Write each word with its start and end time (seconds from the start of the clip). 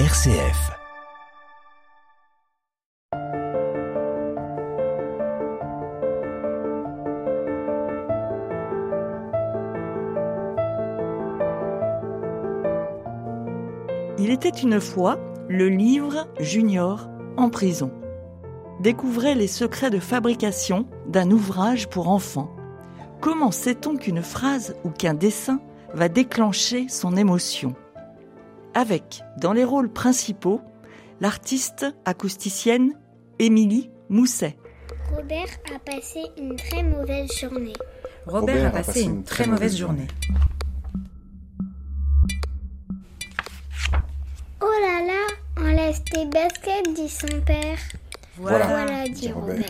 RCF. 0.00 0.72
Il 14.18 14.30
était 14.30 14.48
une 14.48 14.80
fois 14.80 15.20
le 15.48 15.68
livre 15.68 16.26
Junior 16.40 17.08
en 17.36 17.48
prison. 17.48 17.92
Découvrez 18.80 19.36
les 19.36 19.46
secrets 19.46 19.90
de 19.90 20.00
fabrication 20.00 20.88
d'un 21.06 21.30
ouvrage 21.30 21.88
pour 21.88 22.08
enfants. 22.08 22.50
Comment 23.20 23.52
sait-on 23.52 23.94
qu'une 23.94 24.22
phrase 24.22 24.74
ou 24.82 24.90
qu'un 24.90 25.14
dessin 25.14 25.60
va 25.92 26.08
déclencher 26.08 26.88
son 26.88 27.16
émotion? 27.16 27.76
Avec, 28.74 29.22
dans 29.38 29.52
les 29.52 29.64
rôles 29.64 29.92
principaux, 29.92 30.60
l'artiste 31.20 31.86
acousticienne 32.04 32.92
Émilie 33.38 33.88
Mousset. 34.08 34.58
Robert 35.14 35.46
a 35.74 35.78
passé 35.78 36.24
une 36.36 36.56
très 36.56 36.82
mauvaise 36.82 37.30
journée. 37.38 37.72
Robert, 38.26 38.66
a 38.66 38.70
passé 38.70 39.02
une 39.02 39.22
très 39.22 39.46
mauvaise 39.46 39.76
journée. 39.76 40.08
Oh 44.60 44.66
là 44.80 45.06
là, 45.06 45.62
enlève 45.62 46.02
tes 46.02 46.26
baskets, 46.26 46.94
dit 46.94 47.08
son 47.08 47.40
père. 47.46 47.78
Voilà. 48.36 48.66
Voilà, 48.66 49.08
dit 49.08 49.30
Robert. 49.30 49.64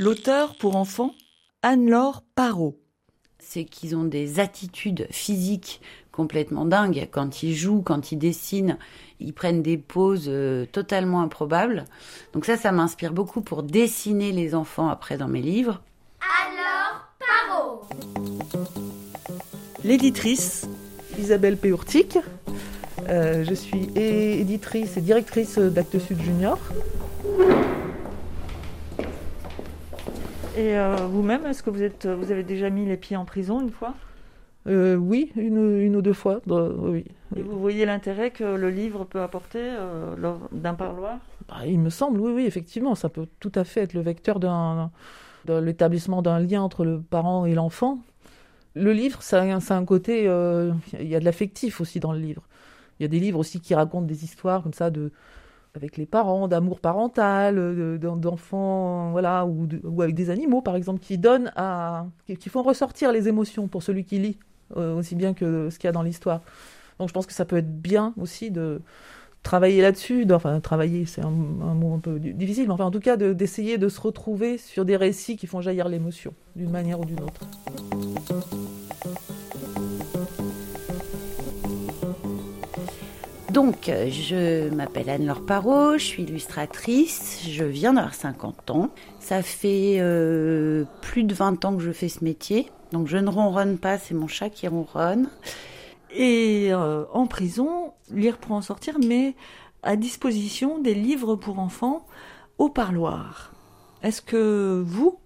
L'auteur 0.00 0.56
pour 0.56 0.74
enfants, 0.74 1.14
Anne-Laure 1.62 2.24
Parot. 2.34 2.76
C'est 3.38 3.64
qu'ils 3.64 3.96
ont 3.96 4.04
des 4.04 4.40
attitudes 4.40 5.06
physiques 5.10 5.80
complètement 6.12 6.64
dingues. 6.64 7.08
Quand 7.10 7.42
ils 7.42 7.54
jouent, 7.54 7.82
quand 7.82 8.10
ils 8.10 8.18
dessinent, 8.18 8.78
ils 9.20 9.32
prennent 9.32 9.62
des 9.62 9.76
poses 9.76 10.26
euh, 10.28 10.66
totalement 10.66 11.20
improbables. 11.20 11.84
Donc 12.32 12.44
ça, 12.44 12.56
ça 12.56 12.72
m'inspire 12.72 13.12
beaucoup 13.12 13.42
pour 13.42 13.62
dessiner 13.62 14.32
les 14.32 14.54
enfants 14.54 14.88
après 14.88 15.16
dans 15.18 15.28
mes 15.28 15.42
livres. 15.42 15.82
L'éditrice, 19.84 20.66
Isabelle 21.18 21.56
Péourtic. 21.56 22.18
Euh, 23.08 23.44
je 23.44 23.54
suis 23.54 23.88
éditrice 23.94 24.96
et 24.96 25.00
directrice 25.00 25.58
d'Actes 25.58 26.00
Sud 26.00 26.20
Junior. 26.20 26.58
Et 30.56 30.76
euh, 30.78 30.96
vous-même, 31.10 31.46
est-ce 31.46 31.62
que 31.62 31.70
vous, 31.70 31.82
êtes, 31.82 32.06
vous 32.06 32.30
avez 32.30 32.42
déjà 32.42 32.70
mis 32.70 32.86
les 32.86 32.96
pieds 32.96 33.16
en 33.16 33.24
prison 33.24 33.60
une 33.60 33.70
fois? 33.70 33.94
Euh, 34.66 34.96
oui, 34.96 35.32
une, 35.36 35.80
une 35.80 35.96
ou 35.96 36.02
deux 36.02 36.12
fois. 36.12 36.40
bah, 36.46 36.68
oui. 36.76 37.04
Et 37.36 37.42
vous 37.42 37.58
voyez 37.58 37.86
l'intérêt 37.86 38.30
que 38.30 38.44
le 38.44 38.70
livre 38.70 39.04
peut 39.04 39.20
apporter 39.20 39.60
euh, 39.62 40.16
lors 40.16 40.48
d'un 40.52 40.74
parloir? 40.74 41.18
Bah, 41.48 41.66
il 41.66 41.78
me 41.78 41.90
semble, 41.90 42.20
oui, 42.20 42.32
oui, 42.34 42.46
effectivement, 42.46 42.94
ça 42.94 43.08
peut 43.08 43.26
tout 43.38 43.52
à 43.54 43.64
fait 43.64 43.82
être 43.82 43.94
le 43.94 44.00
vecteur 44.00 44.40
d'un, 44.40 44.90
de 45.44 45.54
l'établissement 45.54 46.22
d'un 46.22 46.40
lien 46.40 46.62
entre 46.62 46.84
le 46.84 47.00
parent 47.00 47.46
et 47.46 47.54
l'enfant. 47.54 48.00
Le 48.74 48.92
livre, 48.92 49.22
ça, 49.22 49.60
ça 49.60 49.74
a 49.74 49.78
un 49.78 49.84
côté, 49.84 50.24
il 50.24 51.08
y 51.08 51.14
a 51.14 51.20
de 51.20 51.24
l'affectif 51.24 51.80
aussi 51.80 52.00
dans 52.00 52.12
le 52.12 52.18
livre. 52.18 52.42
Il 52.98 53.04
y 53.04 53.06
a 53.06 53.08
des 53.08 53.20
livres 53.20 53.38
aussi 53.38 53.60
qui 53.60 53.74
racontent 53.74 54.06
des 54.06 54.24
histoires 54.24 54.62
comme 54.62 54.74
ça 54.74 54.90
de 54.90 55.12
avec 55.76 55.96
les 55.98 56.06
parents, 56.06 56.48
d'amour 56.48 56.80
parental, 56.80 57.98
d'en- 58.00 58.16
d'enfants, 58.16 59.10
voilà, 59.12 59.46
ou, 59.46 59.68
avec 60.00 60.14
des 60.14 60.30
animaux 60.30 60.62
par 60.62 60.74
exemple, 60.74 61.00
qui 61.00 61.18
donnent 61.18 61.52
à, 61.54 62.06
qui, 62.38 62.48
font 62.48 62.62
ressortir 62.62 63.12
les 63.12 63.28
émotions 63.28 63.68
pour 63.68 63.82
celui 63.82 64.04
qui 64.04 64.18
lit 64.18 64.38
euh, 64.76 64.96
aussi 64.96 65.14
bien 65.14 65.34
que 65.34 65.68
ce 65.70 65.78
qu'il 65.78 65.86
y 65.86 65.88
a 65.88 65.92
dans 65.92 66.02
l'histoire. 66.02 66.40
Donc 66.98 67.08
je 67.08 67.12
pense 67.12 67.26
que 67.26 67.34
ça 67.34 67.44
peut 67.44 67.58
être 67.58 67.80
bien 67.80 68.14
aussi 68.18 68.50
de 68.50 68.80
travailler 69.42 69.82
là-dessus, 69.82 70.26
de- 70.26 70.34
enfin 70.34 70.58
travailler, 70.60 71.04
c'est 71.06 71.22
un, 71.22 71.30
mot 71.30 71.94
un 71.94 72.00
peu 72.00 72.18
di- 72.18 72.34
difficile, 72.34 72.66
mais 72.66 72.72
enfin 72.72 72.86
en 72.86 72.90
tout 72.90 73.00
cas 73.00 73.16
de- 73.16 73.32
d'essayer 73.32 73.78
de 73.78 73.88
se 73.88 74.00
retrouver 74.00 74.58
sur 74.58 74.84
des 74.84 74.96
récits 74.96 75.36
qui 75.36 75.46
font 75.46 75.60
jaillir 75.60 75.88
l'émotion 75.88 76.32
d'une 76.56 76.70
manière 76.70 76.98
ou 76.98 77.04
d'une 77.04 77.20
autre. 77.20 77.42
Donc, 83.56 83.86
je 83.86 84.68
m'appelle 84.68 85.08
Anne-Laure 85.08 85.46
Parot, 85.46 85.96
je 85.96 86.04
suis 86.04 86.24
illustratrice, 86.24 87.40
je 87.48 87.64
viens 87.64 87.94
d'avoir 87.94 88.12
50 88.12 88.70
ans. 88.70 88.90
Ça 89.18 89.42
fait 89.42 89.96
euh, 89.98 90.84
plus 91.00 91.24
de 91.24 91.32
20 91.32 91.64
ans 91.64 91.74
que 91.74 91.82
je 91.82 91.90
fais 91.90 92.10
ce 92.10 92.22
métier. 92.22 92.70
Donc, 92.92 93.06
je 93.06 93.16
ne 93.16 93.30
ronronne 93.30 93.78
pas, 93.78 93.96
c'est 93.96 94.12
mon 94.12 94.28
chat 94.28 94.50
qui 94.50 94.68
ronronne. 94.68 95.30
Et 96.14 96.68
euh, 96.70 97.04
en 97.14 97.26
prison, 97.26 97.94
lire 98.10 98.36
pour 98.36 98.52
en 98.52 98.60
sortir, 98.60 98.98
mais 99.02 99.34
à 99.82 99.96
disposition 99.96 100.78
des 100.78 100.92
livres 100.92 101.34
pour 101.34 101.58
enfants 101.58 102.04
au 102.58 102.68
parloir. 102.68 103.54
Est-ce 104.02 104.20
que 104.20 104.84
vous, 104.84 105.18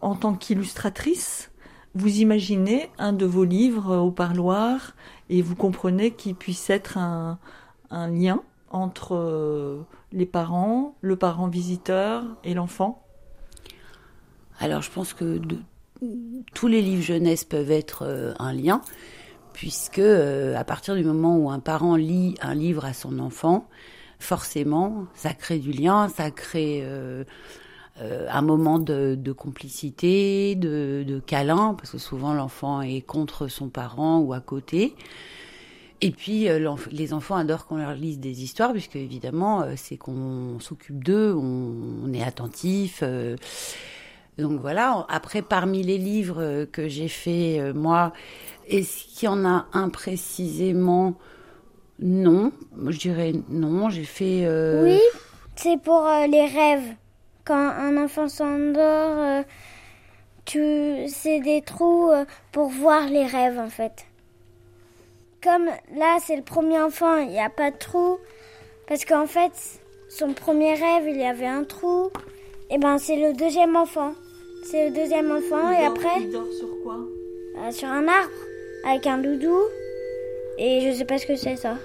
en 0.00 0.16
tant 0.16 0.34
qu'illustratrice, 0.34 1.52
vous 1.94 2.18
imaginez 2.18 2.90
un 2.98 3.12
de 3.12 3.26
vos 3.26 3.44
livres 3.44 3.96
au 3.96 4.10
parloir 4.10 4.96
et 5.30 5.40
vous 5.40 5.54
comprenez 5.54 6.10
qu'il 6.10 6.34
puisse 6.34 6.68
être 6.68 6.98
un, 6.98 7.38
un 7.90 8.08
lien 8.08 8.42
entre 8.70 9.14
euh, 9.14 9.86
les 10.12 10.26
parents, 10.26 10.96
le 11.00 11.16
parent 11.16 11.48
visiteur 11.48 12.24
et 12.44 12.54
l'enfant? 12.54 13.02
Alors, 14.58 14.82
je 14.82 14.90
pense 14.90 15.12
que 15.12 15.40
tous 16.54 16.66
les 16.66 16.82
livres 16.82 17.02
jeunesse 17.02 17.44
peuvent 17.44 17.70
être 17.70 18.02
euh, 18.02 18.34
un 18.38 18.52
lien, 18.52 18.80
puisque 19.52 19.98
euh, 19.98 20.56
à 20.56 20.64
partir 20.64 20.94
du 20.94 21.04
moment 21.04 21.36
où 21.36 21.50
un 21.50 21.60
parent 21.60 21.96
lit 21.96 22.34
un 22.40 22.54
livre 22.54 22.84
à 22.84 22.92
son 22.92 23.18
enfant, 23.18 23.68
forcément, 24.18 25.06
ça 25.14 25.34
crée 25.34 25.58
du 25.58 25.72
lien, 25.72 26.08
ça 26.08 26.30
crée 26.30 26.82
un 27.98 28.42
moment 28.42 28.78
de, 28.78 29.14
de 29.14 29.32
complicité, 29.32 30.54
de, 30.54 31.04
de 31.06 31.20
câlin, 31.20 31.74
parce 31.74 31.90
que 31.90 31.98
souvent 31.98 32.32
l'enfant 32.32 32.80
est 32.80 33.02
contre 33.02 33.48
son 33.48 33.68
parent 33.68 34.18
ou 34.20 34.32
à 34.32 34.40
côté. 34.40 34.94
Et 36.02 36.10
puis 36.10 36.48
euh, 36.48 36.74
les 36.90 37.12
enfants 37.14 37.36
adorent 37.36 37.66
qu'on 37.66 37.76
leur 37.76 37.94
lise 37.94 38.18
des 38.18 38.42
histoires, 38.42 38.72
puisque 38.72 38.96
évidemment 38.96 39.62
euh, 39.62 39.72
c'est 39.76 39.96
qu'on 39.96 40.58
s'occupe 40.60 41.02
d'eux, 41.02 41.34
on, 41.34 42.12
est 42.12 42.22
attentif. 42.22 43.00
euh, 43.02 43.36
donc 44.36 44.60
voilà, 44.60 45.06
après 45.08 45.40
parmi 45.40 45.82
les 45.82 45.96
livres 45.96 46.66
que 46.66 46.88
j'ai 46.88 47.08
fait 47.08 47.72
moi, 47.74 48.12
est-ce 48.68 49.04
qu'il 49.04 49.26
y 49.26 49.28
en 49.28 49.46
a 49.46 49.66
un 49.72 49.88
précisément? 49.88 51.14
Non, 52.00 52.52
je 52.86 52.98
dirais 52.98 53.32
non, 53.48 53.88
j'ai 53.88 54.04
fait... 54.04 54.46
Oui, 54.82 55.00
c'est 55.54 55.80
pour 55.80 56.06
les 56.28 56.44
rêves. 56.44 56.94
Quand 57.46 57.54
un 57.54 57.96
enfant 57.96 58.28
s'endort, 58.28 59.44
tu... 60.44 61.08
c'est 61.08 61.40
des 61.40 61.62
trous 61.62 62.10
pour 62.52 62.68
voir 62.68 63.08
les 63.08 63.24
rêves 63.24 63.58
en 63.58 63.70
fait. 63.70 64.04
Comme 65.46 65.66
là, 65.96 66.18
c'est 66.20 66.34
le 66.34 66.42
premier 66.42 66.80
enfant, 66.80 67.18
il 67.18 67.28
n'y 67.28 67.38
a 67.40 67.48
pas 67.48 67.70
de 67.70 67.76
trou. 67.78 68.18
Parce 68.88 69.04
qu'en 69.04 69.26
fait, 69.28 69.52
son 70.08 70.32
premier 70.32 70.74
rêve, 70.74 71.04
il 71.06 71.16
y 71.20 71.24
avait 71.24 71.46
un 71.46 71.62
trou. 71.62 72.10
Et 72.68 72.78
ben, 72.78 72.98
c'est 72.98 73.14
le 73.14 73.32
deuxième 73.32 73.76
enfant. 73.76 74.12
C'est 74.64 74.88
le 74.88 74.94
deuxième 74.94 75.30
enfant, 75.30 75.70
et 75.70 75.86
après, 75.86 76.20
Il 76.22 76.32
dort 76.32 76.52
sur 76.52 76.68
quoi? 76.82 76.96
euh, 77.58 77.70
sur 77.70 77.86
un 77.86 78.08
arbre, 78.08 78.32
avec 78.84 79.06
un 79.06 79.18
doudou. 79.18 79.56
Et 80.58 80.80
je 80.80 80.96
sais 80.96 81.04
pas 81.04 81.18
ce 81.18 81.26
que 81.26 81.36
c'est 81.36 81.54
ça. 81.54 81.76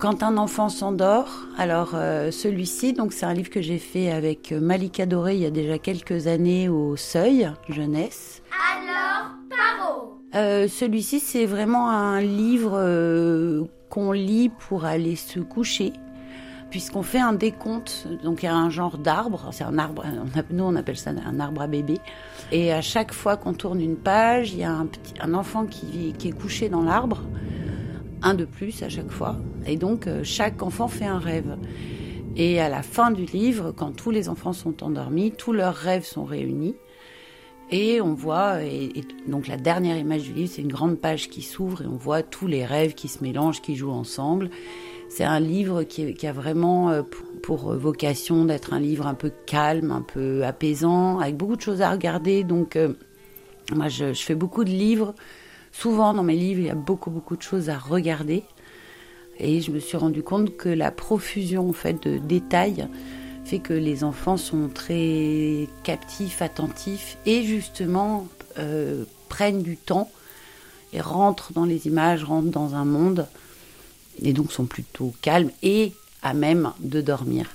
Quand 0.00 0.22
un 0.22 0.38
enfant 0.38 0.70
s'endort, 0.70 1.28
alors 1.58 1.90
euh, 1.94 2.30
celui-ci, 2.30 2.94
donc 2.94 3.12
c'est 3.12 3.26
un 3.26 3.34
livre 3.34 3.50
que 3.50 3.60
j'ai 3.60 3.78
fait 3.78 4.10
avec 4.10 4.50
euh, 4.50 4.58
Malika 4.58 5.04
Doré 5.04 5.34
il 5.34 5.42
y 5.42 5.46
a 5.46 5.50
déjà 5.50 5.78
quelques 5.78 6.26
années 6.26 6.70
au 6.70 6.96
Seuil 6.96 7.50
jeunesse. 7.68 8.42
Alors, 8.78 9.32
Paro. 9.50 10.68
Celui-ci, 10.68 11.20
c'est 11.20 11.44
vraiment 11.44 11.90
un 11.90 12.20
livre 12.22 12.72
euh, 12.76 13.64
qu'on 13.90 14.12
lit 14.12 14.50
pour 14.68 14.86
aller 14.86 15.16
se 15.16 15.38
coucher. 15.38 15.92
Puisqu'on 16.70 17.02
fait 17.02 17.18
un 17.20 17.32
décompte, 17.34 18.06
donc 18.22 18.42
il 18.42 18.46
y 18.46 18.48
a 18.48 18.54
un 18.54 18.70
genre 18.70 18.96
d'arbre, 18.96 19.48
c'est 19.50 19.64
un 19.64 19.76
arbre, 19.76 20.04
on 20.06 20.38
a- 20.38 20.42
nous 20.50 20.62
on 20.64 20.76
appelle 20.76 20.96
ça 20.96 21.10
un 21.10 21.40
arbre 21.40 21.62
à 21.62 21.66
bébé, 21.66 21.98
et 22.52 22.72
à 22.72 22.80
chaque 22.80 23.12
fois 23.12 23.36
qu'on 23.36 23.54
tourne 23.54 23.80
une 23.80 23.96
page, 23.96 24.52
il 24.52 24.60
y 24.60 24.64
a 24.64 24.70
un, 24.72 24.86
petit, 24.86 25.14
un 25.20 25.34
enfant 25.34 25.66
qui 25.66 26.14
est 26.24 26.30
couché 26.30 26.68
dans 26.68 26.82
l'arbre, 26.82 27.22
un 28.22 28.34
de 28.34 28.44
plus 28.44 28.82
à 28.82 28.88
chaque 28.88 29.10
fois. 29.10 29.36
Et 29.66 29.76
donc, 29.76 30.06
euh, 30.06 30.22
chaque 30.24 30.62
enfant 30.62 30.88
fait 30.88 31.06
un 31.06 31.18
rêve. 31.18 31.56
Et 32.36 32.60
à 32.60 32.68
la 32.68 32.82
fin 32.82 33.10
du 33.10 33.24
livre, 33.24 33.72
quand 33.72 33.92
tous 33.92 34.10
les 34.10 34.28
enfants 34.28 34.52
sont 34.52 34.82
endormis, 34.82 35.32
tous 35.32 35.52
leurs 35.52 35.74
rêves 35.74 36.04
sont 36.04 36.24
réunis. 36.24 36.76
Et 37.72 38.00
on 38.00 38.14
voit, 38.14 38.62
et, 38.62 38.90
donc 39.28 39.46
la 39.46 39.56
dernière 39.56 39.96
image 39.96 40.22
du 40.22 40.32
livre, 40.32 40.50
c'est 40.52 40.62
une 40.62 40.72
grande 40.72 40.98
page 40.98 41.28
qui 41.28 41.42
s'ouvre 41.42 41.82
et 41.82 41.86
on 41.86 41.96
voit 41.96 42.22
tous 42.22 42.48
les 42.48 42.64
rêves 42.64 42.94
qui 42.94 43.06
se 43.06 43.22
mélangent, 43.22 43.62
qui 43.62 43.76
jouent 43.76 43.90
ensemble. 43.90 44.50
C'est 45.08 45.24
un 45.24 45.40
livre 45.40 45.84
qui, 45.84 46.26
a 46.26 46.32
vraiment 46.32 46.90
euh, 46.90 47.02
pour, 47.42 47.72
vocation 47.74 48.44
d'être 48.44 48.72
un 48.72 48.80
livre 48.80 49.06
un 49.06 49.14
peu 49.14 49.32
calme, 49.46 49.92
un 49.92 50.02
peu 50.02 50.44
apaisant, 50.44 51.18
avec 51.20 51.36
beaucoup 51.36 51.56
de 51.56 51.60
choses 51.60 51.82
à 51.82 51.90
regarder. 51.90 52.42
Donc 52.42 52.76
euh, 52.76 52.94
moi, 53.74 53.88
je 53.88 54.12
fais 54.14 54.34
beaucoup 54.34 54.64
de 54.64 54.70
livres. 54.70 55.14
Souvent 55.72 56.14
dans 56.14 56.22
mes 56.22 56.36
livres, 56.36 56.60
il 56.60 56.66
y 56.66 56.70
a 56.70 56.74
beaucoup 56.74 57.10
beaucoup 57.10 57.36
de 57.36 57.42
choses 57.42 57.68
à 57.68 57.78
regarder. 57.78 58.42
Et 59.38 59.60
je 59.60 59.70
me 59.70 59.80
suis 59.80 59.96
rendu 59.96 60.22
compte 60.22 60.56
que 60.56 60.68
la 60.68 60.90
profusion 60.90 61.72
fait 61.72 62.02
de 62.04 62.18
détails 62.18 62.86
fait 63.44 63.58
que 63.58 63.72
les 63.72 64.04
enfants 64.04 64.36
sont 64.36 64.68
très 64.68 65.66
captifs, 65.82 66.42
attentifs 66.42 67.16
et 67.26 67.42
justement 67.42 68.28
euh, 68.58 69.04
prennent 69.28 69.62
du 69.62 69.76
temps 69.76 70.10
et 70.92 71.00
rentrent 71.00 71.52
dans 71.52 71.64
les 71.64 71.86
images, 71.86 72.22
rentrent 72.22 72.50
dans 72.50 72.74
un 72.74 72.84
monde 72.84 73.26
et 74.22 74.32
donc 74.32 74.52
sont 74.52 74.66
plutôt 74.66 75.14
calmes 75.22 75.50
et 75.62 75.92
à 76.22 76.34
même 76.34 76.72
de 76.80 77.00
dormir. 77.00 77.50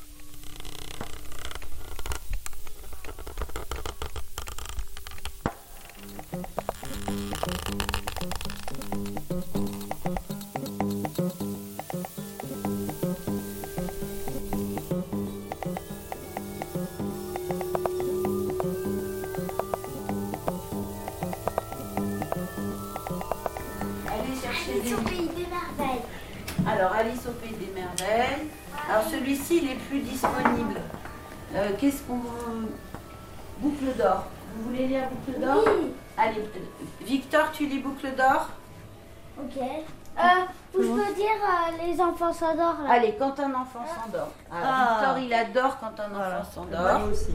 S'endorment 42.36 42.84
là. 42.84 42.92
Allez, 42.92 43.16
quand 43.18 43.40
un 43.40 43.54
enfant 43.54 43.86
s'endort. 43.86 44.32
Ah. 44.52 44.98
Victor, 45.00 45.18
il 45.20 45.34
adore 45.34 45.80
quand 45.80 46.00
un 46.00 46.12
enfant 46.16 46.52
s'endort. 46.52 47.00
Moi 47.00 47.10
aussi. 47.12 47.34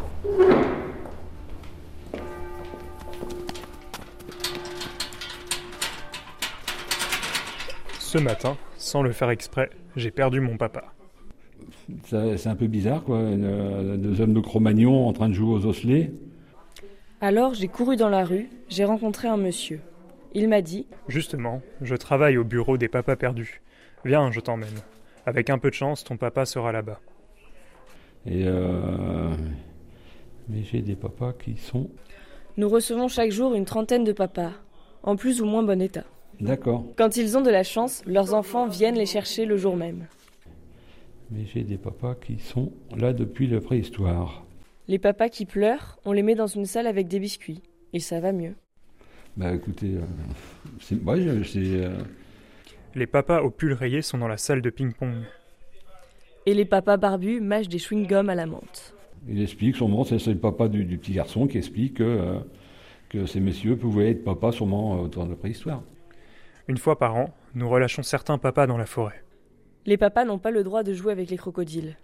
Ce 7.98 8.18
matin, 8.18 8.56
sans 8.76 9.02
le 9.02 9.12
faire 9.12 9.30
exprès, 9.30 9.70
j'ai 9.96 10.10
perdu 10.10 10.40
mon 10.40 10.56
papa. 10.56 10.82
C'est 12.06 12.46
un 12.46 12.56
peu 12.56 12.66
bizarre, 12.66 13.04
quoi. 13.04 13.18
Deux 13.18 14.20
hommes 14.20 14.34
de 14.34 14.40
Cro-Magnon 14.40 15.08
en 15.08 15.12
train 15.12 15.28
de 15.28 15.34
jouer 15.34 15.54
aux 15.54 15.66
osselets. 15.66 16.12
Alors 17.20 17.52
j'ai 17.54 17.68
couru 17.68 17.96
dans 17.96 18.08
la 18.08 18.24
rue, 18.24 18.48
j'ai 18.68 18.84
rencontré 18.84 19.28
un 19.28 19.36
monsieur. 19.36 19.80
Il 20.32 20.48
m'a 20.48 20.62
dit 20.62 20.86
Justement, 21.08 21.60
je 21.82 21.94
travaille 21.94 22.38
au 22.38 22.44
bureau 22.44 22.78
des 22.78 22.88
papas 22.88 23.16
perdus. 23.16 23.60
Viens, 24.04 24.30
je 24.30 24.40
t'emmène. 24.40 24.68
Avec 25.26 25.50
un 25.50 25.58
peu 25.58 25.68
de 25.70 25.74
chance, 25.74 26.04
ton 26.04 26.16
papa 26.16 26.46
sera 26.46 26.72
là-bas. 26.72 27.00
Et 28.26 28.44
euh, 28.46 29.34
Mais 30.48 30.62
j'ai 30.64 30.80
des 30.82 30.96
papas 30.96 31.32
qui 31.32 31.56
sont. 31.56 31.90
Nous 32.56 32.68
recevons 32.68 33.08
chaque 33.08 33.30
jour 33.30 33.54
une 33.54 33.64
trentaine 33.64 34.04
de 34.04 34.12
papas, 34.12 34.52
en 35.02 35.16
plus 35.16 35.40
ou 35.40 35.46
moins 35.46 35.62
bon 35.62 35.80
état. 35.80 36.04
D'accord. 36.40 36.84
Quand 36.96 37.16
ils 37.16 37.36
ont 37.36 37.42
de 37.42 37.50
la 37.50 37.62
chance, 37.62 38.02
leurs 38.06 38.34
enfants 38.34 38.66
viennent 38.66 38.94
les 38.96 39.06
chercher 39.06 39.44
le 39.44 39.56
jour 39.56 39.76
même. 39.76 40.06
Mais 41.30 41.44
j'ai 41.44 41.62
des 41.62 41.76
papas 41.78 42.14
qui 42.14 42.38
sont 42.38 42.72
là 42.96 43.12
depuis 43.12 43.46
la 43.46 43.60
préhistoire. 43.60 44.44
Les 44.88 44.98
papas 44.98 45.28
qui 45.28 45.44
pleurent, 45.46 45.98
on 46.04 46.12
les 46.12 46.22
met 46.22 46.34
dans 46.34 46.46
une 46.48 46.64
salle 46.64 46.86
avec 46.86 47.06
des 47.08 47.20
biscuits. 47.20 47.62
Et 47.92 48.00
ça 48.00 48.20
va 48.20 48.32
mieux. 48.32 48.54
Bah 49.36 49.52
écoutez, 49.54 49.94
euh, 49.94 50.00
c'est. 50.80 51.00
ouais, 51.02 51.20
je- 51.20 51.42
c'est, 51.44 51.58
euh, 51.84 51.90
Les 52.94 53.06
papas 53.06 53.42
au 53.42 53.50
pull 53.50 53.72
rayé 53.72 54.02
sont 54.02 54.18
dans 54.18 54.28
la 54.28 54.36
salle 54.36 54.62
de 54.62 54.70
ping-pong. 54.70 55.14
Et 56.46 56.54
les 56.54 56.64
papas 56.64 56.96
barbus 56.96 57.40
mâchent 57.40 57.68
des 57.68 57.78
chewing-gums 57.78 58.28
à 58.28 58.34
la 58.34 58.46
menthe. 58.46 58.94
il 59.28 59.40
explique, 59.42 59.76
sûrement, 59.76 60.04
c'est 60.04 60.18
c'est 60.18 60.32
le 60.32 60.38
papa 60.38 60.68
du, 60.68 60.84
du 60.84 60.98
petit 60.98 61.12
garçon 61.12 61.46
qui 61.46 61.58
explique 61.58 61.94
que, 61.98 62.02
euh, 62.02 62.38
que 63.10 63.26
ces 63.26 63.40
messieurs 63.40 63.76
pouvaient 63.76 64.10
être 64.10 64.24
papas 64.24 64.52
sûrement 64.52 65.04
euh, 65.04 65.08
dans 65.08 65.26
la 65.26 65.36
préhistoire. 65.36 65.82
Une 66.68 66.78
fois 66.78 66.98
par 66.98 67.14
an, 67.16 67.34
nous 67.54 67.68
relâchons 67.68 68.02
certains 68.02 68.38
papas 68.38 68.66
dans 68.66 68.78
la 68.78 68.86
forêt. 68.86 69.22
Les 69.86 69.96
papas 69.96 70.24
n'ont 70.24 70.38
pas 70.38 70.50
le 70.50 70.62
droit 70.64 70.82
de 70.82 70.92
jouer 70.94 71.12
avec 71.12 71.30
les 71.30 71.36
crocodiles. 71.36 71.96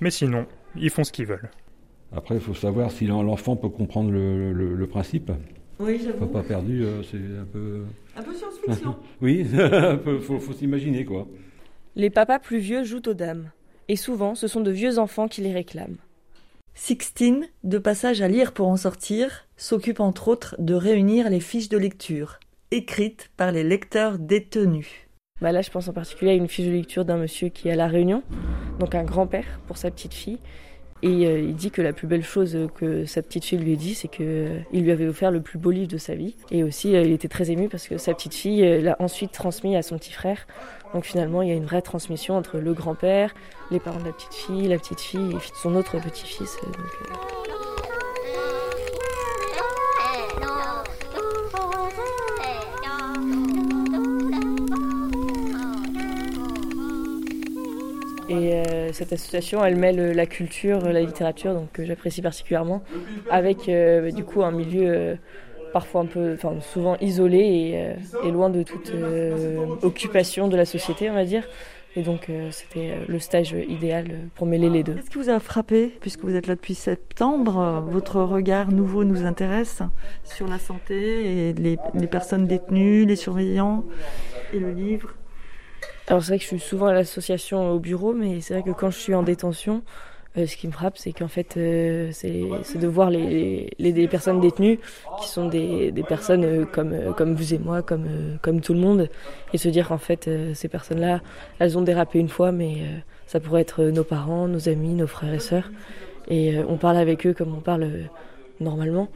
Mais 0.00 0.10
sinon, 0.10 0.46
ils 0.76 0.90
font 0.90 1.04
ce 1.04 1.12
qu'ils 1.12 1.26
veulent. 1.26 1.50
Après, 2.14 2.34
il 2.36 2.40
faut 2.40 2.54
savoir 2.54 2.90
si 2.90 3.06
l'en- 3.06 3.22
l'enfant 3.22 3.56
peut 3.56 3.68
comprendre 3.68 4.10
le, 4.10 4.52
le- 4.52 4.74
le 4.74 4.86
principe. 4.86 5.30
Oui, 5.78 6.00
j'avoue. 6.02 6.26
Papa 6.26 6.42
perdu, 6.46 6.84
euh, 6.84 7.02
c'est 7.02 7.16
un 7.18 7.44
peu. 7.44 7.84
Un 8.16 8.22
peu 8.22 8.32
Oui, 9.20 9.46
faut, 10.20 10.38
faut 10.38 10.52
s'imaginer 10.52 11.04
quoi. 11.04 11.26
Les 11.94 12.10
papas 12.10 12.38
plus 12.38 12.58
vieux 12.58 12.84
jouent 12.84 13.06
aux 13.06 13.14
dames. 13.14 13.50
Et 13.88 13.96
souvent, 13.96 14.34
ce 14.34 14.48
sont 14.48 14.60
de 14.60 14.70
vieux 14.70 14.98
enfants 14.98 15.28
qui 15.28 15.40
les 15.40 15.52
réclament. 15.52 15.98
Sixtine, 16.74 17.46
de 17.64 17.78
passage 17.78 18.20
à 18.20 18.28
lire 18.28 18.52
pour 18.52 18.68
en 18.68 18.76
sortir, 18.76 19.46
s'occupe 19.56 20.00
entre 20.00 20.28
autres 20.28 20.56
de 20.58 20.74
réunir 20.74 21.30
les 21.30 21.40
fiches 21.40 21.70
de 21.70 21.78
lecture, 21.78 22.38
écrites 22.70 23.30
par 23.36 23.50
les 23.50 23.64
lecteurs 23.64 24.18
détenus. 24.18 24.90
Bah 25.40 25.52
là, 25.52 25.62
je 25.62 25.70
pense 25.70 25.88
en 25.88 25.92
particulier 25.92 26.32
à 26.32 26.34
une 26.34 26.48
fiche 26.48 26.66
de 26.66 26.72
lecture 26.72 27.06
d'un 27.06 27.16
monsieur 27.16 27.48
qui 27.48 27.68
est 27.68 27.72
à 27.72 27.76
La 27.76 27.88
Réunion, 27.88 28.22
donc 28.78 28.94
un 28.94 29.04
grand-père 29.04 29.60
pour 29.66 29.78
sa 29.78 29.90
petite 29.90 30.14
fille. 30.14 30.38
Et 31.02 31.26
euh, 31.26 31.38
il 31.40 31.54
dit 31.54 31.70
que 31.70 31.82
la 31.82 31.92
plus 31.92 32.06
belle 32.06 32.24
chose 32.24 32.56
que 32.74 33.04
sa 33.04 33.22
petite 33.22 33.44
fille 33.44 33.58
lui 33.58 33.74
a 33.74 33.76
dit, 33.76 33.94
c'est 33.94 34.08
qu'il 34.08 34.64
lui 34.72 34.90
avait 34.90 35.06
offert 35.06 35.30
le 35.30 35.40
plus 35.40 35.58
beau 35.58 35.70
livre 35.70 35.88
de 35.88 35.98
sa 35.98 36.14
vie. 36.14 36.34
Et 36.50 36.62
aussi, 36.64 36.96
euh, 36.96 37.02
il 37.02 37.12
était 37.12 37.28
très 37.28 37.50
ému 37.50 37.68
parce 37.68 37.86
que 37.86 37.98
sa 37.98 38.14
petite 38.14 38.34
fille 38.34 38.64
euh, 38.64 38.80
l'a 38.80 38.96
ensuite 38.98 39.32
transmis 39.32 39.76
à 39.76 39.82
son 39.82 39.98
petit 39.98 40.12
frère. 40.12 40.46
Donc 40.94 41.04
finalement, 41.04 41.42
il 41.42 41.48
y 41.48 41.52
a 41.52 41.54
une 41.54 41.66
vraie 41.66 41.82
transmission 41.82 42.36
entre 42.36 42.58
le 42.58 42.72
grand-père, 42.72 43.34
les 43.70 43.80
parents 43.80 44.00
de 44.00 44.06
la 44.06 44.12
petite 44.12 44.34
fille, 44.34 44.68
la 44.68 44.78
petite 44.78 45.00
fille 45.00 45.32
et 45.32 45.38
son 45.62 45.74
autre 45.74 46.00
petit-fils. 46.00 46.56
euh, 46.64 47.55
Et 58.28 58.54
euh, 58.54 58.92
cette 58.92 59.12
association, 59.12 59.64
elle 59.64 59.76
mêle 59.76 60.00
euh, 60.00 60.12
la 60.12 60.26
culture, 60.26 60.80
la 60.80 61.00
littérature, 61.00 61.54
donc 61.54 61.70
que 61.72 61.84
j'apprécie 61.84 62.22
particulièrement, 62.22 62.82
avec 63.30 63.68
euh, 63.68 64.10
du 64.10 64.24
coup 64.24 64.42
un 64.42 64.50
milieu 64.50 65.16
parfois 65.72 66.00
un 66.00 66.06
peu, 66.06 66.34
enfin 66.34 66.54
souvent 66.60 66.96
isolé 67.00 67.96
et, 68.24 68.30
loin 68.30 68.48
de 68.48 68.62
toute 68.62 68.92
occupation 69.82 70.48
de 70.48 70.56
la 70.56 70.64
société, 70.64 71.10
on 71.10 71.14
va 71.14 71.24
dire. 71.24 71.44
Et 71.96 72.02
donc 72.02 72.30
c'était 72.50 72.92
le 73.08 73.18
stage 73.18 73.54
idéal 73.68 74.06
pour 74.34 74.46
mêler 74.46 74.68
les 74.68 74.82
deux. 74.82 74.94
Qu'est-ce 74.94 75.10
qui 75.10 75.18
vous 75.18 75.30
a 75.30 75.40
frappé, 75.40 75.92
puisque 76.00 76.22
vous 76.24 76.34
êtes 76.34 76.46
là 76.46 76.54
depuis 76.54 76.74
septembre? 76.74 77.84
Votre 77.90 78.20
regard 78.20 78.70
nouveau 78.70 79.04
nous 79.04 79.24
intéresse 79.24 79.82
sur 80.24 80.46
la 80.48 80.58
santé 80.58 81.48
et 81.48 81.52
les 81.52 82.06
personnes 82.06 82.46
détenues, 82.46 83.04
les 83.04 83.16
surveillants 83.16 83.84
et 84.52 84.58
le 84.58 84.72
livre? 84.72 85.14
Alors 86.08 86.22
c'est 86.22 86.28
vrai 86.28 86.38
que 86.38 86.44
je 86.44 86.48
suis 86.48 86.60
souvent 86.60 86.86
à 86.86 86.92
l'association 86.92 87.72
au 87.72 87.80
bureau, 87.80 88.12
mais 88.12 88.40
c'est 88.40 88.54
vrai 88.54 88.62
que 88.62 88.70
quand 88.70 88.90
je 88.90 88.98
suis 88.98 89.14
en 89.14 89.24
détention, 89.24 89.82
euh, 90.38 90.46
ce 90.46 90.56
qui 90.56 90.68
me 90.68 90.72
frappe, 90.72 90.98
c'est 90.98 91.12
qu'en 91.12 91.26
fait, 91.26 91.56
euh, 91.56 92.10
c'est 92.12 92.78
de 92.78 92.86
voir 92.86 93.10
les, 93.10 93.70
les, 93.78 94.08
personnes 94.08 94.40
détenues, 94.40 94.78
qui 95.20 95.28
sont 95.28 95.48
des, 95.48 95.90
des 95.90 96.02
personnes 96.04 96.44
euh, 96.44 96.64
comme, 96.64 97.14
comme 97.16 97.34
vous 97.34 97.54
et 97.54 97.58
moi, 97.58 97.82
comme, 97.82 98.06
comme 98.40 98.60
tout 98.60 98.72
le 98.72 98.78
monde, 98.78 99.08
et 99.52 99.58
se 99.58 99.68
dire 99.68 99.88
qu'en 99.88 99.98
fait, 99.98 100.30
ces 100.54 100.68
personnes-là, 100.68 101.22
elles 101.58 101.76
ont 101.76 101.82
dérapé 101.82 102.20
une 102.20 102.28
fois, 102.28 102.52
mais 102.52 102.82
ça 103.26 103.40
pourrait 103.40 103.62
être 103.62 103.82
nos 103.84 104.04
parents, 104.04 104.46
nos 104.46 104.68
amis, 104.68 104.94
nos 104.94 105.08
frères 105.08 105.34
et 105.34 105.40
sœurs, 105.40 105.70
et 106.28 106.58
on 106.68 106.76
parle 106.76 106.98
avec 106.98 107.26
eux 107.26 107.34
comme 107.34 107.52
on 107.52 107.60
parle 107.60 107.90
normalement. 108.60 109.08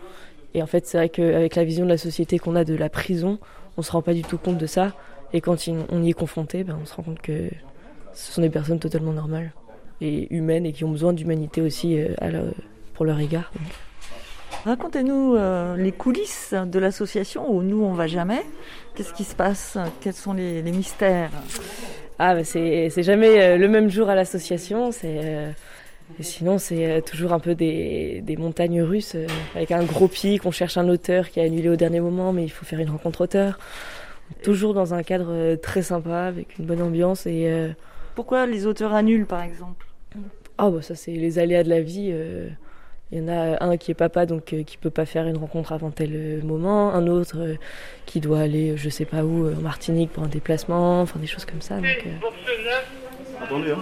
Et 0.54 0.62
en 0.62 0.66
fait, 0.66 0.86
c'est 0.86 0.98
vrai 0.98 1.08
qu'avec 1.08 1.54
la 1.54 1.62
vision 1.64 1.84
de 1.84 1.90
la 1.90 1.98
société 1.98 2.38
qu'on 2.38 2.56
a 2.56 2.64
de 2.64 2.74
la 2.74 2.88
prison, 2.88 3.38
on 3.76 3.82
se 3.82 3.92
rend 3.92 4.02
pas 4.02 4.14
du 4.14 4.22
tout 4.22 4.38
compte 4.38 4.58
de 4.58 4.66
ça. 4.66 4.92
Et 5.32 5.40
quand 5.40 5.56
on 5.90 6.02
y 6.02 6.10
est 6.10 6.14
confronté, 6.14 6.64
ben, 6.64 6.78
on 6.82 6.86
se 6.86 6.94
rend 6.94 7.02
compte 7.02 7.20
que 7.22 7.50
ce 8.14 8.32
sont 8.32 8.42
des 8.42 8.50
personnes 8.50 8.80
totalement 8.80 9.12
normales 9.12 9.52
et 10.00 10.34
humaines 10.34 10.66
et 10.66 10.72
qui 10.72 10.84
ont 10.84 10.90
besoin 10.90 11.12
d'humanité 11.12 11.60
aussi 11.60 11.98
euh, 11.98 12.14
à 12.20 12.28
pour 12.94 13.04
leur 13.04 13.18
égard. 13.20 13.50
Donc, 13.54 13.68
Racontez-nous 14.64 15.36
euh, 15.36 15.74
les 15.76 15.92
coulisses 15.92 16.52
de 16.52 16.78
l'association 16.78 17.50
où 17.50 17.62
nous 17.62 17.82
on 17.82 17.94
va 17.94 18.06
jamais. 18.06 18.42
Qu'est-ce 18.94 19.14
qui 19.14 19.24
se 19.24 19.34
passe? 19.34 19.78
Quels 20.02 20.12
sont 20.12 20.34
les, 20.34 20.60
les 20.60 20.72
mystères? 20.72 21.30
Ah, 22.18 22.34
bah, 22.34 22.44
c'est 22.44 22.90
c'est 22.90 23.02
jamais 23.02 23.40
euh, 23.40 23.56
le 23.56 23.68
même 23.68 23.88
jour 23.88 24.10
à 24.10 24.14
l'association. 24.14 24.92
C'est 24.92 25.18
euh, 25.24 25.50
sinon, 26.20 26.58
c'est 26.58 27.02
toujours 27.06 27.32
un 27.32 27.38
peu 27.38 27.54
des, 27.54 28.20
des 28.22 28.36
montagnes 28.36 28.82
russes 28.82 29.16
avec 29.54 29.70
un 29.70 29.82
gros 29.84 30.08
pic. 30.08 30.44
On 30.44 30.50
cherche 30.50 30.76
un 30.76 30.88
auteur 30.90 31.30
qui 31.30 31.40
a 31.40 31.44
annulé 31.44 31.70
au 31.70 31.76
dernier 31.76 32.00
moment, 32.00 32.32
mais 32.34 32.44
il 32.44 32.50
faut 32.50 32.66
faire 32.66 32.80
une 32.80 32.90
rencontre 32.90 33.22
auteur. 33.22 33.58
Toujours 34.42 34.74
dans 34.74 34.94
un 34.94 35.02
cadre 35.02 35.56
très 35.56 35.82
sympa, 35.82 36.22
avec 36.24 36.58
une 36.58 36.66
bonne 36.66 36.82
ambiance. 36.82 37.26
Et 37.26 37.70
pourquoi 38.14 38.46
les 38.46 38.66
auteurs 38.66 38.94
annulent, 38.94 39.26
par 39.26 39.42
exemple? 39.42 39.86
Ah 40.58 40.70
bah 40.70 40.82
ça, 40.82 40.94
c'est 40.94 41.12
les 41.12 41.38
aléas 41.38 41.62
de 41.62 41.70
la 41.70 41.80
vie. 41.80 42.12
Il 43.12 43.18
y 43.18 43.22
en 43.22 43.28
a 43.28 43.64
un 43.64 43.76
qui 43.76 43.90
est 43.90 43.94
papa, 43.94 44.24
donc 44.24 44.52
euh, 44.52 44.62
qui 44.62 44.76
peut 44.76 44.90
pas 44.90 45.04
faire 45.04 45.26
une 45.26 45.36
rencontre 45.36 45.72
avant 45.72 45.90
tel 45.90 46.10
euh, 46.14 46.42
moment. 46.42 46.94
Un 46.94 47.08
autre 47.08 47.38
euh, 47.38 47.54
qui 48.06 48.20
doit 48.20 48.38
aller, 48.38 48.76
je 48.76 48.88
sais 48.88 49.04
pas 49.04 49.24
où, 49.24 49.52
en 49.52 49.60
Martinique 49.60 50.12
pour 50.12 50.22
un 50.22 50.28
déplacement. 50.28 51.00
Enfin, 51.00 51.18
des 51.18 51.26
choses 51.26 51.44
comme 51.44 51.60
ça. 51.60 51.78
Donc, 51.78 52.06
Attendez, 53.42 53.72
hein. 53.72 53.78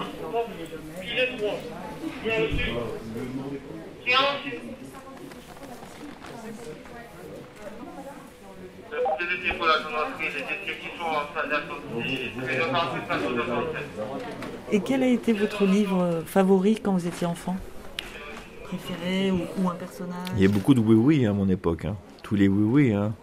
Et 14.71 14.79
quel 14.81 15.03
a 15.03 15.07
été 15.07 15.33
votre 15.33 15.65
livre 15.65 16.21
favori 16.25 16.79
quand 16.79 16.93
vous 16.93 17.07
étiez 17.07 17.25
enfant 17.27 17.55
préféré 18.69 19.31
ou, 19.31 19.67
un 19.67 19.73
personnage 19.73 20.27
Il 20.35 20.43
y 20.43 20.45
a 20.45 20.49
beaucoup 20.49 20.73
de 20.73 20.79
oui-oui 20.79 21.25
à 21.25 21.33
mon 21.33 21.49
époque. 21.49 21.85
Hein. 21.85 21.95
Tous 22.21 22.35
les 22.35 22.47
oui-oui. 22.47 22.93
Hein. 22.93 23.13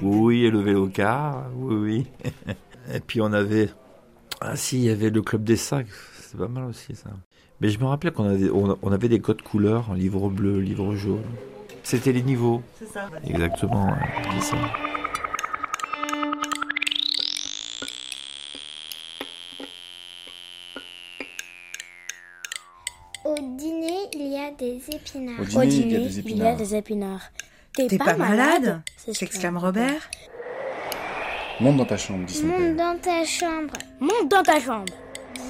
Oui, 0.00 0.44
et 0.44 0.50
le 0.50 0.60
vélo 0.60 0.88
car, 0.88 1.44
oui, 1.54 1.74
oui. 1.76 2.06
et 2.94 3.00
puis 3.00 3.20
on 3.20 3.32
avait. 3.32 3.68
Ah 4.40 4.56
si, 4.56 4.78
il 4.78 4.84
y 4.84 4.90
avait 4.90 5.10
le 5.10 5.22
club 5.22 5.44
des 5.44 5.56
sacs. 5.56 5.86
C'est 6.20 6.36
pas 6.36 6.48
mal 6.48 6.64
aussi 6.64 6.96
ça. 6.96 7.10
Mais 7.60 7.68
je 7.68 7.78
me 7.78 7.84
rappelais 7.84 8.10
qu'on 8.10 8.24
avait, 8.24 8.50
on, 8.50 8.90
avait 8.90 9.08
des 9.08 9.20
codes 9.20 9.42
couleurs, 9.42 9.94
livre 9.94 10.28
bleu, 10.28 10.58
livre 10.58 10.96
jaune. 10.96 11.22
C'était 11.84 12.10
les 12.10 12.22
niveaux. 12.22 12.62
C'est 12.78 12.88
ça. 12.88 13.08
Exactement, 13.24 13.94
c'est 14.34 14.46
ça. 14.46 14.56
Des 24.62 24.94
épinards. 24.94 25.40
Au 25.56 25.64
dîner, 25.64 25.86
il, 25.86 25.92
y 25.92 25.96
a 25.96 25.98
des 25.98 26.18
épinards. 26.18 26.34
il 26.34 26.38
y 26.38 26.46
a 26.46 26.54
des 26.54 26.74
épinards. 26.76 27.32
T'es 27.74 27.98
pas, 27.98 28.14
malade, 28.14 28.82
s'exclame 28.96 29.56
Robert. 29.56 30.08
Monte 31.60 31.78
dans 31.78 31.84
ta 31.84 31.96
chambre, 31.96 32.24
dit 32.26 32.34
son 32.34 32.46
Monte 32.46 32.56
père. 32.56 32.68
Monte 32.68 32.76
dans 32.76 32.98
ta 32.98 33.24
chambre, 33.24 33.74
Monte 34.00 34.28
dans 34.30 34.42
ta 34.42 34.60
chambre, 34.60 34.92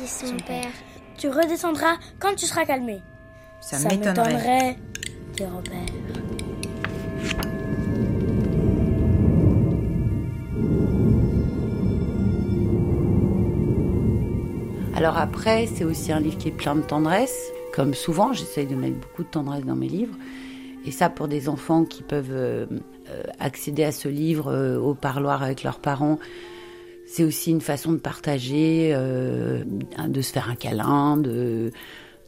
dit 0.00 0.09
son, 0.09 0.37
père. 0.47 0.71
Tu 1.19 1.28
redescendras 1.28 1.97
quand 2.19 2.35
tu 2.35 2.47
seras 2.47 2.64
calmé. 2.64 3.00
Ça, 3.61 3.76
Ça 3.76 3.88
m'étonnerait, 3.88 4.76
dit 5.37 5.45
Robert. 5.45 5.81
Alors 14.97 15.19
après, 15.19 15.66
c'est 15.75 15.85
aussi 15.85 16.12
un 16.12 16.21
livre 16.21 16.38
qui 16.38 16.49
est 16.49 16.52
plein 16.52 16.76
de 16.76 16.83
tendresse. 16.83 17.52
Comme 17.73 17.95
souvent, 17.95 18.33
j'essaye 18.33 18.67
de 18.67 18.75
mettre 18.75 18.99
beaucoup 19.00 19.23
de 19.23 19.29
tendresse 19.29 19.64
dans 19.64 19.76
mes 19.76 19.88
livres. 19.88 20.14
Et 20.85 20.91
ça, 20.91 21.09
pour 21.09 21.29
des 21.29 21.49
enfants 21.49 21.85
qui 21.85 22.02
peuvent 22.02 22.33
euh, 22.33 22.67
euh, 23.09 23.23
accéder 23.38 23.85
à 23.85 23.93
ce 23.93 24.09
livre 24.09 24.49
euh, 24.49 24.79
au 24.79 24.95
parloir 24.95 25.43
avec 25.43 25.62
leurs 25.62 25.79
parents, 25.79 26.19
c'est 27.07 27.25
aussi 27.25 27.50
une 27.50 27.61
façon 27.61 27.93
de 27.93 27.99
partager, 27.99 28.95
de 28.95 30.21
se 30.23 30.33
faire 30.33 30.49
un 30.49 30.55
câlin, 30.55 31.17
de 31.19 31.71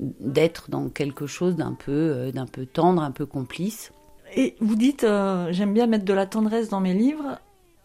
d'être 0.00 0.68
dans 0.68 0.88
quelque 0.88 1.26
chose 1.26 1.54
d'un 1.54 1.72
peu, 1.72 2.32
d'un 2.34 2.44
peu 2.44 2.66
tendre, 2.66 3.00
un 3.00 3.12
peu 3.12 3.24
complice. 3.24 3.92
Et 4.36 4.56
vous 4.60 4.74
dites, 4.74 5.06
j'aime 5.50 5.72
bien 5.72 5.86
mettre 5.86 6.04
de 6.04 6.12
la 6.12 6.26
tendresse 6.26 6.68
dans 6.68 6.80
mes 6.80 6.92
livres. 6.92 7.38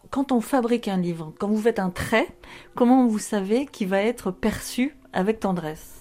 Quand 0.10 0.32
on 0.32 0.42
fabrique 0.42 0.88
un 0.88 0.98
livre, 0.98 1.32
quand 1.39 1.48
vous 1.48 1.62
faites 1.62 1.80
un 1.80 1.92
trait, 1.92 2.28
comment 2.75 3.08
vous 3.08 3.20
savez 3.20 3.68
qu'il 3.68 3.88
va 3.88 4.01
être 4.01 4.32
perçu 4.32 4.98
avec 5.13 5.39
tendresse? 5.39 5.99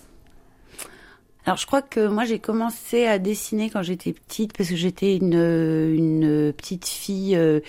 Alors 1.48 1.56
je 1.56 1.64
crois 1.64 1.80
que 1.80 2.06
moi 2.06 2.26
j'ai 2.26 2.40
commencé 2.40 3.06
à 3.06 3.18
dessiner 3.18 3.70
quand 3.70 3.82
j'étais 3.82 4.12
petite 4.12 4.54
parce 4.54 4.68
que 4.68 4.76
j'étais 4.76 5.16
une, 5.16 5.32
une 5.32 6.52
petite 6.52 6.84
fille 6.84 7.36
euh, 7.36 7.60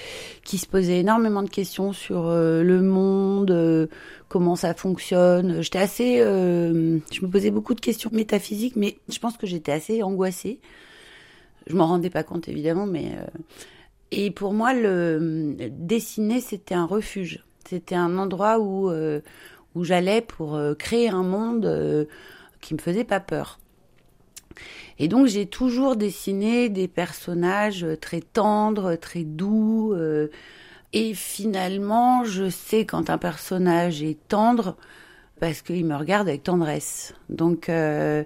qui 0.44 0.58
se 0.58 0.68
posait 0.68 1.00
énormément 1.00 1.44
de 1.44 1.50
questions 1.50 1.94
sur 1.94 2.28
euh, 2.28 2.62
le 2.62 2.82
monde, 2.82 3.52
euh, 3.52 3.88
comment 4.28 4.58
ça 4.58 4.74
fonctionne. 4.74 5.62
J'étais 5.62 5.80
assez, 5.80 6.18
je 6.18 7.22
me 7.22 7.28
posais 7.30 7.52
beaucoup 7.52 7.74
de 7.74 7.80
questions 7.80 8.10
métaphysiques, 8.12 8.76
mais 8.76 8.98
je 9.08 9.18
pense 9.18 9.38
que 9.38 9.48
j'étais 9.48 9.72
assez 9.72 10.04
angoissée. 10.04 10.60
Je 11.68 11.74
m'en 11.74 11.88
rendais 11.88 12.10
pas 12.10 12.24
compte 12.24 12.50
évidemment, 12.50 12.86
mais 12.86 13.14
et 14.12 14.30
pour 14.30 14.52
moi 14.52 14.74
le 14.74 15.56
dessiner 15.70 16.42
c'était 16.42 16.76
un 16.76 16.86
refuge, 16.86 17.46
c'était 17.64 17.96
un 17.96 18.18
endroit 18.18 18.60
où 18.60 18.92
où 19.74 19.84
j'allais 19.86 20.20
pour 20.20 20.60
créer 20.78 21.08
un 21.08 21.24
monde 21.24 22.08
qui 22.60 22.74
me 22.74 22.80
faisait 22.80 23.06
pas 23.06 23.22
peur. 23.22 23.58
Et 24.98 25.08
donc 25.08 25.28
j'ai 25.28 25.46
toujours 25.46 25.96
dessiné 25.96 26.70
des 26.70 26.88
personnages 26.88 27.86
très 28.02 28.22
tendres, 28.22 28.96
très 28.96 29.24
doux. 29.24 29.94
Euh, 29.94 30.28
et 30.94 31.14
finalement, 31.14 32.24
je 32.24 32.50
sais 32.50 32.86
quand 32.86 33.10
un 33.10 33.18
personnage 33.18 34.02
est 34.04 34.18
tendre 34.28 34.76
parce 35.40 35.62
qu'il 35.62 35.86
me 35.86 35.96
regarde 35.96 36.28
avec 36.28 36.44
tendresse. 36.44 37.14
Donc 37.30 37.70
euh, 37.70 38.24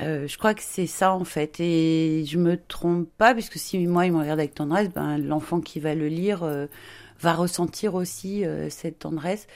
euh, 0.00 0.28
je 0.28 0.38
crois 0.38 0.54
que 0.54 0.62
c'est 0.62 0.86
ça 0.86 1.12
en 1.14 1.24
fait. 1.24 1.58
Et 1.60 2.24
je 2.26 2.38
me 2.38 2.56
trompe 2.56 3.08
pas 3.18 3.34
puisque 3.34 3.58
si 3.58 3.78
moi 3.86 4.06
il 4.06 4.12
me 4.12 4.20
regarde 4.20 4.38
avec 4.38 4.54
tendresse, 4.54 4.88
ben 4.90 5.18
l'enfant 5.18 5.60
qui 5.60 5.80
va 5.80 5.94
le 5.94 6.08
lire 6.08 6.48
va 7.20 7.34
ressentir 7.34 7.94
aussi 7.94 8.44
cette 8.70 9.00
tendresse. 9.00 9.46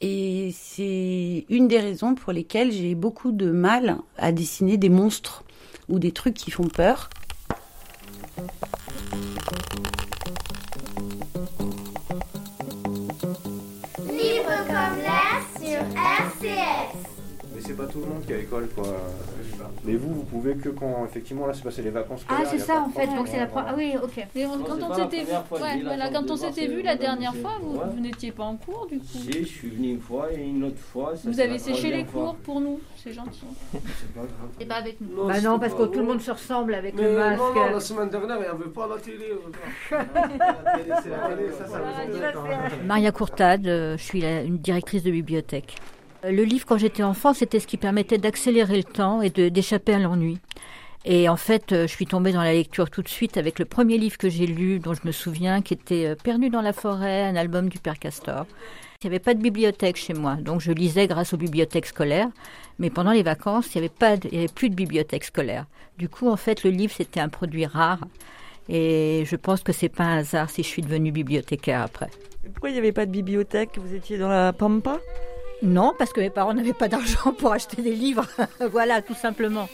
Et 0.00 0.52
c'est 0.56 1.44
une 1.48 1.68
des 1.68 1.78
raisons 1.78 2.14
pour 2.14 2.32
lesquelles 2.32 2.72
j'ai 2.72 2.94
beaucoup 2.94 3.32
de 3.32 3.50
mal 3.50 3.98
à 4.18 4.32
dessiner 4.32 4.76
des 4.76 4.88
monstres 4.88 5.44
ou 5.88 5.98
des 5.98 6.12
trucs 6.12 6.34
qui 6.34 6.50
font 6.50 6.68
peur. 6.68 7.08
C'est 17.72 17.86
pas 17.86 17.90
tout 17.90 18.00
le 18.00 18.06
monde 18.06 18.24
qui 18.26 18.32
a 18.32 18.36
l'école 18.36 18.68
quoi. 18.74 18.84
Mais 19.84 19.94
vous, 19.94 20.12
vous 20.14 20.24
pouvez 20.24 20.56
que 20.56 20.68
quand 20.68 21.04
effectivement 21.06 21.46
là 21.46 21.54
c'est 21.54 21.62
passé 21.62 21.80
les 21.82 21.90
vacances. 21.90 22.24
Ah 22.28 22.42
c'est 22.44 22.58
ça 22.58 22.82
en 22.82 22.90
fait, 22.90 23.06
donc 23.06 23.28
c'est 23.28 23.38
la 23.38 23.46
première. 23.46 23.70
Ah 23.70 23.74
oui, 23.76 23.94
ok. 24.02 24.26
Mais 24.34 24.44
quand 24.44 24.82
on 24.82 24.94
s'était 24.94 25.24
vu, 25.24 25.32
ouais, 25.32 25.82
voilà, 25.82 26.10
quand 26.10 26.30
on 26.30 26.36
s'était 26.36 26.66
vu 26.66 26.82
la 26.82 26.96
dernière 26.96 27.34
fois, 27.34 27.52
vous, 27.62 27.78
vous 27.94 28.00
n'étiez 28.00 28.32
pas 28.32 28.44
en 28.44 28.56
cours 28.56 28.86
du 28.90 28.98
coup. 28.98 29.06
Si, 29.06 29.32
je 29.32 29.44
suis 29.44 29.70
venu 29.70 29.92
une 29.92 30.00
fois 30.00 30.32
et 30.32 30.42
une 30.42 30.64
autre 30.64 30.78
fois. 30.78 31.14
vous 31.24 31.40
avez 31.40 31.58
séché 31.58 31.90
les 31.90 32.04
cours 32.04 32.34
pour 32.36 32.60
nous, 32.60 32.80
c'est 32.96 33.12
gentil. 33.12 33.44
C'est 34.58 34.66
pas 34.66 34.76
avec 34.76 35.00
nous. 35.00 35.26
bah 35.26 35.40
non, 35.40 35.58
parce 35.58 35.72
que 35.74 35.84
tout 35.84 36.00
le 36.00 36.04
monde 36.04 36.20
se 36.20 36.30
ressemble 36.30 36.74
avec 36.74 36.94
le 36.94 37.16
masque. 37.16 37.38
Non, 37.38 37.54
non, 37.54 37.70
la 37.72 37.80
semaine 37.80 38.10
dernière, 38.10 38.36
il 38.36 38.42
n'y 38.42 38.46
avait 38.46 38.70
pas 38.70 38.86
la 38.86 38.98
télé. 38.98 39.32
Maria 42.84 43.12
Courtade, 43.12 43.66
euh, 43.66 43.96
je 43.96 44.02
suis 44.02 44.22
une 44.24 44.58
directrice 44.58 45.02
de 45.02 45.10
bibliothèque. 45.10 45.76
Le 46.24 46.44
livre, 46.44 46.64
quand 46.66 46.78
j'étais 46.78 47.02
enfant, 47.02 47.34
c'était 47.34 47.58
ce 47.58 47.66
qui 47.66 47.76
permettait 47.76 48.18
d'accélérer 48.18 48.76
le 48.76 48.84
temps 48.84 49.22
et 49.22 49.30
d'échapper 49.30 49.94
à 49.94 49.98
l'ennui. 49.98 50.38
Et 51.04 51.28
en 51.28 51.36
fait, 51.36 51.72
euh, 51.72 51.88
je 51.88 51.92
suis 51.92 52.06
tombée 52.06 52.30
dans 52.30 52.44
la 52.44 52.52
lecture 52.52 52.88
tout 52.88 53.02
de 53.02 53.08
suite 53.08 53.36
avec 53.36 53.58
le 53.58 53.64
premier 53.64 53.98
livre 53.98 54.16
que 54.16 54.28
j'ai 54.28 54.46
lu, 54.46 54.78
dont 54.78 54.94
je 54.94 55.00
me 55.04 55.10
souviens, 55.10 55.60
qui 55.60 55.74
était 55.74 56.06
euh, 56.06 56.14
Perdu 56.14 56.48
dans 56.48 56.62
la 56.62 56.72
forêt, 56.72 57.24
un 57.24 57.34
album 57.34 57.68
du 57.68 57.78
Père 57.78 57.98
Castor. 57.98 58.46
Il 59.02 59.08
n'y 59.08 59.16
avait 59.16 59.18
pas 59.18 59.34
de 59.34 59.42
bibliothèque 59.42 59.96
chez 59.96 60.14
moi, 60.14 60.36
donc 60.36 60.60
je 60.60 60.70
lisais 60.70 61.08
grâce 61.08 61.32
aux 61.32 61.36
bibliothèques 61.36 61.86
scolaires. 61.86 62.28
Mais 62.78 62.88
pendant 62.88 63.10
les 63.10 63.24
vacances, 63.24 63.74
il 63.74 63.78
n'y 63.78 63.86
avait, 63.86 63.94
pas 63.94 64.10
avait 64.10 64.46
plus 64.46 64.70
de 64.70 64.76
bibliothèque 64.76 65.24
scolaire. 65.24 65.66
Du 65.98 66.08
coup, 66.08 66.28
en 66.28 66.36
fait, 66.36 66.62
le 66.62 66.70
livre, 66.70 66.92
c'était 66.96 67.18
un 67.18 67.28
produit 67.28 67.66
rare. 67.66 67.98
Et 68.68 69.24
je 69.26 69.34
pense 69.34 69.64
que 69.64 69.72
c'est 69.72 69.88
pas 69.88 70.04
un 70.04 70.18
hasard 70.18 70.50
si 70.50 70.62
je 70.62 70.68
suis 70.68 70.82
devenue 70.82 71.10
bibliothécaire 71.10 71.82
après. 71.82 72.10
pourquoi 72.44 72.70
il 72.70 72.74
n'y 72.74 72.78
avait 72.78 72.92
pas 72.92 73.06
de 73.06 73.10
bibliothèque? 73.10 73.70
Vous 73.76 73.92
étiez 73.92 74.18
dans 74.18 74.28
la 74.28 74.52
Pampa? 74.52 75.00
Non, 75.62 75.94
parce 75.96 76.12
que 76.12 76.20
mes 76.20 76.30
parents 76.30 76.54
n'avaient 76.54 76.72
pas 76.72 76.88
d'argent 76.88 77.32
pour 77.32 77.52
acheter 77.52 77.82
des 77.82 77.94
livres. 77.94 78.26
voilà, 78.72 79.00
tout 79.00 79.14
simplement. 79.14 79.68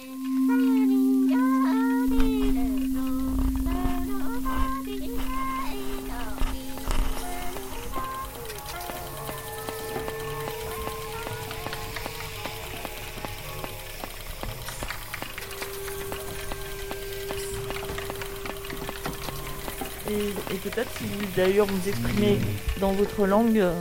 Et, 20.10 20.54
peut-être 20.56 20.90
si 20.98 21.04
d'ailleurs 21.36 21.66
vous 21.66 21.88
exprimez 21.88 22.38
dans 22.80 22.92
votre 22.92 23.26
langue, 23.26 23.58
euh, 23.58 23.72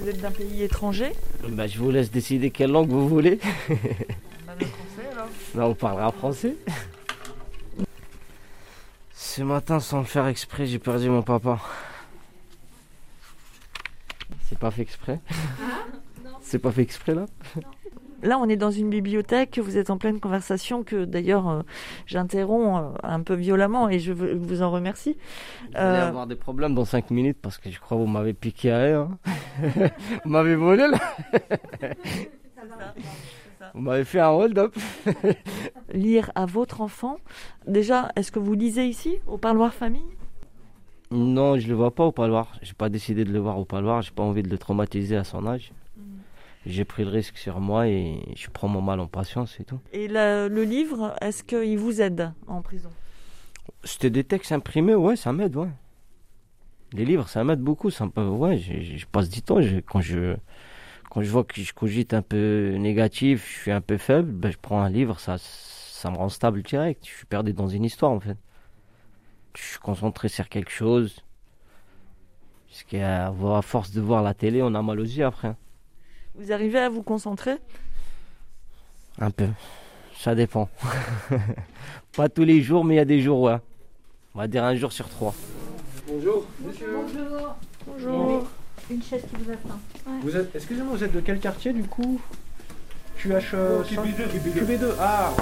vous 0.00 0.08
êtes 0.08 0.20
d'un 0.20 0.30
pays 0.30 0.62
étranger 0.62 1.12
bah, 1.48 1.66
Je 1.66 1.78
vous 1.78 1.90
laisse 1.90 2.10
décider 2.10 2.50
quelle 2.50 2.70
langue 2.70 2.88
vous 2.88 3.08
voulez. 3.08 3.38
Bah, 4.46 4.54
le 4.58 4.66
français 4.66 5.08
alors 5.12 5.28
Là, 5.54 5.66
on 5.68 5.74
parlera 5.74 6.12
français. 6.12 6.56
Ce 9.14 9.42
matin, 9.42 9.80
sans 9.80 9.98
le 9.98 10.04
faire 10.04 10.26
exprès, 10.26 10.66
j'ai 10.66 10.78
perdu 10.78 11.08
mon 11.08 11.22
papa. 11.22 11.60
C'est 14.48 14.58
pas 14.58 14.70
fait 14.70 14.82
exprès 14.82 15.20
C'est 16.42 16.58
pas 16.58 16.72
fait 16.72 16.82
exprès 16.82 17.14
là? 17.14 17.26
Là, 18.22 18.38
on 18.38 18.48
est 18.48 18.56
dans 18.56 18.70
une 18.70 18.90
bibliothèque, 18.90 19.58
vous 19.58 19.76
êtes 19.76 19.90
en 19.90 19.98
pleine 19.98 20.20
conversation, 20.20 20.82
que 20.82 21.04
d'ailleurs 21.04 21.48
euh, 21.48 21.62
j'interromps 22.06 22.82
euh, 22.82 22.98
un 23.02 23.22
peu 23.22 23.34
violemment 23.34 23.88
et 23.88 23.98
je 23.98 24.12
vous 24.12 24.62
en 24.62 24.70
remercie. 24.70 25.16
Vous 25.70 25.78
allez 25.78 25.98
euh, 25.98 26.08
avoir 26.08 26.26
des 26.26 26.36
problèmes 26.36 26.74
dans 26.74 26.84
5 26.84 27.10
minutes 27.10 27.38
parce 27.40 27.58
que 27.58 27.70
je 27.70 27.80
crois 27.80 27.96
que 27.96 28.02
vous 28.02 28.08
m'avez 28.08 28.34
piqué 28.34 28.70
à 28.70 29.00
hein. 29.00 29.18
vous 30.24 30.30
m'avez 30.30 30.56
volé 30.56 30.86
là. 30.88 30.98
Vous 33.74 33.82
m'avez 33.82 34.04
fait 34.04 34.18
un 34.18 34.30
hold-up. 34.30 34.74
Lire 35.94 36.32
à 36.34 36.44
votre 36.44 36.80
enfant. 36.80 37.18
Déjà, 37.68 38.10
est-ce 38.16 38.32
que 38.32 38.40
vous 38.40 38.54
lisez 38.54 38.86
ici, 38.86 39.18
au 39.28 39.38
parloir 39.38 39.72
famille? 39.72 40.02
Non, 41.12 41.56
je 41.56 41.64
ne 41.64 41.70
le 41.70 41.74
vois 41.76 41.94
pas 41.94 42.04
au 42.04 42.12
parloir. 42.12 42.52
J'ai 42.62 42.72
pas 42.72 42.88
décidé 42.88 43.24
de 43.24 43.32
le 43.32 43.38
voir 43.38 43.58
au 43.58 43.64
parloir. 43.64 44.02
J'ai 44.02 44.10
pas 44.10 44.22
envie 44.22 44.42
de 44.42 44.48
le 44.48 44.58
traumatiser 44.58 45.16
à 45.16 45.24
son 45.24 45.46
âge. 45.46 45.72
J'ai 46.66 46.84
pris 46.84 47.04
le 47.04 47.10
risque 47.10 47.38
sur 47.38 47.58
moi 47.58 47.88
et 47.88 48.20
je 48.36 48.48
prends 48.50 48.68
mon 48.68 48.82
mal 48.82 49.00
en 49.00 49.06
patience 49.06 49.58
et 49.60 49.64
tout. 49.64 49.80
Et 49.92 50.08
le 50.08 50.62
livre, 50.62 51.14
est-ce 51.20 51.42
qu'il 51.42 51.78
vous 51.78 52.02
aide 52.02 52.32
en 52.46 52.60
prison? 52.60 52.90
C'était 53.84 54.10
des 54.10 54.24
textes 54.24 54.52
imprimés, 54.52 54.94
ouais, 54.94 55.16
ça 55.16 55.32
m'aide, 55.32 55.56
ouais. 55.56 55.70
Les 56.92 57.04
livres, 57.04 57.28
ça 57.28 57.44
m'aide 57.44 57.60
beaucoup. 57.60 57.90
Ça 57.90 58.06
ouais, 58.16 58.58
je, 58.58 59.06
passe 59.06 59.28
du 59.28 59.42
temps 59.42 59.58
quand 59.86 60.00
je 60.00 60.36
quand 61.08 61.22
je 61.22 61.30
vois 61.30 61.44
que 61.44 61.60
je 61.60 61.72
cogite 61.72 62.14
un 62.14 62.22
peu 62.22 62.76
négatif, 62.78 63.48
je 63.48 63.62
suis 63.62 63.70
un 63.72 63.80
peu 63.80 63.96
faible, 63.96 64.30
ben 64.30 64.52
je 64.52 64.58
prends 64.60 64.80
un 64.80 64.88
livre, 64.88 65.18
ça, 65.18 65.36
ça 65.38 66.10
me 66.10 66.16
rend 66.16 66.28
stable 66.28 66.62
direct. 66.62 67.04
Je 67.04 67.10
suis 67.10 67.26
perdu 67.26 67.52
dans 67.52 67.68
une 67.68 67.84
histoire 67.84 68.12
en 68.12 68.20
fait. 68.20 68.36
Je 69.56 69.62
suis 69.62 69.78
concentré 69.78 70.28
sur 70.28 70.48
quelque 70.48 70.70
chose. 70.70 71.24
Parce 72.68 72.84
qu'à 72.84 73.28
à 73.28 73.62
force 73.62 73.90
de 73.92 74.00
voir 74.00 74.22
la 74.22 74.34
télé, 74.34 74.62
on 74.62 74.74
a 74.74 74.82
mal 74.82 75.00
aux 75.00 75.04
yeux 75.04 75.26
après. 75.26 75.56
Vous 76.34 76.52
arrivez 76.52 76.78
à 76.78 76.88
vous 76.88 77.02
concentrer 77.02 77.56
Un 79.18 79.30
peu. 79.30 79.48
Ça 80.18 80.34
dépend. 80.34 80.68
Pas 82.16 82.28
tous 82.28 82.44
les 82.44 82.62
jours, 82.62 82.84
mais 82.84 82.94
il 82.94 82.98
y 82.98 83.00
a 83.00 83.04
des 83.04 83.20
jours, 83.20 83.40
ouais. 83.40 83.56
On 84.34 84.38
va 84.38 84.46
dire 84.48 84.64
un 84.64 84.74
jour 84.76 84.92
sur 84.92 85.08
trois. 85.08 85.34
Bonjour, 86.06 86.44
monsieur. 86.64 86.94
Bonjour. 86.94 87.56
Bonjour. 87.86 88.48
Une 88.90 89.02
chaise 89.02 89.22
qui 89.22 89.42
vous 89.42 89.50
attend. 89.50 89.80
Vous 90.22 90.36
êtes, 90.36 90.54
excusez-moi, 90.54 90.96
vous 90.96 91.04
êtes 91.04 91.12
de 91.12 91.20
quel 91.20 91.38
quartier 91.38 91.72
du 91.72 91.84
coup? 91.84 92.20
QH 93.18 93.54
euh, 93.54 93.82
QB2. 93.82 94.28
QB2. 94.56 94.94
Ah. 94.98 95.32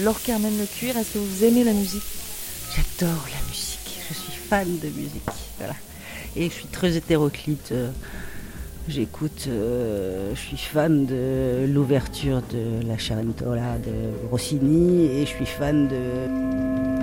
Laure 0.00 0.20
Carmen 0.22 0.58
Le 0.58 0.66
Cuir, 0.66 0.96
est-ce 0.96 1.14
que 1.14 1.18
vous 1.18 1.44
aimez 1.44 1.64
la 1.64 1.72
musique? 1.72 2.02
J'adore 2.74 3.26
la 3.32 3.48
musique. 3.48 3.73
Fan 4.54 4.78
de 4.78 4.86
musique. 4.86 5.22
Voilà. 5.58 5.74
Et 6.36 6.44
je 6.44 6.54
suis 6.54 6.66
très 6.68 6.96
hétéroclite. 6.96 7.70
Euh, 7.72 7.90
j'écoute, 8.86 9.46
euh, 9.48 10.30
je 10.32 10.40
suis 10.40 10.56
fan 10.56 11.06
de 11.06 11.66
l'ouverture 11.66 12.40
de 12.52 12.86
la 12.86 12.96
Charentola 12.96 13.78
de 13.78 14.28
Rossini 14.30 15.06
et 15.06 15.22
je 15.22 15.30
suis 15.30 15.46
fan 15.46 15.88
de 15.88 16.93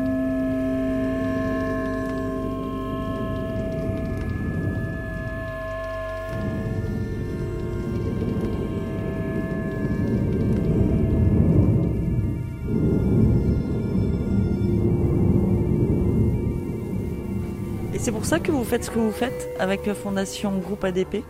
c'est 18.01 18.11
pour 18.11 18.25
ça 18.25 18.39
que 18.39 18.51
vous 18.51 18.63
faites 18.63 18.83
ce 18.83 18.89
que 18.89 18.97
vous 18.97 19.11
faites 19.11 19.49
avec 19.59 19.85
la 19.85 19.93
Fondation 19.93 20.57
Groupe 20.57 20.83
ADP 20.83 21.23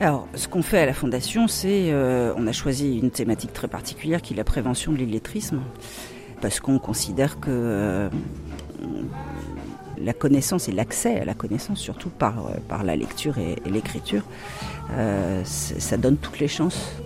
alors, 0.00 0.26
ce 0.34 0.48
qu'on 0.48 0.62
fait 0.62 0.80
à 0.80 0.86
la 0.86 0.94
Fondation, 0.94 1.46
c'est 1.46 1.92
euh, 1.92 2.34
on 2.36 2.48
a 2.48 2.52
choisi 2.52 2.98
une 2.98 3.12
thématique 3.12 3.52
très 3.52 3.68
particulière 3.68 4.20
qui 4.20 4.34
est 4.34 4.36
la 4.36 4.42
prévention 4.42 4.90
de 4.90 4.96
l'illettrisme, 4.96 5.60
parce 6.40 6.58
qu'on 6.58 6.80
considère 6.80 7.38
que 7.38 7.50
euh, 7.52 8.08
la 9.98 10.12
connaissance 10.12 10.68
et 10.68 10.72
l'accès 10.72 11.20
à 11.20 11.24
la 11.24 11.34
connaissance, 11.34 11.78
surtout 11.78 12.08
par, 12.08 12.46
euh, 12.48 12.82
la 12.82 12.96
lecture 12.96 13.38
et, 13.38 13.54
l'écriture, 13.70 14.24
ça 15.44 15.96
donne 15.96 16.16
toutes 16.16 16.40
les 16.40 16.48
chances 16.48 16.96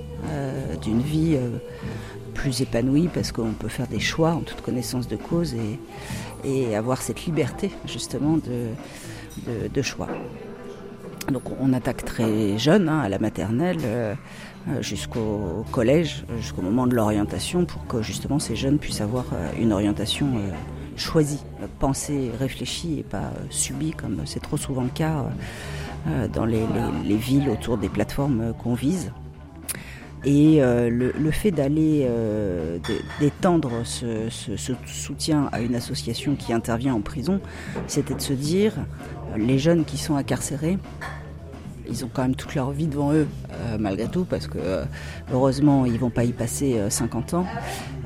d'une 0.81 1.03
vie 1.03 1.37
plus 2.33 2.62
épanouie, 2.62 3.11
parce 3.12 3.31
qu'on 3.31 3.53
peut 3.53 3.69
faire 3.69 3.89
des 3.89 4.01
choix 4.01 4.31
en 4.31 4.41
toute 4.41 4.62
connaissance 4.62 5.07
de 5.07 5.17
cause 5.17 5.55
et 6.47 6.77
avoir 6.77 7.03
cette 7.03 7.27
liberté 7.27 7.71
justement 7.87 8.39
de, 8.39 9.83
choix. 9.83 10.09
Donc 11.31 11.43
on 11.61 11.73
attaque 11.73 12.05
très 12.05 12.57
jeune, 12.57 12.89
hein, 12.89 13.01
à 13.01 13.09
la 13.09 13.19
maternelle, 13.19 13.81
euh, 14.69 14.83
jusqu'au 14.83 15.65
collège, 15.71 16.25
jusqu'au 16.39 16.61
moment 16.61 16.89
de 16.89 16.97
l'orientation, 16.97 17.65
pour 17.67 17.87
que 17.87 18.03
justement 18.03 18.41
ces 18.41 18.57
jeunes 18.57 18.79
puissent 18.79 19.01
avoir 19.01 19.27
euh, 19.33 19.53
une 19.61 19.73
orientation 19.73 20.27
euh, 20.27 20.51
choisie, 20.97 21.45
pensée, 21.79 22.33
réfléchie 22.37 22.99
et 22.99 23.03
pas 23.05 23.31
subie, 23.49 23.93
comme 23.93 24.23
c'est 24.25 24.41
trop 24.41 24.57
souvent 24.57 24.83
le 24.83 24.89
cas 24.89 25.27
dans 26.33 26.45
les, 26.45 27.17
villes 27.17 27.51
autour 27.51 27.79
des 27.79 27.89
plateformes 27.89 28.55
qu'on 28.63 28.75
vise. 28.75 29.11
Et 30.27 30.61
euh, 30.61 30.91
le, 30.91 31.31
fait 31.31 31.53
d'aller 31.53 32.05
euh, 32.11 32.79
d'étendre 33.21 33.71
ce, 33.85 34.29
soutien 34.85 35.49
à 35.53 35.61
une 35.61 35.77
association 35.77 36.35
qui 36.35 36.53
intervient 36.53 36.95
en 36.95 37.01
prison, 37.01 37.41
c'était 37.87 38.15
de 38.15 38.21
se 38.21 38.33
dire, 38.33 38.73
euh, 38.77 39.39
les 39.39 39.61
jeunes 39.61 39.85
qui 39.85 39.97
sont 39.97 40.17
incarcérés, 40.17 40.79
ils 41.89 42.05
ont 42.05 42.11
quand 42.12 42.23
même 42.23 42.35
toute 42.35 42.57
leur 42.57 42.73
vie 42.73 42.89
devant 42.89 43.12
eux, 43.12 43.29
malgré 43.79 44.09
tout, 44.09 44.25
parce 44.25 44.49
que 44.49 44.59
heureusement, 45.33 45.87
ils 45.87 46.01
vont 46.01 46.11
pas 46.11 46.25
y 46.25 46.33
passer 46.33 46.81
50 46.89 47.35
ans. 47.35 47.47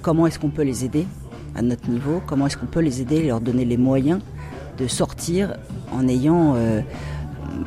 Comment 0.03 0.27
est-ce 0.27 0.39
qu'on 0.39 0.51
peut 0.51 0.65
les 0.65 0.85
aider 0.85 1.07
à 1.55 1.63
notre 1.63 1.89
niveau? 1.89 2.21
Comment 2.27 2.47
est-ce 2.47 2.59
qu'on 2.59 2.67
peut 2.67 2.81
les 2.81 3.01
aider, 3.01 3.23
leur 3.23 3.41
donner 3.41 3.65
les 3.65 3.79
moyens 3.79 4.21
de 4.77 4.87
sortir 4.87 5.57
en 5.93 6.07
ayant 6.09 6.57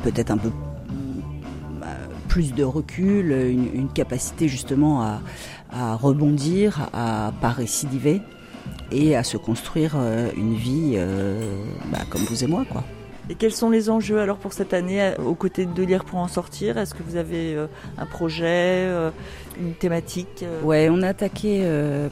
peut-être 0.04 0.30
un 0.30 0.36
peu 0.36 0.50
plus 2.34 2.52
de 2.52 2.64
recul, 2.64 3.30
une, 3.30 3.88
capacité 3.88 4.48
justement 4.48 5.20
à, 5.70 5.94
rebondir, 5.94 6.90
à 6.92 7.32
pas 7.40 7.50
récidiver 7.50 8.22
et 8.90 9.14
à 9.14 9.22
se 9.22 9.36
construire 9.36 9.92
euh, 9.94 10.30
une 10.36 10.56
vie 10.56 10.94
euh, 10.96 11.62
bah, 11.92 12.00
comme 12.10 12.22
vous 12.22 12.42
et 12.42 12.48
moi. 12.48 12.64
Et 13.30 13.34
quels 13.34 13.52
sont 13.52 13.70
les 13.70 13.88
enjeux 13.88 14.20
alors 14.20 14.36
pour 14.36 14.52
cette 14.52 14.74
année 14.74 15.00
euh, 15.00 15.14
aux 15.24 15.34
côtés 15.34 15.64
de 15.64 15.82
Lire 15.82 16.04
pour 16.04 16.18
en 16.18 16.28
sortir? 16.28 16.76
Est-ce 16.76 16.94
que 16.94 17.02
vous 17.02 17.16
avez 17.16 17.54
euh, 17.54 17.66
un 17.96 18.04
projet, 18.04 18.44
euh, 18.44 19.10
une 19.58 19.72
thématique 19.72 20.44
Ouais, 20.62 20.88
on 20.90 21.00
a 21.02 21.08
attaqué 21.08 21.64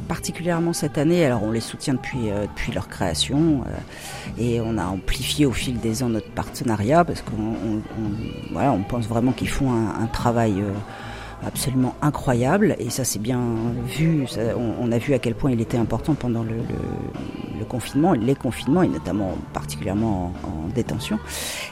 particulièrement 0.09 0.73
cette 0.73 0.97
année. 0.97 1.25
Alors 1.25 1.43
on 1.43 1.51
les 1.51 1.61
soutient 1.61 1.95
depuis 1.95 2.31
depuis 2.31 2.73
leur 2.73 2.89
création 2.89 3.65
et 4.39 4.61
on 4.61 4.79
a 4.79 4.85
amplifié 4.85 5.45
au 5.45 5.53
fil 5.53 5.81
des 5.81 6.05
ans 6.05 6.09
notre 6.09 6.31
partenariat 6.31 7.05
parce 7.05 7.23
qu'on 7.23 7.83
voilà, 8.53 8.71
on 8.73 8.83
pense 8.83 9.07
vraiment 9.07 9.33
qu'ils 9.33 9.49
font 9.49 9.73
un, 9.73 10.03
un 10.03 10.07
travail 10.07 10.63
absolument 11.45 11.95
incroyable 12.03 12.77
et 12.79 12.91
ça 12.91 13.05
c'est 13.05 13.19
bien 13.19 13.41
vu. 13.87 14.27
on, 14.81 14.93
a 14.93 14.99
vu 14.99 15.15
à 15.15 15.19
quel 15.19 15.35
point 15.35 15.51
il 15.51 15.61
était 15.61 15.77
important 15.77 16.15
pendant 16.15 16.43
le, 16.43 16.57
confinement, 17.69 18.13
les 18.13 18.35
confinements 18.35 18.83
et 18.83 18.89
notamment 18.89 19.37
particulièrement 19.53 20.33
en, 20.45 20.69
détention. 20.75 21.19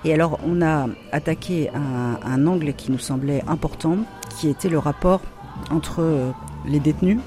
Et 0.04 0.12
alors 0.14 0.38
on 0.46 0.62
a 0.62 0.86
attaqué 1.12 1.70
un, 1.74 2.46
angle 2.46 2.74
qui 2.74 2.92
nous 2.92 2.98
semblait 2.98 3.42
important, 3.46 3.98
qui 4.38 4.48
était 4.48 4.68
le 4.68 4.78
rapport 4.78 5.20
entre 5.70 6.32
les 6.66 6.80
détenus 6.80 7.18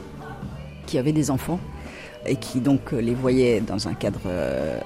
qui 0.86 0.98
avaient 0.98 1.12
des 1.12 1.32
enfants 1.32 1.60
et 2.26 2.36
qui 2.36 2.60
donc 2.62 2.92
les 2.92 3.14
voyaient 3.14 3.60
dans 3.62 3.88
un 3.88 3.94
cadre 3.94 4.22
euh, 4.28 4.80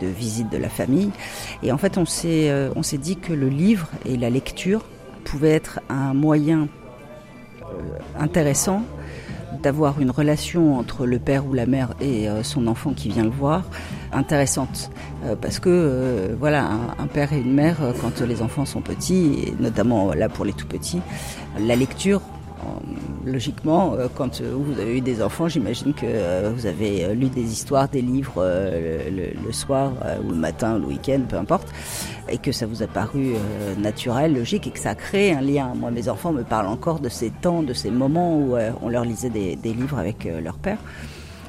de, 0.00 0.06
visite 0.06 0.50
de 0.50 0.58
la 0.58 0.68
famille. 0.68 1.10
Et 1.62 1.72
en 1.72 1.78
fait, 1.78 1.96
on 1.96 2.04
s'est 2.04 2.50
euh, 2.50 2.70
on 2.76 2.82
s'est 2.82 2.98
dit 2.98 3.16
que 3.16 3.32
le 3.32 3.48
livre 3.48 3.88
et 4.04 4.16
la 4.16 4.30
lecture 4.30 4.84
pouvait 5.20 5.50
être 5.50 5.80
un 5.88 6.14
moyen 6.14 6.68
euh, 7.62 7.98
intéressant 8.18 8.82
d'avoir 9.62 10.00
une 10.00 10.10
relation 10.10 10.78
entre 10.78 11.06
le 11.06 11.18
père 11.18 11.44
ou 11.46 11.52
la 11.52 11.66
mère 11.66 11.94
et 12.00 12.28
euh, 12.28 12.42
son 12.42 12.66
enfant 12.66 12.92
qui 12.92 13.08
vient 13.08 13.24
le 13.24 13.30
voir 13.30 13.64
intéressante 14.12 14.90
euh, 15.24 15.36
parce 15.36 15.58
que 15.58 16.34
voilà 16.38 16.68
un, 16.98 17.06
père 17.06 17.32
et 17.32 17.40
une 17.40 17.52
mère 17.52 17.78
quand 18.00 18.20
les 18.20 18.42
enfants 18.42 18.64
sont 18.64 18.80
petits 18.80 19.44
et 19.44 19.54
notamment 19.60 20.12
là 20.14 20.28
pour 20.28 20.44
les 20.44 20.52
tout 20.52 20.66
petits 20.66 21.00
la 21.58 21.76
lecture 21.76 22.22
logiquement, 23.24 23.96
quand 24.14 24.40
vous 24.40 24.80
avez 24.80 24.98
eu 24.98 25.00
des 25.00 25.22
enfants, 25.22 25.48
j'imagine 25.48 25.94
que 25.94 26.48
vous 26.50 26.66
avez 26.66 27.14
lu 27.14 27.28
des 27.28 27.42
histoires, 27.42 27.88
des 27.88 28.02
livres 28.02 28.44
le, 28.44 29.52
soir 29.52 29.92
ou 30.24 30.30
le 30.30 30.36
matin, 30.36 30.78
le 30.78 30.86
week-end, 30.86 31.20
peu 31.28 31.36
importe, 31.36 31.68
et 32.28 32.38
que 32.38 32.52
ça 32.52 32.66
vous 32.66 32.82
a 32.82 32.86
paru 32.86 33.34
naturel, 33.78 34.34
logique, 34.34 34.66
et 34.66 34.70
que 34.70 34.78
ça 34.78 34.90
a 34.90 34.94
créé 34.94 35.32
un 35.32 35.40
lien. 35.40 35.72
Moi, 35.74 35.90
mes 35.90 36.08
enfants 36.08 36.32
me 36.32 36.42
parlent 36.42 36.68
encore 36.68 37.00
de 37.00 37.08
ces 37.08 37.30
temps, 37.30 37.62
de 37.62 37.74
ces 37.74 37.90
moments 37.90 38.36
où 38.36 38.56
on 38.82 38.88
leur 38.88 39.04
lisait 39.04 39.30
des 39.30 39.56
livres 39.74 39.98
avec 39.98 40.28
leur 40.42 40.58
père. 40.58 40.78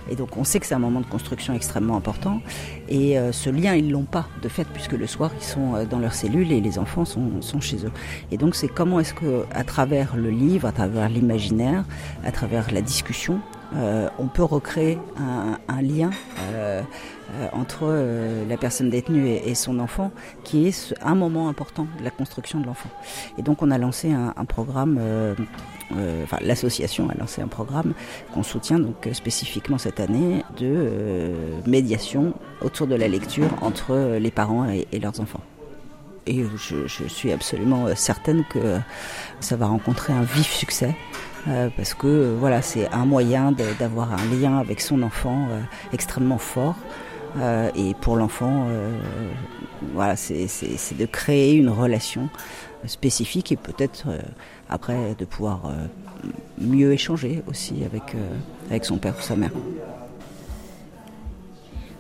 Et 0.10 0.16
donc 0.16 0.38
on 0.38 0.44
sait 0.44 0.60
que 0.60 0.66
c'est 0.66 0.76
un 0.76 0.80
moment 0.80 1.02
de 1.02 1.06
construction 1.06 1.54
extrêmement 1.54 1.96
important. 1.96 2.42
Et 2.90 3.18
euh, 3.18 3.32
ce 3.32 3.50
lien, 3.50 3.76
ils 3.76 3.92
l'ont 3.92 4.04
pas 4.04 4.28
de 4.42 4.50
fait, 4.50 4.68
puisque 4.74 4.94
le 4.94 5.08
soir, 5.08 5.32
ils 5.38 5.44
sont 5.44 5.76
euh, 5.76 5.86
dans 5.86 6.00
leur 6.00 6.14
cellule 6.14 6.52
et 6.52 6.62
les 6.62 6.80
enfants 6.80 7.06
sont, 7.06 7.42
sont 7.42 7.62
chez 7.62 7.86
eux. 7.86 7.92
Et 8.32 8.38
donc 8.38 8.56
c'est 8.56 8.68
comment 8.68 9.00
est-ce 9.00 9.14
que, 9.14 9.46
à 9.52 9.64
travers 9.64 10.16
le 10.16 10.30
livre, 10.30 10.68
à 10.68 10.72
travers 10.72 11.10
l'imaginaire, 11.10 11.86
à 12.26 12.32
travers 12.32 12.72
la 12.72 12.82
discussion, 12.82 13.40
euh, 13.76 14.10
on 14.20 14.28
peut 14.28 14.44
recréer 14.44 14.98
un, 15.18 15.82
lien 15.82 16.12
euh, 16.54 16.82
euh, 17.34 17.48
entre 17.54 17.88
la 18.48 18.58
personne 18.58 18.90
détenue 18.90 19.28
et, 19.30 19.56
son 19.56 19.80
enfant, 19.80 20.12
qui 20.44 20.68
est 20.68 20.94
un 21.02 21.16
moment 21.16 21.48
important 21.50 21.88
de 22.00 22.04
la 22.04 22.12
construction 22.12 22.60
de 22.60 22.66
l'enfant. 22.66 22.90
Et 23.38 23.42
donc 23.42 23.62
on 23.62 23.72
a 23.72 23.78
lancé 23.78 24.12
un, 24.12 24.46
programme 24.46 25.00
enfin, 26.24 26.38
l'association 26.42 27.10
a 27.10 27.14
lancé 27.16 27.42
un 27.42 27.48
programme 27.48 27.94
qu'on 28.34 28.44
soutient 28.44 28.80
donc 28.80 29.08
spécifiquement 29.14 29.78
cette 29.78 30.00
année 30.00 30.44
de 30.58 31.32
médiation 31.66 32.34
autour 32.62 32.88
de 32.88 32.96
la 32.96 33.08
lecture 33.08 33.50
entre 33.62 34.18
les 34.20 34.32
parents 34.32 34.68
et, 34.70 35.00
leurs 35.00 35.20
enfants. 35.22 35.42
Et 36.28 36.44
je, 36.58 37.08
suis 37.08 37.32
absolument 37.32 37.96
certaine 37.96 38.44
que 38.50 38.78
ça 39.40 39.56
va 39.56 39.68
rencontrer 39.68 40.14
un 40.14 40.24
vif 40.24 40.52
succès. 40.52 40.96
Parce 41.46 41.94
que 41.94 42.36
voilà, 42.40 42.62
c'est 42.62 42.88
un 42.92 43.06
moyen 43.06 43.52
d'avoir 43.80 44.14
un 44.14 44.36
lien 44.36 44.58
avec 44.58 44.82
son 44.82 45.02
enfant 45.02 45.48
extrêmement 45.94 46.38
fort. 46.38 46.76
et 47.76 47.96
pour 48.02 48.16
l'enfant, 48.16 48.68
voilà, 49.94 50.16
c'est 50.16 50.98
de 50.98 51.06
créer 51.06 51.54
une 51.54 51.70
relation 51.70 52.30
spécifique 52.86 53.52
et 53.52 53.58
peut-être 53.58 54.08
après 54.72 55.16
de 55.20 55.26
pouvoir 55.26 55.62
euh, 55.66 55.86
mieux 56.58 56.94
échanger 56.94 57.44
aussi 57.48 57.84
avec, 57.86 58.16
euh, 58.16 58.30
avec 58.70 58.86
son 58.86 58.98
père 58.98 59.14
ou 59.18 59.22
sa 59.22 59.36
mère. 59.36 59.52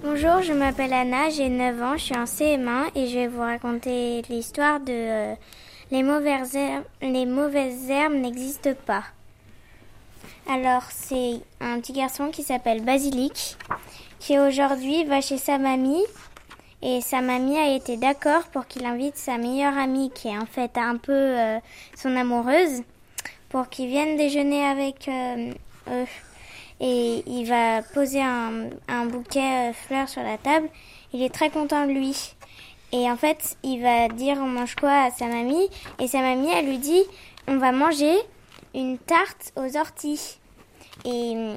Bonjour, 0.04 0.41
je 0.41 0.54
m'appelle 0.54 0.93
Anna, 0.93 1.30
j'ai 1.30 1.49
9 1.49 1.82
ans, 1.84 1.97
je 1.97 2.04
suis 2.04 2.15
en 2.15 2.23
CM1 2.23 2.89
et 2.95 3.08
je 3.08 3.19
vais 3.19 3.27
vous 3.27 3.41
raconter 3.41 4.23
l'histoire 4.30 4.80
de 4.80 4.91
euh, 4.91 5.36
les, 5.91 6.01
mauvaises 6.01 6.58
les 7.01 7.25
mauvaises 7.25 7.89
herbes 7.89 8.13
n'existent 8.13 8.73
pas. 8.88 9.04
Alors, 10.54 10.84
c'est 10.90 11.40
un 11.62 11.80
petit 11.80 11.94
garçon 11.94 12.30
qui 12.30 12.44
s'appelle 12.44 12.84
Basilic 12.84 13.56
qui 14.20 14.38
aujourd'hui 14.38 15.06
va 15.06 15.22
chez 15.22 15.38
sa 15.38 15.58
mamie 15.58 16.04
et 16.82 17.00
sa 17.00 17.22
mamie 17.22 17.58
a 17.58 17.74
été 17.74 17.96
d'accord 17.96 18.44
pour 18.52 18.68
qu'il 18.68 18.86
invite 18.86 19.16
sa 19.16 19.38
meilleure 19.38 19.78
amie, 19.78 20.12
qui 20.12 20.28
est 20.28 20.38
en 20.38 20.46
fait 20.46 20.78
un 20.78 20.98
peu 20.98 21.14
euh, 21.14 21.58
son 21.96 22.18
amoureuse, 22.18 22.84
pour 23.48 23.70
qu'ils 23.70 23.88
viennent 23.88 24.18
déjeuner 24.18 24.66
avec 24.66 25.08
euh, 25.08 25.54
eux. 25.90 26.08
Et 26.82 27.24
il 27.28 27.46
va 27.46 27.82
poser 27.82 28.22
un, 28.22 28.72
un 28.90 29.06
bouquet 29.06 29.70
euh, 29.70 29.74
fleurs 29.74 30.10
sur 30.10 30.22
la 30.22 30.38
table. 30.38 30.68
Il 31.14 31.22
est 31.24 31.34
très 31.34 31.50
content 31.50 31.88
de 31.88 31.94
lui. 31.94 32.34
Et 32.92 33.10
en 33.10 33.16
fait, 33.16 33.56
il 33.64 33.82
va 33.82 34.10
dire 34.10 34.36
on 34.38 34.48
mange 34.48 34.76
quoi 34.76 35.06
à 35.06 35.12
sa 35.12 35.28
mamie? 35.28 35.70
Et 36.00 36.10
sa 36.10 36.20
mamie, 36.20 36.50
elle 36.52 36.66
lui 36.66 36.78
dit 36.78 37.04
on 37.48 37.56
va 37.56 37.72
manger 37.72 38.18
une 38.74 38.98
tarte 38.98 39.54
aux 39.56 39.78
orties. 39.78 40.40
Et, 41.06 41.56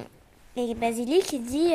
et 0.57 0.73
Basilic, 0.75 1.33
il 1.33 1.43
dit 1.43 1.73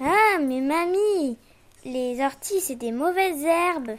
ah, 0.00 0.38
mais 0.40 0.60
mamie, 0.60 1.38
les 1.84 2.20
orties, 2.20 2.60
c'est 2.60 2.74
des 2.74 2.90
mauvaises 2.90 3.44
herbes. 3.44 3.96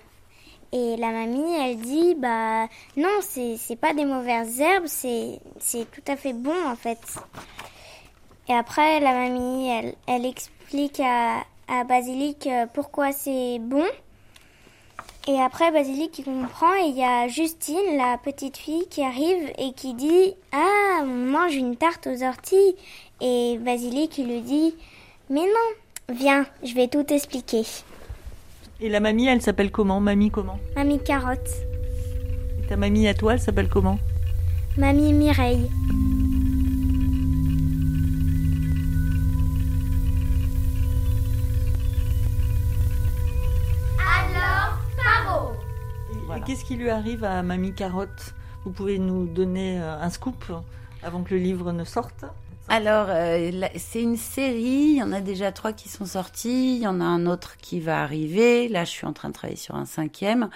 Et 0.74 0.98
la 0.98 1.12
mamie, 1.12 1.54
elle 1.56 1.78
dit, 1.78 2.16
bah 2.16 2.68
non, 2.98 3.20
c'est, 3.22 3.80
pas 3.80 3.94
des 3.94 4.04
mauvaises 4.04 4.60
herbes, 4.60 4.88
c'est, 4.88 5.40
tout 5.92 6.04
à 6.08 6.18
fait 6.18 6.34
bon 6.34 6.68
en 6.68 6.76
fait. 6.76 7.00
Et 8.50 8.54
après, 8.54 9.00
la 9.00 9.14
mamie, 9.14 9.70
elle, 9.70 9.96
elle 10.06 10.26
explique 10.26 11.00
à, 11.00 11.46
à 11.68 11.84
Basilic 11.86 12.46
euh, 12.48 12.66
pourquoi 12.74 13.14
c'est 13.14 13.60
bon. 13.60 13.86
Et 15.28 15.40
après, 15.42 15.72
Basilic, 15.72 16.20
il 16.20 16.26
comprend 16.26 16.74
et 16.76 16.90
il 16.90 16.96
y 16.96 17.04
a 17.04 17.28
Justine, 17.28 17.98
la 17.98 18.18
petite 18.24 18.58
fille, 18.58 18.86
qui 18.90 19.02
arrive 19.02 19.52
et 19.58 19.74
qui 19.74 19.96
dit 19.96 20.36
Ah, 20.52 21.02
on 21.02 21.06
mange 21.06 21.56
une 21.56 21.76
tarte 21.76 22.08
aux 22.08 22.24
orties. 22.24 22.76
Et 23.22 23.58
Basilic, 23.60 24.18
il 24.20 24.28
lui 24.28 24.42
dit 24.42 24.76
Mais 25.30 25.42
non, 25.42 26.14
Viens, 26.14 26.46
je 26.64 26.76
vais 26.76 26.88
tout 26.88 27.06
expliquer. 27.12 27.64
Et 28.80 28.90
la 28.90 29.00
mamie, 29.00 29.26
elle 29.26 29.42
s'appelle 29.42 29.72
comment? 29.72 30.00
Mamie 30.00 30.30
comment? 30.30 30.60
Mamie 30.76 31.00
Carotte. 31.00 31.50
Et 32.62 32.68
ta 32.68 32.78
mamie 32.78 33.08
à 33.08 33.16
toi, 33.16 33.34
elle 33.34 33.40
s'appelle 33.40 33.70
comment? 33.70 33.98
Mamie 34.78 35.14
Mireille. 35.14 35.68
Et, 46.36 46.42
qu'est-ce 46.42 46.66
qui 46.66 46.76
lui 46.76 46.90
arrive 46.90 47.24
à 47.24 47.44
Mamie 47.44 47.74
Carotte? 47.74 48.34
Vous 48.64 48.72
pouvez 48.72 49.00
nous 49.00 49.26
donner 49.26 49.80
euh, 49.80 50.00
un 50.00 50.10
scoop 50.10 50.52
avant 51.04 51.24
que 51.24 51.34
le 51.34 51.40
livre 51.40 51.72
ne 51.72 51.84
sorte? 51.84 52.26
Alors, 52.68 53.08
euh, 53.10 53.52
c'est 53.76 54.02
une 54.02 54.18
série. 54.18 54.94
Il 54.94 54.98
y 54.98 55.04
en 55.04 55.12
a 55.12 55.22
déjà 55.22 55.52
trois 55.52 55.72
qui 55.72 55.88
sont 55.88 56.06
sortis. 56.06 56.78
Il 56.78 56.82
y 56.82 56.88
en 56.88 57.00
a 57.00 57.06
un 57.06 57.26
autre 57.28 57.58
qui 57.58 57.80
va 57.80 58.02
arriver. 58.02 58.68
Là, 58.68 58.86
je 58.86 58.90
suis 58.90 59.06
en 59.06 59.14
train 59.14 59.30
de 59.30 59.34
travailler 59.34 59.58
sur 59.58 59.76
un 59.76 59.86
cinquième. 59.86 60.50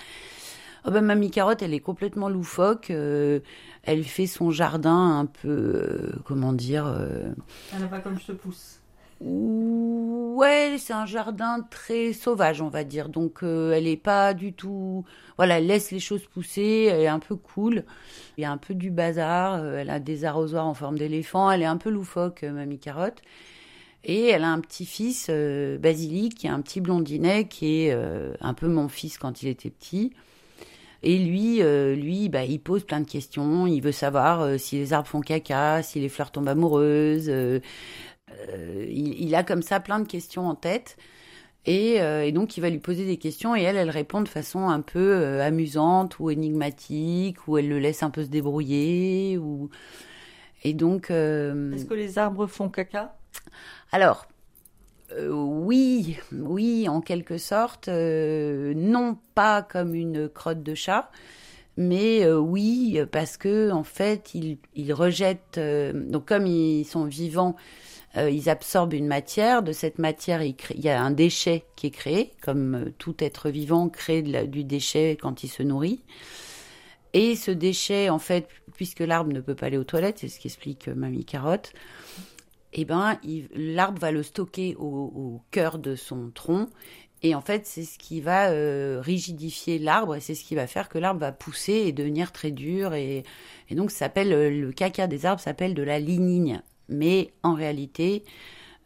Oh 0.85 0.91
ben, 0.91 1.01
Mamie 1.01 1.29
Carotte, 1.29 1.61
elle 1.61 1.73
est 1.73 1.79
complètement 1.79 2.29
loufoque. 2.29 2.89
Euh, 2.89 3.39
elle 3.83 4.03
fait 4.03 4.27
son 4.27 4.49
jardin 4.49 5.19
un 5.19 5.25
peu, 5.27 5.49
euh, 5.49 6.11
comment 6.25 6.53
dire. 6.53 6.87
Elle 7.73 7.81
n'a 7.81 7.87
pas 7.87 7.99
comme 7.99 8.19
je 8.19 8.27
te 8.27 8.31
pousse. 8.31 8.78
Ouais, 9.21 10.77
c'est 10.77 10.93
un 10.93 11.05
jardin 11.05 11.67
très 11.69 12.13
sauvage, 12.13 12.61
on 12.61 12.69
va 12.69 12.85
dire. 12.85 13.09
Donc, 13.09 13.43
euh, 13.43 13.73
elle 13.73 13.87
est 13.87 13.97
pas 13.97 14.33
du 14.33 14.53
tout. 14.53 15.03
Voilà, 15.35 15.57
elle 15.57 15.67
laisse 15.67 15.91
les 15.91 15.99
choses 15.99 16.25
pousser. 16.25 16.87
Elle 16.89 17.01
est 17.01 17.07
un 17.07 17.19
peu 17.19 17.35
cool. 17.35 17.83
Il 18.37 18.41
y 18.41 18.45
a 18.45 18.51
un 18.51 18.57
peu 18.57 18.73
du 18.73 18.91
bazar. 18.91 19.55
Euh, 19.55 19.79
elle 19.79 19.89
a 19.89 19.99
des 19.99 20.23
arrosoirs 20.23 20.65
en 20.65 20.73
forme 20.73 20.97
d'éléphant. 20.97 21.51
Elle 21.51 21.63
est 21.63 21.65
un 21.65 21.75
peu 21.75 21.89
loufoque, 21.89 22.43
euh, 22.43 22.51
Mamie 22.51 22.79
Carotte. 22.79 23.21
Et 24.05 24.27
elle 24.27 24.45
a 24.45 24.49
un 24.49 24.61
petit-fils, 24.61 25.29
Basilic, 25.29 26.35
qui 26.35 26.47
est 26.47 26.49
un 26.49 26.61
petit 26.61 26.79
blondinet, 26.79 27.49
qui 27.49 27.81
est 27.81 27.91
un 28.39 28.53
peu 28.53 28.69
mon 28.69 28.87
fils 28.87 29.17
quand 29.17 29.43
il 29.43 29.49
était 29.49 29.69
petit. 29.69 30.13
Et 31.03 31.17
lui, 31.17 31.61
lui, 31.95 32.29
bah, 32.29 32.45
il 32.45 32.59
pose 32.59 32.85
plein 32.85 33.01
de 33.01 33.09
questions. 33.09 33.67
Il 33.67 33.81
veut 33.81 33.91
savoir 33.91 34.57
si 34.57 34.77
les 34.77 34.93
arbres 34.93 35.09
font 35.09 35.19
caca, 35.19 35.83
si 35.83 35.99
les 35.99 36.07
fleurs 36.07 36.31
tombent 36.31 36.47
amoureuses, 36.47 37.27
euh, 37.27 37.59
il, 38.89 39.33
a 39.35 39.43
comme 39.43 39.61
ça 39.61 39.79
plein 39.79 39.99
de 39.99 40.07
questions 40.07 40.47
en 40.47 40.55
tête. 40.55 40.97
Euh, 41.67 42.21
et, 42.21 42.31
donc, 42.31 42.57
il 42.57 42.61
va 42.61 42.69
lui 42.69 42.79
poser 42.79 43.05
des 43.05 43.17
questions 43.17 43.55
et 43.55 43.61
elle, 43.61 43.77
elle 43.77 43.89
répond 43.89 44.21
de 44.21 44.27
façon 44.27 44.69
un 44.69 44.81
peu 44.81 45.13
euh, 45.15 45.45
amusante 45.45 46.19
ou 46.19 46.29
énigmatique, 46.29 47.47
ou 47.47 47.57
elle 47.57 47.69
le 47.69 47.79
laisse 47.79 48.01
un 48.01 48.09
peu 48.09 48.23
se 48.23 48.29
débrouiller. 48.29 49.37
Ou... 49.37 49.69
Et 50.63 50.73
donc. 50.73 51.11
Est-ce 51.11 51.85
que 51.85 51.93
les 51.93 52.17
arbres 52.17 52.47
font 52.47 52.69
caca? 52.69 53.15
Alors. 53.91 54.27
oui, 55.29 56.17
oui, 56.31 56.87
en 56.87 57.01
quelque 57.01 57.37
sorte, 57.37 57.87
non 57.87 59.17
pas 59.35 59.61
comme 59.61 59.95
une 59.95 60.29
crotte 60.29 60.63
de 60.63 60.75
chat, 60.75 61.11
mais 61.77 62.29
oui 62.31 62.99
parce 63.11 63.37
que 63.37 63.71
en 63.71 63.83
fait, 63.83 64.33
ils, 64.35 64.57
ils 64.75 64.93
rejettent. 64.93 65.59
donc 65.59 66.25
comme 66.25 66.45
ils 66.45 66.85
sont 66.85 67.05
vivants, 67.05 67.55
euh, 68.17 68.29
ils 68.29 68.49
absorbent 68.49 68.93
une 68.93 69.07
matière. 69.07 69.63
De 69.63 69.71
cette 69.71 69.99
matière, 69.99 70.41
il, 70.41 70.55
y 70.75 70.89
a 70.89 71.01
un 71.01 71.11
déchet 71.11 71.65
qui 71.75 71.87
est 71.87 71.91
créé, 71.91 72.31
comme 72.41 72.75
euh, 72.75 72.93
tout 72.97 73.15
être 73.19 73.49
vivant 73.49 73.89
crée 73.89 74.21
du 74.21 74.63
déchet 74.63 75.17
quand 75.19 75.43
il 75.43 75.47
se 75.47 75.63
nourrit. 75.63 76.01
Et 77.13 77.35
ce 77.35 77.51
déchet, 77.51 78.09
en 78.09 78.19
fait, 78.19 78.47
puisque 78.75 78.99
l'arbre 78.99 79.31
ne 79.31 79.41
peut 79.41 79.55
pas 79.55 79.67
aller 79.67 79.77
aux 79.77 79.83
toilettes, 79.83 80.19
c'est 80.19 80.27
ce 80.27 80.39
qu'explique 80.39 80.87
euh, 80.87 80.95
Mamie 80.95 81.25
Carotte, 81.25 81.73
eh 82.73 82.85
ben, 82.85 83.19
l'arbre 83.55 83.99
va 83.99 84.11
le 84.11 84.21
stocker 84.21 84.75
au, 84.77 85.41
cœur 85.49 85.79
de 85.79 85.95
son 85.95 86.29
tronc. 86.29 86.69
Et 87.23 87.33
en 87.33 87.41
fait, 87.41 87.65
c'est 87.65 87.83
ce 87.83 87.97
qui 87.97 88.21
va 88.21 88.49
rigidifier 89.01 89.79
l'arbre 89.79 90.15
et 90.15 90.19
c'est 90.21 90.35
ce 90.35 90.45
qui 90.45 90.53
va 90.53 90.67
faire 90.67 90.87
que 90.87 90.99
l'arbre 90.99 91.19
va 91.19 91.31
pousser 91.31 91.73
et 91.73 91.91
devenir 91.91 92.31
très 92.31 92.51
dur. 92.51 92.93
Et, 92.93 93.23
et 93.69 93.75
donc, 93.75 93.89
ça 93.89 94.05
s'appelle, 94.05 94.29
le 94.29 94.71
caca 94.71 95.07
des 95.07 95.25
arbres 95.25 95.41
s'appelle 95.41 95.73
de 95.73 95.81
la 95.81 95.99
lignine 95.99 96.61
mais 96.89 97.31
en 97.43 97.53
réalité, 97.53 98.23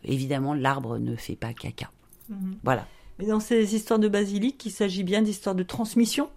évidemment, 0.04 0.54
l'arbre 0.54 0.98
ne 0.98 1.16
fait 1.16 1.36
pas 1.36 1.54
caca. 1.54 1.90
Mhm. 2.30 2.58
Voilà. 2.64 2.88
Mais 3.20 3.28
dans 3.28 3.40
ces 3.40 3.76
histoires 3.76 4.00
de 4.00 4.08
basilic, 4.08 4.66
il 4.66 4.72
s'agit 4.72 5.04
bien 5.04 5.22
d'histoires 5.22 5.56
de 5.56 5.64
transmission? 5.64 6.30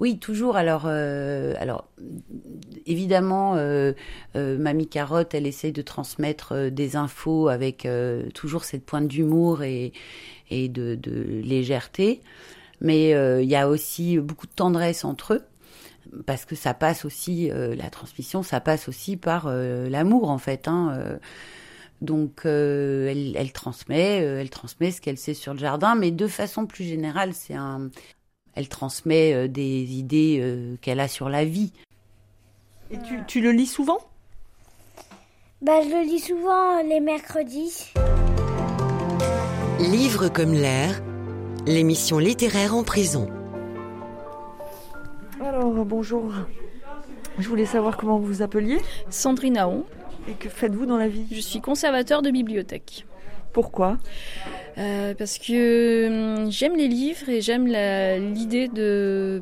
Oui, 0.00 0.18
toujours. 0.18 0.56
Alors, 0.56 0.84
euh, 0.86 1.54
alors 1.58 1.88
évidemment, 2.86 3.56
euh, 3.56 3.92
euh, 4.36 4.56
Mamie 4.56 4.86
Carotte, 4.86 5.34
elle 5.34 5.46
essaye 5.46 5.72
de 5.72 5.82
transmettre 5.82 6.70
des 6.70 6.94
infos 6.94 7.48
avec 7.48 7.88
toujours 8.34 8.64
cette 8.64 8.84
pointe 8.84 9.08
d'humour 9.08 9.62
et, 9.62 9.92
et 10.50 10.68
de, 10.68 10.94
de, 10.94 11.40
légèreté. 11.42 12.20
Mais 12.80 13.10
il 13.42 13.48
y 13.48 13.56
a 13.56 13.68
aussi 13.68 14.18
beaucoup 14.18 14.46
de 14.46 14.52
tendresse 14.52 15.04
entre 15.04 15.34
eux. 15.34 15.42
Parce 16.26 16.44
que 16.44 16.54
ça 16.54 16.74
passe 16.74 17.04
aussi, 17.04 17.50
la 17.52 17.90
transmission, 17.90 18.42
ça 18.42 18.60
passe 18.60 18.88
aussi 18.88 19.16
par 19.16 19.50
l'amour 19.50 20.30
en 20.30 20.38
fait. 20.38 20.68
Hein, 20.68 21.18
donc 22.00 22.42
elle, 22.44 23.36
elle, 23.36 23.52
transmet, 23.52 24.18
elle 24.18 24.50
transmet 24.50 24.90
ce 24.90 25.00
qu'elle 25.00 25.18
sait 25.18 25.34
sur 25.34 25.52
le 25.52 25.58
jardin, 25.58 25.94
mais 25.94 26.10
de 26.10 26.26
façon 26.26 26.66
plus 26.66 26.84
générale, 26.84 27.34
c'est 27.34 27.54
un, 27.54 27.90
elle 28.58 28.68
transmet 28.68 29.34
euh, 29.34 29.46
des 29.46 29.92
idées 29.92 30.40
euh, 30.40 30.74
qu'elle 30.80 30.98
a 30.98 31.06
sur 31.06 31.28
la 31.28 31.44
vie. 31.44 31.72
Et 32.90 32.96
tu, 33.28 33.40
le 33.40 33.52
lis 33.52 33.68
souvent? 33.68 33.98
Bah, 35.62 35.80
Je 35.80 35.88
le 35.88 36.02
lis 36.02 36.18
souvent 36.18 36.82
les 36.82 36.98
mercredis. 36.98 37.92
Livre 39.78 40.28
comme 40.28 40.54
l'air, 40.54 41.00
l'émission 41.66 42.18
littéraire 42.18 42.74
en 42.74 42.82
prison. 42.82 43.28
Alors, 45.40 45.84
bonjour. 45.84 46.32
Je 47.38 47.48
voulais 47.48 47.66
savoir 47.66 47.96
comment 47.96 48.18
vous 48.18 48.26
vous 48.26 48.42
appeliez 48.42 48.78
Sandrine 49.08 49.56
Aon. 49.56 49.84
Et 50.28 50.32
que 50.32 50.48
faites-vous 50.48 50.84
dans 50.84 50.96
la 50.96 51.06
vie? 51.08 51.26
Je 51.30 51.40
suis 51.40 51.60
conservateur 51.60 52.22
de 52.22 52.30
bibliothèque. 52.30 53.06
Pourquoi? 53.52 53.98
Euh, 54.78 55.14
Parce 55.14 55.38
que 55.38 56.40
hum, 56.40 56.50
j'aime 56.50 56.76
les 56.76 56.88
livres 56.88 57.28
et 57.28 57.40
j'aime 57.40 57.66
l'idée 57.66 58.68
de, 58.68 59.40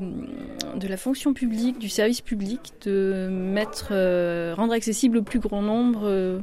de 0.77 0.87
la 0.89 0.97
fonction 0.97 1.33
publique, 1.33 1.79
du 1.79 1.89
service 1.89 2.21
public, 2.21 2.75
de 2.85 3.29
mettre, 3.31 3.89
euh, 3.93 4.55
rendre 4.55 4.75
accessible 4.75 5.19
au 5.19 5.23
plus 5.23 5.41
grand 5.41 5.63
nombre 5.63 6.03
euh, 6.05 6.41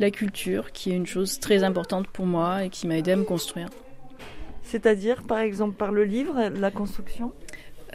la 0.00 0.10
culture, 0.10 0.72
qui 0.72 0.90
est 0.90 0.96
une 0.96 1.06
chose 1.06 1.40
très 1.40 1.62
importante 1.62 2.08
pour 2.08 2.26
moi 2.26 2.64
et 2.64 2.70
qui 2.70 2.86
m'a 2.86 2.96
aidé 2.96 3.12
à 3.12 3.16
me 3.16 3.24
construire. 3.24 3.68
C'est-à-dire, 4.62 5.22
par 5.22 5.38
exemple, 5.38 5.76
par 5.76 5.92
le 5.92 6.04
livre, 6.04 6.48
la 6.58 6.70
construction? 6.70 7.32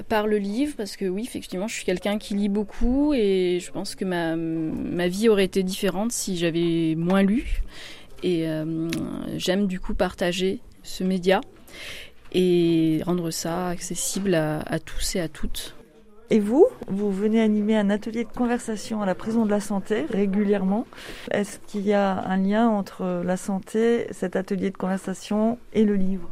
Par 0.08 0.28
le 0.28 0.38
livre, 0.38 0.74
parce 0.78 0.96
que 0.96 1.06
oui, 1.06 1.24
effectivement, 1.24 1.68
je 1.68 1.76
suis 1.76 1.86
quelqu'un 1.86 2.18
qui 2.18 2.34
lit 2.34 2.50
beaucoup 2.50 3.14
et 3.14 3.60
je 3.62 3.72
pense 3.72 3.96
que 3.96 4.06
ma, 4.06 4.36
ma 4.36 5.08
vie 5.08 5.30
aurait 5.30 5.46
été 5.46 5.64
différente 5.64 6.12
si 6.12 6.38
j'avais 6.38 6.96
moins 6.96 7.24
lu. 7.24 7.62
Et 8.24 8.48
euh, 8.50 8.90
j'aime 9.38 9.68
du 9.68 9.80
coup 9.80 9.94
partager 9.94 10.60
ce 10.84 11.04
média 11.04 11.42
et 12.32 13.02
rendre 13.06 13.32
ça 13.32 13.70
accessible 13.70 14.36
à, 14.36 14.80
tous 14.80 15.16
et 15.16 15.20
à 15.20 15.28
toutes. 15.28 15.76
Et 16.32 16.40
vous, 16.40 16.68
vous 16.88 17.12
venez 17.12 17.42
animer 17.42 17.76
un 17.76 17.90
atelier 17.90 18.24
de 18.24 18.30
conversation 18.30 19.02
à 19.02 19.08
la 19.08 19.16
prison 19.16 19.46
de 19.46 19.50
la 19.50 19.60
santé 19.60 20.06
régulièrement. 20.12 20.86
Est-ce 21.32 21.58
qu'il 21.66 21.88
y 21.88 21.94
a 21.94 22.24
un 22.24 22.38
lien 22.38 22.70
entre 22.70 23.24
la 23.26 23.36
santé, 23.36 24.06
cet 24.12 24.36
atelier 24.36 24.70
de 24.70 24.78
conversation 24.78 25.58
et 25.74 25.86
le 25.86 25.96
livre? 25.96 26.30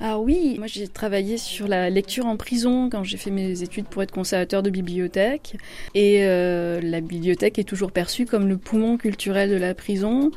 Ah 0.00 0.18
oui, 0.18 0.56
moi 0.58 0.66
j'ai 0.66 0.88
travaillé 0.88 1.38
sur 1.38 1.68
la 1.68 1.88
lecture 1.88 2.26
en 2.26 2.36
prison 2.36 2.90
quand 2.90 3.04
j'ai 3.04 3.16
fait 3.16 3.30
mes 3.30 3.62
études 3.62 3.86
pour 3.86 4.02
être 4.02 4.10
conservateur 4.10 4.62
de 4.62 4.70
bibliothèque. 4.70 5.56
Et 5.94 6.24
euh, 6.24 6.80
la 6.82 7.00
bibliothèque 7.00 7.60
est 7.60 7.64
toujours 7.64 7.92
perçue 7.92 8.26
comme 8.26 8.48
le 8.48 8.56
poumon 8.56 8.96
culturel 8.96 9.50
de 9.50 9.56
la 9.56 9.72
prison. 9.72 10.32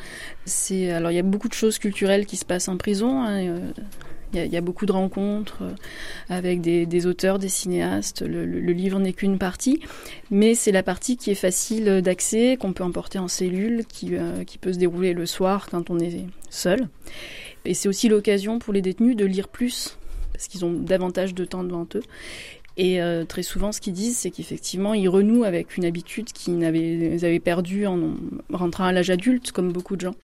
C'est 0.46 0.92
alors 0.92 1.10
il 1.10 1.16
y 1.16 1.20
a 1.20 1.24
beaucoup 1.24 1.48
de 1.48 1.56
choses 1.56 1.80
culturelles 1.80 2.28
qui 2.28 2.38
se 2.38 2.46
passent 2.46 2.68
en 2.68 2.78
prison. 2.78 3.24
Hein, 3.24 3.48
euh, 3.48 3.72
il 4.34 4.46
y, 4.46 4.58
a, 4.58 4.62
beaucoup 4.62 4.86
de 4.86 4.92
rencontres 4.92 5.64
euh, 5.64 5.74
avec 6.30 6.60
des, 6.60 7.08
auteurs, 7.08 7.40
des 7.40 7.48
cinéastes. 7.48 8.22
Le, 8.22 8.44
livre 8.44 9.00
n'est 9.00 9.14
qu'une 9.14 9.38
partie, 9.40 9.80
mais 10.30 10.54
c'est 10.54 10.74
la 10.74 10.84
partie 10.84 11.16
qui 11.16 11.32
est 11.32 11.36
facile 11.36 12.02
d'accès, 12.02 12.58
qu'on 12.60 12.74
peut 12.74 12.84
emporter 12.84 13.20
en 13.20 13.30
cellule, 13.30 13.86
qui, 13.88 14.12
qui 14.46 14.58
peut 14.58 14.74
se 14.74 14.80
dérouler 14.80 15.14
le 15.14 15.26
soir 15.26 15.70
quand 15.72 15.90
on 15.90 15.98
est 15.98 16.26
seul. 16.50 16.90
Et 17.68 17.74
c'est 17.74 17.90
aussi 17.90 18.08
l'occasion 18.08 18.60
pour 18.60 18.74
les 18.74 18.82
détenus 18.82 19.16
de 19.18 19.26
lire 19.26 19.50
plus, 19.50 19.98
parce 20.32 20.48
qu'ils 20.48 20.64
ont 20.64 20.72
davantage 20.72 21.36
de 21.36 21.44
temps 21.44 21.64
devant 21.64 21.86
eux. 21.96 22.04
Et 22.78 23.02
euh, 23.02 23.26
très 23.26 23.44
souvent, 23.44 23.72
ce 23.72 23.82
qu'ils 23.82 23.94
disent, 23.94 24.18
c'est 24.18 24.30
qu'effectivement, 24.32 24.94
ils 24.94 25.10
renouent 25.10 25.44
avec 25.44 25.76
une 25.76 25.84
habitude 25.84 26.32
qu'ils 26.32 26.64
avaient, 26.64 27.18
avaient 27.24 27.40
perdue 27.40 27.86
en 27.86 28.14
rentrant 28.54 28.86
à 28.86 28.94
l'âge 28.94 29.10
adulte, 29.10 29.52
comme 29.52 29.74
beaucoup 29.74 29.96
de 29.96 30.02
gens. 30.02 30.16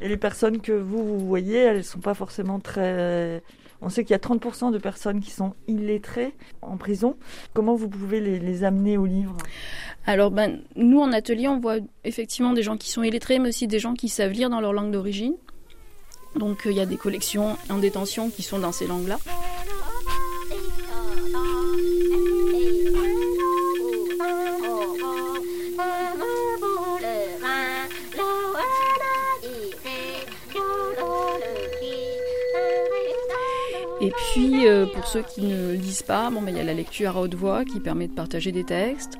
Et 0.00 0.08
les 0.08 0.16
personnes 0.16 0.60
que 0.60 0.72
vous, 0.72 1.04
vous 1.04 1.26
voyez, 1.26 1.58
elles 1.58 1.78
ne 1.78 1.82
sont 1.82 2.00
pas 2.00 2.14
forcément 2.14 2.60
très... 2.60 3.42
On 3.84 3.88
sait 3.88 4.04
qu'il 4.04 4.12
y 4.12 4.14
a 4.14 4.18
30% 4.18 4.70
de 4.70 4.78
personnes 4.78 5.18
qui 5.18 5.32
sont 5.32 5.54
illettrées 5.66 6.34
en 6.60 6.76
prison. 6.76 7.16
Comment 7.52 7.74
vous 7.74 7.88
pouvez 7.88 8.20
les, 8.20 8.38
les 8.38 8.62
amener 8.62 8.96
au 8.96 9.06
livre? 9.06 9.36
Alors, 10.06 10.30
ben, 10.30 10.60
nous, 10.76 11.00
en 11.00 11.12
atelier, 11.12 11.48
on 11.48 11.58
voit 11.58 11.78
effectivement 12.04 12.52
des 12.52 12.62
gens 12.62 12.76
qui 12.76 12.90
sont 12.90 13.02
illettrés, 13.02 13.40
mais 13.40 13.48
aussi 13.48 13.66
des 13.66 13.80
gens 13.80 13.94
qui 13.94 14.08
savent 14.08 14.30
lire 14.30 14.50
dans 14.50 14.60
leur 14.60 14.72
langue 14.72 14.92
d'origine. 14.92 15.34
Donc 16.36 16.66
euh, 16.66 16.70
il 16.70 16.76
y 16.76 16.80
a 16.80 16.86
des 16.86 16.96
collections 16.96 17.56
en 17.68 17.78
détention 17.78 18.30
qui 18.30 18.42
sont 18.42 18.58
dans 18.58 18.72
ces 18.72 18.86
langues-là. 18.86 19.18
Et 34.12 34.14
puis, 34.34 34.66
euh, 34.66 34.84
pour 34.84 35.06
ceux 35.06 35.22
qui 35.22 35.40
ne 35.40 35.72
lisent 35.72 36.02
pas, 36.02 36.28
bon, 36.28 36.42
ben, 36.42 36.50
il 36.54 36.58
y 36.58 36.60
a 36.60 36.64
la 36.64 36.74
lecture 36.74 37.16
à 37.16 37.20
haute 37.22 37.34
voix 37.34 37.64
qui 37.64 37.80
permet 37.80 38.08
de 38.08 38.12
partager 38.12 38.52
des 38.52 38.62
textes. 38.62 39.16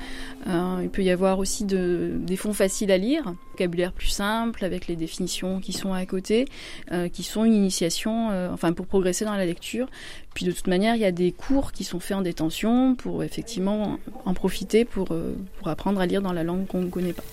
Euh, 0.47 0.81
il 0.83 0.91
peut 0.91 1.03
y 1.03 1.09
avoir 1.09 1.39
aussi 1.39 1.65
des 1.65 2.37
fonds 2.37 2.53
faciles 2.53 2.91
à 2.91 2.99
lire, 2.99 3.33
vocabulaire 3.53 3.93
plus 3.93 4.09
simple 4.09 4.63
avec 4.67 4.89
les 4.89 4.97
définitions 4.97 5.61
qui 5.61 5.73
sont 5.73 5.95
à 5.95 6.05
côté, 6.05 6.45
euh, 6.91 7.09
qui 7.09 7.23
sont 7.23 7.47
une 7.47 7.55
initiation, 7.55 8.29
enfin 8.53 8.75
pour 8.75 8.87
progresser 8.87 9.25
dans 9.25 9.35
la 9.35 9.47
lecture. 9.47 9.89
Puis 10.35 10.45
de 10.45 10.53
toute 10.53 10.67
manière, 10.67 10.95
il 10.95 11.01
y 11.01 11.07
a 11.07 11.13
des 11.13 11.33
cours 11.33 11.73
qui 11.73 11.85
sont 11.85 12.01
faits 12.01 12.19
en 12.19 12.23
détention 12.23 12.95
pour 12.95 13.23
effectivement 13.23 13.99
en 14.27 14.35
profiter 14.35 14.85
pour, 14.85 15.09
pour 15.59 15.69
apprendre 15.69 16.03
à 16.03 16.07
lire 16.07 16.21
dans 16.21 16.35
la 16.35 16.45
langue 16.45 16.67
qu'on 16.67 16.83
ne 16.83 16.91
connaît 16.91 17.15
pas. 17.15 17.25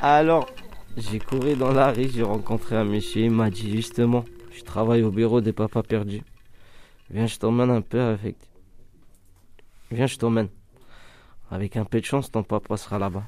Alors, 0.00 0.46
j'ai 0.96 1.18
couru 1.18 1.56
dans 1.56 1.72
la 1.72 1.90
rue, 1.90 2.08
j'ai 2.08 2.22
rencontré 2.22 2.76
un 2.76 2.84
monsieur, 2.84 3.22
il 3.22 3.32
m'a 3.32 3.50
dit 3.50 3.68
justement, 3.72 4.24
je 4.52 4.62
travaille 4.62 5.02
au 5.02 5.10
bureau 5.10 5.40
des 5.40 5.52
papas 5.52 5.82
perdus. 5.82 6.22
Viens, 7.10 7.26
je 7.26 7.36
t'emmène 7.36 7.70
un 7.70 7.80
peu 7.80 8.00
avec. 8.00 8.36
Viens, 9.90 10.06
je 10.06 10.16
t'emmène. 10.16 10.48
Avec 11.50 11.76
un 11.76 11.84
peu 11.84 12.00
de 12.00 12.04
chance, 12.04 12.30
ton 12.30 12.44
papa 12.44 12.76
sera 12.76 13.00
là-bas. 13.00 13.24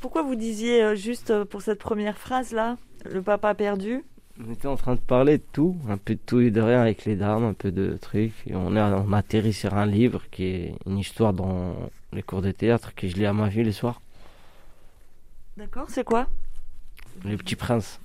Pourquoi 0.00 0.22
vous 0.22 0.34
disiez 0.34 0.82
euh, 0.82 0.94
juste 0.94 1.30
euh, 1.30 1.44
pour 1.44 1.60
cette 1.60 1.80
première 1.80 2.16
phrase-là, 2.16 2.78
le 3.04 3.20
papa 3.20 3.54
perdu? 3.54 4.02
On 4.42 4.52
était 4.52 4.68
en 4.68 4.76
train 4.76 4.94
de 4.94 5.00
parler 5.00 5.38
de 5.38 5.44
tout, 5.52 5.76
un 5.88 5.98
peu 5.98 6.14
de 6.14 6.20
tout 6.24 6.40
et 6.40 6.50
de 6.50 6.60
rien 6.60 6.80
avec 6.80 7.04
les 7.04 7.16
dames, 7.16 7.44
un 7.44 7.54
peu 7.54 7.70
de 7.70 7.98
trucs. 8.00 8.34
Et 8.46 8.54
on, 8.54 8.76
a, 8.76 8.96
on 8.96 9.12
a 9.12 9.18
atterri 9.18 9.52
sur 9.52 9.74
un 9.74 9.86
livre 9.86 10.22
qui 10.30 10.44
est 10.44 10.74
une 10.86 10.98
histoire 10.98 11.34
dans 11.34 11.74
les 12.12 12.22
cours 12.22 12.40
de 12.40 12.52
théâtre 12.52 12.94
que 12.94 13.08
je 13.08 13.16
lis 13.16 13.26
à 13.26 13.32
ma 13.34 13.48
vie 13.48 13.64
les 13.64 13.72
soirs. 13.72 14.00
D'accord, 15.56 15.88
c'est 15.88 16.04
quoi? 16.04 16.26
Le 17.24 17.36
Petit 17.36 17.56
Prince. 17.56 17.98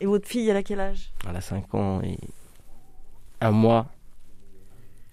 Et 0.00 0.06
votre 0.06 0.26
fille, 0.26 0.48
elle 0.48 0.56
a 0.56 0.62
quel 0.62 0.80
âge? 0.80 1.12
Elle 1.28 1.36
a 1.36 1.40
5 1.42 1.74
ans 1.74 2.00
et 2.02 2.18
un 3.42 3.50
mois. 3.50 3.86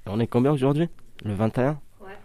on 0.06 0.19
est 0.19 0.27
combien 0.27 0.51
aujourd'hui? 0.53 0.89
Le 1.23 1.34
21 1.34 1.80
Ouais. 1.99 2.17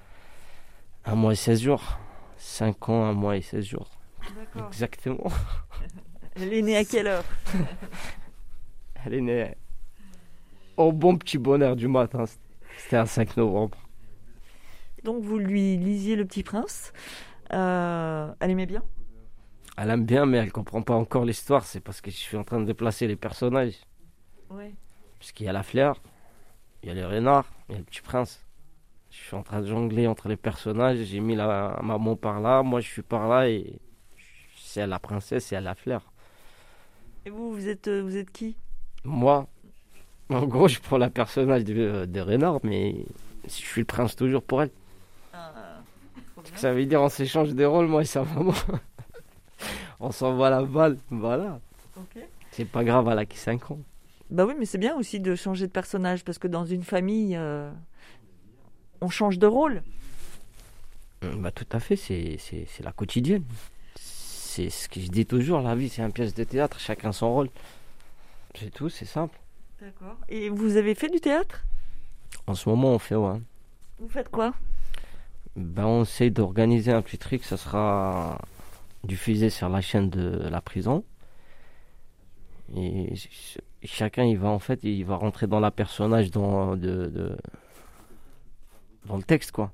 Un 1.05 1.17
mois 1.17 1.33
et 1.33 1.37
16 1.37 1.63
jours. 1.63 1.99
5 2.37 2.89
ans, 2.89 3.05
un 3.05 3.15
mois 3.15 3.37
et 3.37 3.43
16 3.43 3.65
jours. 3.65 3.91
D'accord. 4.37 4.69
Exactement. 4.69 5.27
Elle 6.37 6.53
est 6.55 6.63
née 6.63 6.77
à 6.77 6.85
quelle 6.85 7.09
heure? 7.09 7.25
Elle 9.05 9.15
est 9.15 9.21
née 9.21 9.57
au 10.77 10.93
bon 10.93 11.17
petit 11.17 11.39
bonheur 11.39 11.75
du 11.75 11.89
matin. 11.89 12.25
C'était 12.79 12.97
un 12.97 13.07
5 13.07 13.37
novembre. 13.37 13.77
Donc 15.05 15.23
vous 15.25 15.39
lui 15.39 15.77
lisiez 15.77 16.15
Le 16.15 16.25
Petit 16.25 16.45
Prince. 16.45 16.93
Euh, 17.53 18.33
elle 18.41 18.51
aimait 18.53 18.67
bien? 18.67 18.83
Elle 19.77 19.91
aime 19.91 20.05
bien, 20.05 20.27
mais 20.27 20.39
elle 20.39 20.53
comprend 20.53 20.83
pas 20.83 20.95
encore 20.95 21.25
l'histoire. 21.25 21.65
C'est 21.65 21.81
parce 21.81 22.01
que 22.01 22.11
je 22.11 22.17
suis 22.17 22.37
en 22.37 22.45
train 22.45 22.61
de 22.61 22.67
déplacer 22.67 23.07
les 23.07 23.17
personnages. 23.17 23.77
Oui. 24.51 24.75
Parce 25.19 25.33
qu'il 25.33 25.47
y 25.47 25.49
a 25.49 25.53
la 25.53 25.63
fleur, 25.63 26.01
il 26.83 26.89
y 26.89 26.93
a 26.93 26.95
le 26.95 27.07
renard, 27.07 27.51
il 27.69 27.73
y 27.73 27.75
a 27.77 27.79
le 27.79 27.85
petit 27.85 28.03
prince. 28.03 28.45
Je 29.11 29.19
suis 29.19 29.37
en 29.37 29.43
train 29.43 29.61
de 29.61 29.67
jongler 29.67 30.07
entre 30.07 30.29
les 30.29 30.37
personnages. 30.37 30.99
J'ai 30.99 31.21
mis 31.21 31.37
la 31.37 31.79
maman 31.83 32.17
par 32.17 32.41
là, 32.41 32.63
moi 32.63 32.81
je 32.81 32.89
suis 32.89 33.03
par 33.03 33.29
là 33.29 33.49
et 33.49 33.79
c'est 34.57 34.87
la 34.87 34.99
princesse 34.99 35.53
et 35.53 35.57
elle 35.57 35.65
la 35.65 35.75
fleur. 35.75 36.13
Et 37.25 37.31
vous, 37.31 37.53
vous 37.53 37.69
êtes, 37.69 37.89
euh, 37.89 38.03
vous 38.03 38.17
êtes 38.17 38.31
qui? 38.31 38.57
Moi, 39.05 39.47
en 40.29 40.47
gros, 40.47 40.67
je 40.67 40.81
prends 40.81 40.99
la 40.99 41.11
personnage 41.11 41.65
de, 41.65 42.05
de 42.07 42.21
renard, 42.21 42.59
mais 42.65 43.05
je 43.45 43.51
suis 43.51 43.83
le 43.83 43.87
prince 43.87 44.17
toujours 44.17 44.43
pour 44.43 44.63
elle. 44.63 44.71
Ah, 45.33 45.53
ça 46.57 46.73
veut 46.73 46.85
dire 46.85 47.01
on 47.01 47.09
s'échange 47.09 47.53
des 47.55 47.67
rôles, 47.67 47.87
moi 47.87 48.03
et 48.03 48.07
sa 48.07 48.25
maman. 48.25 48.55
on 50.03 50.11
s'envoie 50.11 50.51
la 50.51 50.63
balle, 50.63 50.99
voilà. 51.11 51.61
C'est 52.51 52.65
pas 52.67 52.85
grave, 52.85 53.09
à 53.09 53.15
la 53.15 53.25
qui 53.25 53.39
5 53.39 53.71
ans. 53.71 53.79
Bah 54.31 54.45
oui, 54.47 54.55
mais 54.59 54.67
c'est 54.67 54.79
bien 54.79 54.97
aussi 54.97 55.21
de 55.21 55.35
changer 55.35 55.67
de 55.67 55.73
personnage 55.73 56.25
parce 56.25 56.39
que 56.39 56.49
dans 56.49 56.65
une 56.65 56.83
famille, 56.83 57.37
euh, 57.37 57.71
on 59.01 59.09
change 59.09 59.39
de 59.39 59.47
rôle. 59.47 59.83
Bah 61.23 61.53
tout 61.53 61.67
à 61.71 61.79
fait, 61.79 61.97
c'est 61.97 62.39
la 62.81 62.93
quotidienne. 62.93 63.45
C'est 63.95 64.71
ce 64.71 64.89
que 64.89 65.01
je 65.01 65.07
dis 65.09 65.25
toujours, 65.25 65.61
la 65.61 65.75
vie 65.75 65.89
c'est 65.89 66.03
une 66.03 66.13
pièce 66.13 66.35
de 66.35 66.45
théâtre, 66.45 66.81
chacun 66.81 67.13
son 67.13 67.33
rôle. 67.33 67.49
C'est 68.59 68.71
tout, 68.71 68.89
c'est 68.89 69.07
simple. 69.07 69.39
D'accord. 69.81 70.17
Et 70.29 70.51
vous 70.51 70.77
avez 70.77 70.95
fait 70.95 71.09
du 71.09 71.21
théâtre? 71.21 71.65
En 72.47 72.55
ce 72.55 72.69
moment 72.69 72.89
on 72.89 72.99
fait 72.99 73.15
ouais. 73.15 73.41
Vous 73.99 74.09
faites 74.09 74.29
quoi? 74.31 74.53
Ben, 75.55 75.85
On 75.85 76.03
essaie 76.03 76.31
d'organiser 76.31 76.93
un 76.93 77.03
petit 77.03 77.19
truc, 77.19 77.45
ça 77.45 77.57
sera 77.57 78.39
diffusé 79.05 79.51
sur 79.51 79.69
la 79.69 79.81
chaîne 79.81 80.11
de 80.11 80.49
la 80.49 80.61
prison. 80.61 81.05
Et 82.75 83.15
chacun, 83.85 84.25
il 84.25 84.39
va 84.39 84.49
en 84.49 84.59
fait, 84.59 84.81
il 84.83 85.05
va 85.05 85.17
rentrer 85.17 85.47
dans 85.47 85.61
la 85.61 85.71
personnage, 85.71 86.31
dans, 86.31 86.77
de, 86.77 87.37
dans 89.07 89.17
le 89.17 89.23
texte, 89.23 89.53
quoi. 89.53 89.73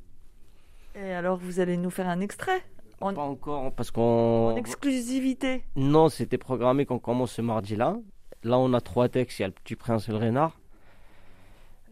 Et 0.95 1.13
alors, 1.13 1.37
vous 1.37 1.61
allez 1.61 1.77
nous 1.77 1.91
faire 1.91 2.09
un 2.09 2.21
extrait? 2.21 2.65
Pas 2.99 3.07
encore, 3.07 3.73
parce 3.73 3.93
qu'on... 3.93 4.55
En 4.55 4.57
exclusivité 4.57 5.63
Non, 5.77 6.09
c'était 6.09 6.39
programmé 6.39 6.87
qu'on 6.87 6.99
commence 6.99 7.33
ce 7.33 7.43
mardi-là. 7.43 7.97
Là, 8.43 8.59
on 8.59 8.73
a 8.73 8.81
trois 8.81 9.09
textes. 9.09 9.39
Il 9.39 9.43
y 9.43 9.45
a 9.45 9.49
le 9.49 9.53
Petit 9.53 9.77
Prince 9.77 10.09
et 10.09 10.13
le 10.13 10.19
Renard. 10.19 10.59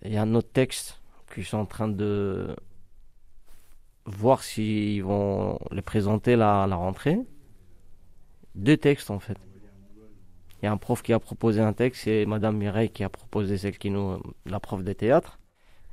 Il 0.03 0.13
y 0.13 0.17
a 0.17 0.23
un 0.23 0.35
autre 0.35 0.51
texte 0.53 1.01
que 1.29 1.41
je 1.41 1.47
suis 1.47 1.57
en 1.57 1.67
train 1.67 1.87
de 1.87 2.57
voir 4.07 4.43
s'ils 4.43 5.03
vont 5.03 5.59
les 5.71 5.83
présenter 5.83 6.35
à 6.35 6.67
la 6.67 6.77
rentrée. 6.77 7.19
Deux 8.55 8.77
textes, 8.77 9.11
en 9.11 9.19
fait. 9.19 9.37
Il 10.63 10.65
y 10.65 10.69
a 10.69 10.73
un 10.73 10.79
prof 10.79 11.03
qui 11.03 11.13
a 11.13 11.21
proposé 11.21 11.61
un 11.61 11.73
texte, 11.75 12.05
c'est 12.05 12.25
Madame 12.25 12.57
Mireille 12.57 12.91
qui 12.91 13.05
a 13.05 13.11
proposé 13.11 13.59
celle 13.59 13.77
qui 13.77 13.91
nous, 13.91 14.19
la 14.47 14.59
prof 14.59 14.83
de 14.83 14.93
théâtre. 14.93 15.39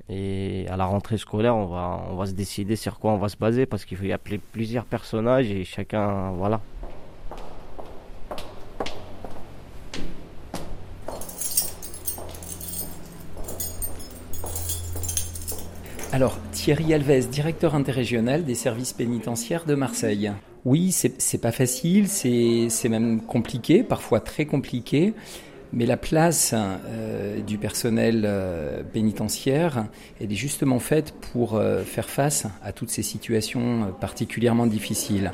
Et 0.10 0.66
à 0.70 0.78
la 0.78 0.86
rentrée 0.86 1.18
scolaire, 1.18 1.56
on 1.56 1.66
va, 1.66 2.06
on 2.10 2.16
va 2.16 2.26
se 2.26 2.34
décider 2.34 2.76
sur 2.76 3.00
quoi 3.00 3.12
on 3.12 3.18
va 3.18 3.30
se 3.30 3.38
baser 3.38 3.66
parce 3.66 3.86
qu'il 3.86 3.98
faut 3.98 4.04
y 4.04 4.12
appeler 4.12 4.38
plusieurs 4.38 4.86
personnages 4.86 5.50
et 5.52 5.64
chacun, 5.64 6.32
voilà. 6.32 6.62
Alors, 16.14 16.38
Thierry 16.52 16.94
Alves, 16.94 17.28
directeur 17.28 17.74
interrégional 17.74 18.46
des 18.46 18.54
services 18.54 18.94
pénitentiaires 18.94 19.66
de 19.66 19.74
Marseille. 19.74 20.32
Oui, 20.64 20.92
c'est 20.92 21.42
pas 21.42 21.52
facile, 21.52 22.08
c'est 22.08 22.88
même 22.88 23.20
compliqué, 23.20 23.82
parfois 23.82 24.20
très 24.20 24.46
compliqué. 24.46 25.16
Mais 25.74 25.88
la 25.88 25.98
place 25.98 26.54
euh, 26.54 27.42
du 27.42 27.58
personnel 27.58 28.26
euh, 28.26 28.84
pénitentiaire, 28.84 29.88
elle 30.22 30.32
est 30.32 30.36
justement 30.36 30.78
faite 30.78 31.16
pour 31.32 31.56
euh, 31.56 31.82
faire 31.82 32.12
face 32.12 32.46
à 32.64 32.74
toutes 32.74 32.92
ces 32.92 33.02
situations 33.02 33.92
particulièrement 34.00 34.68
difficiles. 34.68 35.34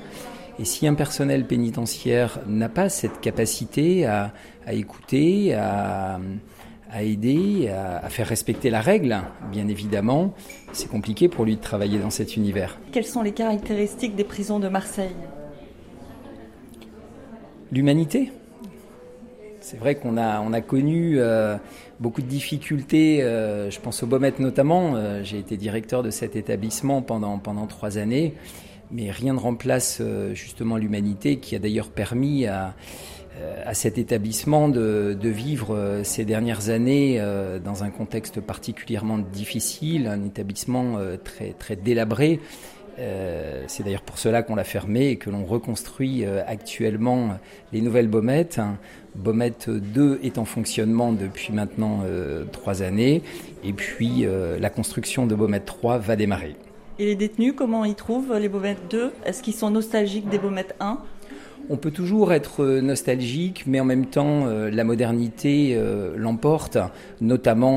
Et 0.59 0.63
si 0.65 0.87
un 0.87 0.93
personnel 0.93 1.45
pénitentiaire 1.45 2.39
n'a 2.47 2.69
pas 2.69 2.87
cette 2.87 3.19
capacité 3.19 4.05
à, 4.05 4.31
à 4.65 4.71
écouter, 4.71 5.55
à, 5.55 6.21
à 6.91 7.03
aider, 7.03 7.69
à, 7.69 8.09
faire 8.09 8.27
respecter 8.27 8.69
la 8.69 8.81
règle, 8.81 9.21
bien 9.51 9.67
évidemment, 9.67 10.33
c'est 10.73 10.89
compliqué 10.89 11.29
pour 11.29 11.45
lui 11.45 11.55
de 11.55 11.61
travailler 11.61 11.99
dans 11.99 12.09
cet 12.09 12.35
univers. 12.35 12.79
Quelles 12.91 13.05
sont 13.05 13.21
les 13.21 13.31
caractéristiques 13.31 14.15
des 14.15 14.23
prisons 14.23 14.59
de 14.59 14.67
Marseille? 14.67 15.15
L'humanité. 17.71 18.31
C'est 19.61 19.77
vrai 19.77 19.95
qu'on 19.95 20.17
a, 20.17 20.41
on 20.41 20.51
a 20.53 20.61
connu 20.61 21.19
euh, 21.19 21.57
beaucoup 21.99 22.23
de 22.23 22.27
difficultés, 22.27 23.21
euh, 23.21 23.69
je 23.69 23.79
pense 23.79 24.01
au 24.01 24.07
Beaumet 24.07 24.33
notamment. 24.39 24.95
Euh, 24.95 25.21
j'ai 25.23 25.37
été 25.37 25.57
directeur 25.57 26.01
de 26.01 26.09
cet 26.09 26.35
établissement 26.35 27.03
pendant, 27.03 27.37
pendant 27.37 27.67
trois 27.67 27.99
années, 27.99 28.33
mais 28.89 29.11
rien 29.11 29.33
ne 29.33 29.39
remplace 29.39 30.01
justement 30.33 30.77
l'humanité 30.77 31.37
qui 31.37 31.55
a 31.55 31.59
d'ailleurs 31.59 31.89
permis 31.89 32.47
à 32.47 32.73
à 33.65 33.73
cet 33.73 33.97
établissement 33.97 34.69
de, 34.69 35.17
vivre 35.23 35.75
euh, 35.75 36.03
ces 36.03 36.25
dernières 36.25 36.69
années 36.69 37.17
euh, 37.19 37.59
dans 37.59 37.83
un 37.83 37.89
contexte 37.89 38.41
particulièrement 38.41 39.19
difficile, 39.19 40.07
un 40.07 40.23
établissement 40.23 40.97
très, 41.23 41.53
très 41.53 41.75
délabré. 41.75 42.39
c'est 42.97 43.83
d'ailleurs 43.83 44.01
pour 44.01 44.17
cela 44.17 44.43
qu'on 44.43 44.55
l'a 44.55 44.63
fermé 44.63 45.09
et 45.09 45.15
que 45.17 45.29
l'on 45.29 45.45
reconstruit 45.45 46.25
actuellement 46.25 47.37
les 47.71 47.81
nouvelles 47.81 48.09
Baumettes. 48.09 48.59
Baumette 49.15 49.69
2 49.69 50.19
est 50.23 50.37
en 50.37 50.45
fonctionnement 50.45 51.13
depuis 51.13 51.53
maintenant 51.53 52.03
trois 52.51 52.81
années 52.81 53.21
et 53.63 53.73
puis 53.73 54.25
la 54.59 54.69
construction 54.69 55.27
de 55.27 55.35
Baumette 55.35 55.65
3 55.65 55.99
va 55.99 56.15
démarrer. 56.15 56.55
Et 56.99 57.05
les 57.05 57.15
détenus, 57.15 57.53
comment 57.55 57.85
ils 57.85 57.95
trouvent 57.95 58.37
les 58.37 58.49
Baumettes 58.49 58.89
2 58.89 59.13
Est-ce 59.25 59.41
qu'ils 59.41 59.55
sont 59.55 59.71
nostalgiques 59.71 60.27
des 60.27 60.39
Baumettes 60.39 60.75
1 60.81 60.99
on 61.69 61.77
peut 61.77 61.91
toujours 61.91 62.33
être 62.33 62.63
euh, 62.63 62.81
nostalgique, 62.81 63.63
mais 63.67 63.79
en 63.79 63.85
même 63.85 64.07
temps, 64.07 64.47
euh, 64.47 64.71
la 64.71 64.83
modernité 64.83 65.75
euh, 65.75 66.15
l'emporte, 66.17 66.77
notamment 67.21 67.69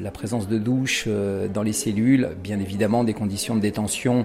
la 0.00 0.10
présence 0.10 0.48
de 0.48 0.58
douches 0.58 1.06
dans 1.52 1.62
les 1.62 1.72
cellules, 1.72 2.30
bien 2.42 2.58
évidemment 2.58 3.04
des 3.04 3.12
conditions 3.12 3.54
de 3.54 3.60
détention 3.60 4.24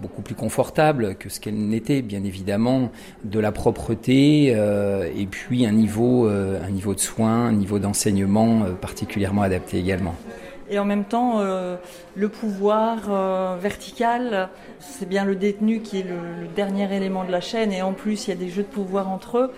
beaucoup 0.00 0.22
plus 0.22 0.34
confortables 0.34 1.14
que 1.14 1.28
ce 1.28 1.40
qu'elles 1.40 1.56
n'étaient, 1.56 2.02
bien 2.02 2.24
évidemment, 2.24 2.90
de 3.24 3.38
la 3.38 3.52
propreté, 3.52 4.48
et 4.48 5.26
puis 5.30 5.66
un 5.66 5.72
niveau, 5.72 6.26
un 6.26 6.70
niveau 6.70 6.94
de 6.94 7.00
soins, 7.00 7.46
un 7.46 7.52
niveau 7.52 7.78
d'enseignement 7.78 8.64
particulièrement 8.80 9.42
adapté 9.42 9.78
également 9.78 10.14
et 10.72 10.78
en 10.78 10.84
même 10.86 11.04
temps 11.04 11.40
euh, 11.40 11.76
le 12.16 12.28
pouvoir 12.30 13.08
euh, 13.10 13.56
vertical, 13.60 14.48
c'est 14.80 15.06
bien 15.06 15.24
le 15.24 15.36
détenu 15.36 15.80
qui 15.80 16.00
est 16.00 16.02
le, 16.04 16.48
dernier 16.56 16.94
élément 16.96 17.24
de 17.24 17.30
la 17.30 17.42
chaîne 17.42 17.72
et 17.72 17.82
en 17.82 17.92
plus 17.92 18.26
il 18.26 18.30
y 18.30 18.32
a 18.32 18.36
des 18.36 18.48
jeux 18.48 18.62
de 18.62 18.68
pouvoir 18.68 19.10
entre 19.10 19.38
eux. 19.38 19.52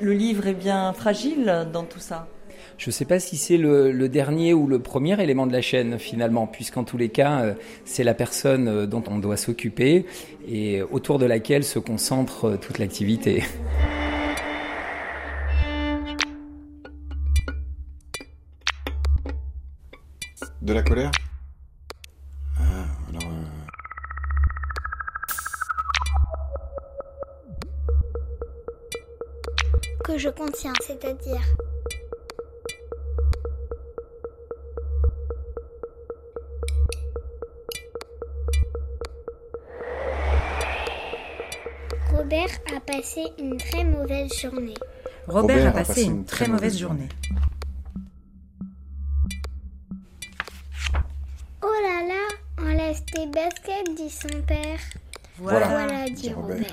Le 0.00 0.12
livre 0.12 0.46
est 0.46 0.54
bien 0.54 0.92
fragile 0.92 1.66
dans 1.72 1.84
tout 1.84 1.98
ça. 1.98 2.28
Je 2.76 2.90
ne 2.90 2.92
sais 2.92 3.06
pas 3.06 3.18
si 3.18 3.36
c'est 3.36 3.56
le, 3.56 4.08
dernier 4.08 4.54
ou 4.54 4.68
le 4.68 4.78
premier 4.78 5.20
élément 5.20 5.46
de 5.46 5.52
la 5.52 5.62
chaîne 5.62 5.98
finalement, 5.98 6.46
puisqu'en 6.46 6.84
tous 6.84 6.98
les 6.98 7.08
cas, 7.08 7.40
euh, 7.40 7.54
c'est 7.84 8.04
la 8.04 8.14
personne 8.14 8.86
dont 8.86 9.02
on 9.08 9.18
doit 9.18 9.38
s'occuper 9.38 10.04
et 10.46 10.82
autour 10.82 11.18
de 11.18 11.26
laquelle 11.26 11.64
se 11.64 11.78
concentre 11.78 12.56
toute 12.60 12.78
l'activité. 12.78 13.42
De 20.60 20.72
la 20.72 20.82
colère? 20.82 21.10
Ah, 22.58 22.84
alors, 23.08 23.22
euh, 23.22 23.44
Que 30.04 30.18
je 30.18 30.28
contiens, 30.28 30.72
c'est-à-dire? 30.84 31.40
Robert 42.10 42.48
a 42.76 42.80
passé 42.80 43.22
une 43.38 43.56
très 43.58 43.84
mauvaise 43.84 44.32
journée. 44.34 44.74
Robert, 45.28 45.68
a 45.68 45.72
passé 45.72 46.04
une 46.04 46.24
très 46.24 46.48
mauvaise 46.48 46.78
journée. 46.78 47.08
Tes 53.12 53.26
baskets, 53.26 53.94
dit 53.96 54.10
son 54.10 54.42
père. 54.46 54.80
Voilà, 55.38 56.08
dit 56.10 56.32
Robert. 56.32 56.66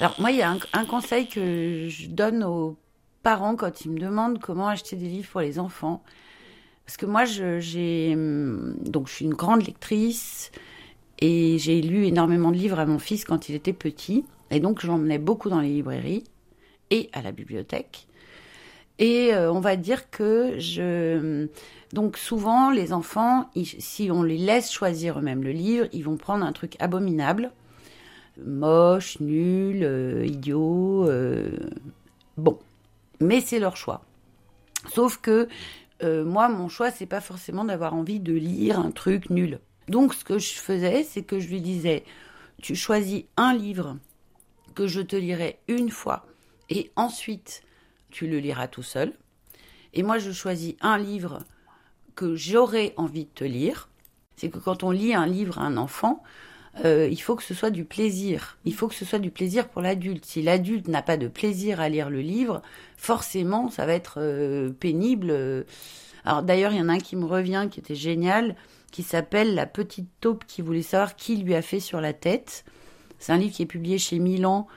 Alors 0.00 0.14
moi, 0.18 0.30
il 0.30 0.38
y 0.38 0.42
a 0.42 0.56
un, 0.72 0.84
conseil 0.84 1.28
que 1.28 1.88
je 1.88 2.08
donne 2.08 2.42
aux 2.44 2.76
parents 3.22 3.56
quand 3.56 3.84
ils 3.84 3.90
me 3.90 3.98
demandent 3.98 4.40
comment 4.40 4.68
acheter 4.68 4.96
des 4.96 5.08
livres 5.08 5.28
pour 5.30 5.40
les 5.40 5.58
enfants. 5.58 6.02
Parce 6.84 6.96
que 6.96 7.06
moi, 7.06 7.24
j'ai 7.24 8.14
donc 8.14 9.08
je 9.08 9.12
suis 9.12 9.24
une 9.24 9.34
grande 9.34 9.64
lectrice 9.64 10.50
et 11.20 11.58
j'ai 11.58 11.80
lu 11.80 12.06
énormément 12.06 12.50
de 12.50 12.56
livres 12.56 12.78
à 12.78 12.86
mon 12.86 12.98
fils 12.98 13.24
quand 13.24 13.48
il 13.48 13.54
était 13.54 13.72
petit. 13.72 14.24
Et 14.50 14.60
donc, 14.60 14.84
j'emmenais 14.84 15.18
beaucoup 15.18 15.48
dans 15.48 15.60
les 15.60 15.70
librairies 15.70 16.24
et 16.90 17.08
à 17.12 17.22
la 17.22 17.32
bibliothèque. 17.32 18.06
Et 18.98 19.34
euh, 19.34 19.52
on 19.52 19.60
va 19.60 19.76
dire 19.76 20.10
que 20.10 20.58
je... 20.58 21.48
Donc 21.92 22.16
souvent, 22.16 22.70
les 22.70 22.92
enfants, 22.92 23.50
si 23.54 24.10
on 24.10 24.22
les 24.22 24.38
laisse 24.38 24.70
choisir 24.70 25.18
eux-mêmes 25.18 25.42
le 25.42 25.52
livre, 25.52 25.86
ils 25.92 26.04
vont 26.04 26.16
prendre 26.16 26.44
un 26.44 26.52
truc 26.52 26.76
abominable, 26.80 27.52
moche, 28.44 29.20
nul, 29.20 29.82
euh, 29.82 30.26
idiot. 30.26 31.08
Euh, 31.08 31.50
bon, 32.36 32.58
mais 33.20 33.40
c'est 33.40 33.58
leur 33.58 33.76
choix. 33.76 34.04
Sauf 34.92 35.18
que 35.18 35.48
moi, 36.02 36.50
mon 36.50 36.68
choix, 36.68 36.90
c'est 36.90 37.06
pas 37.06 37.22
forcément 37.22 37.64
d'avoir 37.64 37.94
envie 37.94 38.20
de 38.20 38.34
lire 38.34 38.78
un 38.78 38.90
truc 38.90 39.30
nul. 39.30 39.58
Donc 39.88 40.12
ce 40.12 40.22
que 40.22 40.38
je 40.38 40.52
faisais, 40.52 41.02
c'est 41.02 41.22
que 41.22 41.40
je 41.40 41.48
lui 41.48 41.62
disais, 41.62 42.04
tu 42.60 42.74
choisis 42.74 43.24
un 43.38 43.54
livre 43.54 43.96
que 44.74 44.86
je 44.86 45.00
te 45.00 45.16
lirai 45.16 45.58
une 45.68 45.90
fois 45.90 46.26
et 46.68 46.90
ensuite 46.96 47.62
tu 48.14 48.28
le 48.28 48.38
liras 48.38 48.68
tout 48.68 48.84
seul. 48.84 49.12
Et 49.92 50.04
moi, 50.04 50.18
je 50.18 50.30
choisis 50.30 50.76
un 50.80 50.98
livre 50.98 51.40
que 52.14 52.36
j'aurais 52.36 52.94
envie 52.96 53.24
de 53.24 53.30
te 53.34 53.44
lire. 53.44 53.88
C'est 54.36 54.50
que 54.50 54.58
quand 54.58 54.84
on 54.84 54.92
lit 54.92 55.14
un 55.14 55.26
livre 55.26 55.58
à 55.58 55.62
un 55.62 55.76
enfant, 55.76 56.22
euh, 56.84 57.08
il 57.10 57.20
faut 57.20 57.34
que 57.34 57.42
ce 57.42 57.54
soit 57.54 57.70
du 57.70 57.84
plaisir. 57.84 58.56
Il 58.64 58.72
faut 58.72 58.86
que 58.86 58.94
ce 58.94 59.04
soit 59.04 59.18
du 59.18 59.32
plaisir 59.32 59.68
pour 59.68 59.82
l'adulte. 59.82 60.24
Si 60.24 60.42
l'adulte 60.42 60.86
n'a 60.86 61.02
pas 61.02 61.16
de 61.16 61.26
plaisir 61.26 61.80
à 61.80 61.88
lire 61.88 62.08
le 62.08 62.20
livre, 62.20 62.62
forcément, 62.96 63.68
ça 63.68 63.84
va 63.84 63.94
être 63.94 64.18
euh, 64.18 64.70
pénible. 64.70 65.66
Alors 66.24 66.44
d'ailleurs, 66.44 66.72
il 66.72 66.78
y 66.78 66.82
en 66.82 66.88
a 66.88 66.94
un 66.94 66.98
qui 66.98 67.16
me 67.16 67.26
revient, 67.26 67.66
qui 67.68 67.80
était 67.80 67.96
génial, 67.96 68.54
qui 68.92 69.02
s'appelle 69.02 69.56
La 69.56 69.66
petite 69.66 70.08
taupe 70.20 70.44
qui 70.46 70.62
voulait 70.62 70.82
savoir 70.82 71.16
qui 71.16 71.36
lui 71.36 71.56
a 71.56 71.62
fait 71.62 71.80
sur 71.80 72.00
la 72.00 72.12
tête. 72.12 72.64
C'est 73.18 73.32
un 73.32 73.38
livre 73.38 73.54
qui 73.54 73.62
est 73.62 73.66
publié 73.66 73.98
chez 73.98 74.20
Milan. 74.20 74.68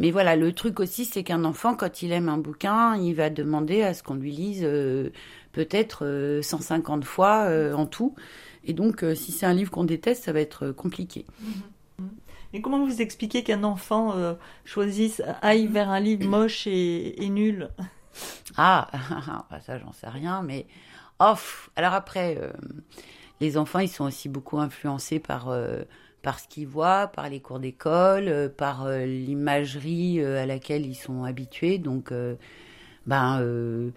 Mais 0.00 0.10
voilà, 0.10 0.34
le 0.34 0.52
truc 0.52 0.80
aussi, 0.80 1.04
c'est 1.04 1.22
qu'un 1.22 1.44
enfant, 1.44 1.76
quand 1.76 2.02
il 2.02 2.10
aime 2.10 2.28
un 2.28 2.38
bouquin, 2.38 2.96
il 2.96 3.14
va 3.14 3.30
demander 3.30 3.82
à 3.82 3.94
ce 3.94 4.02
qu'on 4.02 4.14
lui 4.14 4.32
lise 4.32 4.62
euh, 4.64 5.10
peut-être 5.52 6.40
150 6.42 7.04
fois 7.04 7.48
en 7.74 7.86
tout. 7.86 8.16
Et 8.64 8.72
donc, 8.72 9.02
euh, 9.02 9.14
si 9.14 9.32
c'est 9.32 9.46
un 9.46 9.54
livre 9.54 9.70
qu'on 9.70 9.84
déteste, 9.84 10.24
ça 10.24 10.32
va 10.32 10.40
être 10.40 10.66
euh, 10.66 10.72
compliqué. 10.72 11.24
Mm-hmm. 11.42 12.04
Et 12.52 12.60
comment 12.60 12.84
vous 12.84 13.00
expliquez 13.00 13.42
qu'un 13.44 13.62
enfant 13.62 14.16
euh, 14.16 14.34
choisisse, 14.64 15.22
aille 15.40 15.66
vers 15.66 15.88
un 15.88 16.00
livre 16.00 16.26
moche 16.26 16.66
et, 16.66 17.28
nul? 17.28 17.70
Ah, 18.56 18.90
bah, 19.48 19.60
ça, 19.60 19.78
j'en 19.78 19.92
sais 19.92 20.08
rien, 20.08 20.42
mais. 20.42 20.66
off 21.20 21.70
alors 21.76 21.94
après, 21.94 22.36
les 23.40 23.56
enfants, 23.56 23.78
ils 23.78 23.88
sont 23.88 24.04
aussi 24.04 24.28
beaucoup 24.28 24.58
influencés 24.58 25.20
par, 25.20 25.56
par 26.22 26.40
ce 26.40 26.48
qu'ils 26.48 26.68
voient, 26.68 27.08
par 27.08 27.28
les 27.28 27.40
cours 27.40 27.60
d'école, 27.60 28.52
par 28.56 28.88
l'imagerie 28.88 30.22
à 30.24 30.46
laquelle 30.46 30.86
ils 30.86 30.94
sont 30.94 31.24
habitués. 31.24 31.78
Donc, 31.78 32.12
ben 33.06 33.92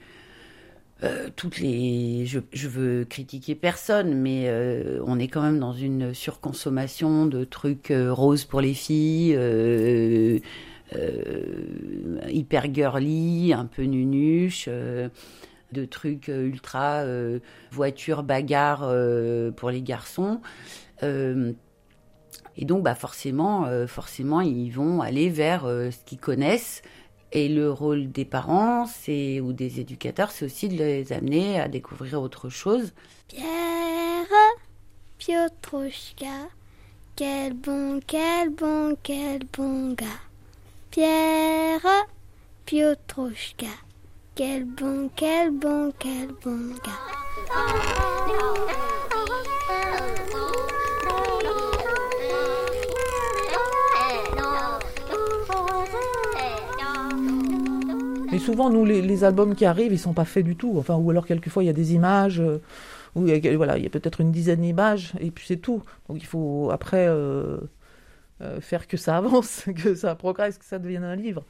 euh, 1.04 1.30
toutes 1.36 1.60
les, 1.60 2.26
je, 2.26 2.68
veux 2.68 3.04
critiquer 3.04 3.56
personne, 3.56 4.14
mais 4.14 4.46
euh, 4.48 5.02
on 5.06 5.20
est 5.20 5.28
quand 5.28 5.42
même 5.42 5.60
dans 5.60 5.74
une 5.74 6.14
surconsommation 6.14 7.26
de 7.26 7.44
trucs 7.44 7.92
euh, 7.92 8.14
roses 8.14 8.46
pour 8.46 8.62
les 8.62 8.74
filles, 8.74 9.38
hyper 12.30 12.74
girly, 12.74 13.54
un 13.54 13.66
peu 13.66 13.84
nunuche, 13.84 14.70
de 14.70 15.86
trucs 15.86 16.28
ultra 16.28 17.04
voiture 17.72 18.22
bagarre 18.22 18.88
pour 19.56 19.72
les 19.72 19.82
garçons. 19.82 20.40
Et 22.58 22.66
donc, 22.66 22.84
bah 22.84 22.96
forcément, 22.96 23.68
forcément, 23.88 24.42
ils 24.42 24.70
vont 24.70 25.02
aller 25.02 25.30
vers 25.30 25.64
ce 25.64 26.06
qu'ils 26.06 26.20
connaissent 26.20 26.82
et 27.36 27.50
le 27.50 27.72
rôle 27.72 28.12
des 28.12 28.26
parents, 28.26 28.86
ou 29.08 29.54
des 29.54 29.80
éducateurs, 29.80 30.30
c'est 30.30 30.46
aussi 30.46 30.70
de 30.70 30.78
les 30.78 31.12
amener 31.12 31.60
à 31.60 31.68
découvrir 31.68 32.22
autre 32.22 32.50
chose. 32.50 32.94
Pierre, 33.28 34.28
Piotrushka, 35.18 36.48
quel 37.16 37.54
bon, 37.54 38.00
quel 38.06 38.52
bon, 38.52 38.96
quel 39.02 39.42
bon 39.52 39.94
gars. 39.94 40.06
Pierre, 40.92 41.82
Piotrushka, 42.68 43.66
quel 44.36 44.66
bon, 44.66 45.10
quel 45.16 45.50
bon, 45.50 45.92
quel 45.98 46.28
bon 46.44 46.76
gars. 46.86 48.23
Mais 58.34 58.40
souvent, 58.40 58.72
nous, 58.72 58.84
les, 58.84 59.24
albums 59.24 59.54
qui 59.54 59.64
arrivent, 59.64 59.94
ils 59.94 60.00
sont 60.00 60.14
pas 60.14 60.26
faits 60.26 60.44
du 60.44 60.56
tout. 60.56 60.74
Enfin, 60.78 60.96
ou 60.96 61.12
alors 61.12 61.28
quelquefois, 61.28 61.64
il 61.64 61.68
y 61.68 61.70
a 61.70 61.74
des 61.74 61.94
images, 61.94 62.42
euh, 62.42 62.60
ou 63.14 63.28
il 63.28 63.46
y 63.46 63.48
a, 63.48 63.56
voilà, 63.56 63.78
il 63.78 63.84
y 63.84 63.88
a 63.88 63.92
peut-être 63.92 64.22
une 64.22 64.32
dizaine 64.32 64.62
d'images, 64.62 65.14
et 65.20 65.30
puis 65.30 65.46
c'est 65.48 65.58
tout. 65.58 65.84
Donc 66.10 66.18
il 66.18 66.26
faut 66.26 66.72
après 66.72 67.06
euh, 67.08 67.58
euh, 68.42 68.60
faire 68.60 68.88
que 68.88 68.98
ça 68.98 69.18
avance, 69.18 69.66
que 69.76 69.94
ça 69.94 70.16
progresse, 70.16 70.58
que 70.58 70.66
ça 70.66 70.80
devienne 70.80 71.04
un 71.04 71.16
livre. 71.16 71.46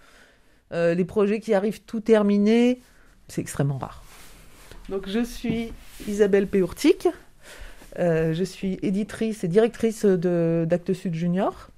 les 0.71 1.05
projets 1.05 1.39
qui 1.39 1.53
arrivent 1.53 1.83
tout 1.83 2.01
terminés, 2.01 2.81
c'est 3.29 3.41
extrêmement 3.41 3.77
rare. 3.77 4.03
Donc 4.89 5.07
je 5.07 5.23
suis 5.23 5.71
Isabelle 6.07 6.47
Péourtic. 6.47 7.07
je 7.97 8.43
suis 8.43 8.77
éditrice 8.81 9.45
et 9.45 9.47
directrice 9.47 10.03
d'Actes 10.03 10.93
Sud 10.93 11.13
Junior. 11.13 11.69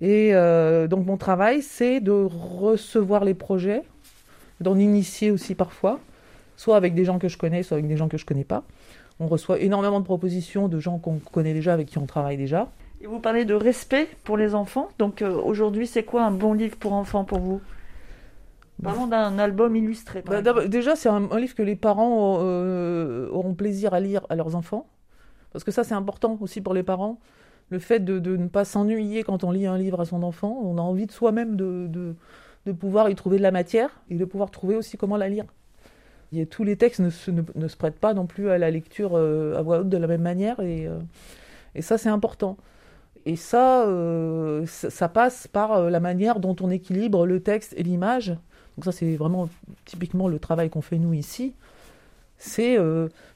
Et 0.00 0.32
donc 0.88 1.06
mon 1.06 1.16
travail, 1.16 1.62
c'est 1.62 2.00
de 2.00 2.10
recevoir 2.10 3.24
les 3.24 3.34
projets, 3.34 3.82
d'en 4.60 4.78
initier 4.78 5.30
aussi 5.30 5.54
parfois, 5.54 6.00
soit 6.56 6.76
avec 6.76 6.94
des 6.94 7.04
gens 7.04 7.18
que 7.18 7.28
je 7.28 7.38
connais, 7.38 7.62
soit 7.62 7.76
avec 7.76 7.88
des 7.88 7.96
gens 7.96 8.08
que 8.08 8.18
je 8.18 8.26
connais 8.26 8.44
pas. 8.44 8.64
On 9.20 9.26
reçoit 9.26 9.60
énormément 9.60 10.00
de 10.00 10.04
propositions 10.04 10.68
de 10.68 10.78
gens 10.78 10.98
qu'on 10.98 11.18
connaît 11.18 11.54
déjà, 11.54 11.72
avec 11.72 11.88
qui 11.88 11.98
on 11.98 12.06
travaille 12.06 12.36
déjà. 12.36 12.68
Et 13.00 13.06
vous 13.06 13.20
parlez 13.20 13.44
de 13.44 13.54
respect 13.54 14.08
pour 14.24 14.36
les 14.36 14.54
enfants. 14.54 14.88
Donc 14.98 15.22
euh, 15.22 15.32
aujourd'hui, 15.32 15.86
c'est 15.86 16.04
quoi 16.04 16.24
un 16.24 16.30
bon 16.30 16.52
livre 16.52 16.76
pour 16.76 16.92
enfants 16.92 17.24
pour 17.24 17.38
vous? 17.38 17.60
Parlons 18.82 19.08
d'un 19.08 19.40
album 19.40 19.74
illustré. 19.74 20.22
Bah, 20.22 20.40
déjà, 20.68 20.94
c'est 20.94 21.08
un, 21.08 21.28
livre 21.36 21.54
que 21.56 21.64
les 21.64 21.74
parents 21.74 22.38
euh, 22.42 23.28
auront 23.30 23.54
plaisir 23.54 23.92
à 23.92 23.98
lire 23.98 24.24
à 24.28 24.36
leurs 24.36 24.54
enfants. 24.54 24.86
Parce 25.52 25.64
que 25.64 25.72
ça, 25.72 25.82
c'est 25.82 25.94
important 25.94 26.38
aussi 26.40 26.60
pour 26.60 26.74
les 26.74 26.84
parents. 26.84 27.18
Le 27.70 27.80
fait 27.80 28.04
de, 28.04 28.36
ne 28.36 28.46
pas 28.46 28.64
s'ennuyer 28.64 29.24
quand 29.24 29.42
on 29.42 29.50
lit 29.50 29.66
un 29.66 29.76
livre 29.76 30.00
à 30.00 30.04
son 30.04 30.22
enfant. 30.22 30.60
On 30.62 30.78
a 30.78 30.80
envie 30.80 31.06
de 31.06 31.12
soi-même 31.12 31.56
de 31.56 31.88
de 31.88 32.14
pouvoir 32.72 33.10
y 33.10 33.14
trouver 33.14 33.38
de 33.38 33.42
la 33.42 33.50
matière 33.50 33.90
et 34.10 34.16
de 34.16 34.24
pouvoir 34.24 34.50
trouver 34.50 34.76
aussi 34.76 34.96
comment 34.96 35.16
la 35.16 35.28
lire. 35.28 35.46
Et 36.32 36.46
tous 36.46 36.64
les 36.64 36.76
textes 36.76 37.00
ne 37.00 37.10
se, 37.10 37.30
ne, 37.30 37.68
se, 37.68 37.76
prêtent 37.76 37.98
pas 37.98 38.12
non 38.12 38.26
plus 38.26 38.50
à 38.50 38.58
la 38.58 38.70
lecture 38.70 39.12
euh, 39.14 39.56
à 39.56 39.62
voix 39.62 39.80
haute 39.80 39.88
de 39.88 39.96
la 39.96 40.06
même 40.06 40.20
manière 40.20 40.60
et, 40.60 40.86
euh, 40.86 40.98
et 41.74 41.82
ça 41.82 41.96
c'est 41.96 42.10
important. 42.10 42.56
Et 43.24 43.36
ça, 43.36 43.86
euh, 43.86 44.64
ça, 44.66 45.08
passe 45.08 45.48
par 45.48 45.90
la 45.90 46.00
manière 46.00 46.40
dont 46.40 46.56
on 46.60 46.70
équilibre 46.70 47.26
le 47.26 47.40
texte 47.40 47.74
et 47.76 47.82
l'image. 47.82 48.28
Donc 48.76 48.84
ça 48.84 48.92
c'est 48.92 49.16
vraiment 49.16 49.48
typiquement 49.84 50.28
le 50.28 50.38
travail 50.38 50.70
qu'on 50.70 50.82
fait 50.82 50.98
nous 50.98 51.14
ici. 51.14 51.54
C'est 52.40 52.78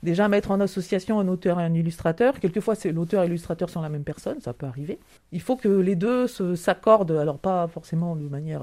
déjà 0.05 0.29
mettre 0.29 0.53
en 0.53 0.61
association 0.61 1.19
un 1.19 1.27
auteur 1.27 1.59
et 1.59 1.65
un 1.65 1.75
illustrateur. 1.75 2.39
Quelquefois, 2.39 2.77
c'est 2.77 2.93
l'auteur 2.93 3.25
et 3.25 3.27
l'illustrateur 3.27 3.69
sont 3.69 3.83
la 3.83 3.89
même 3.89 4.05
personne, 4.05 4.41
ça 4.41 4.53
peut 4.53 4.65
arriver. 4.65 5.01
Il 5.33 5.41
faut 5.41 5.57
que 5.57 5.69
les 5.69 5.97
deux 5.97 6.29
s'accordent, 6.29 7.11
alors 7.11 7.41
pas 7.41 7.67
forcément 7.67 8.15
de 8.15 8.29
manière 8.29 8.63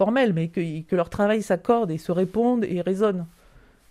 formel, 0.00 0.32
mais 0.32 0.48
que, 0.48 0.96
leur 0.96 1.10
travail 1.10 1.42
s'accorde 1.42 1.90
et 1.90 1.98
se 1.98 2.10
répondent 2.10 2.64
et 2.64 2.80
résonnent. 2.80 3.26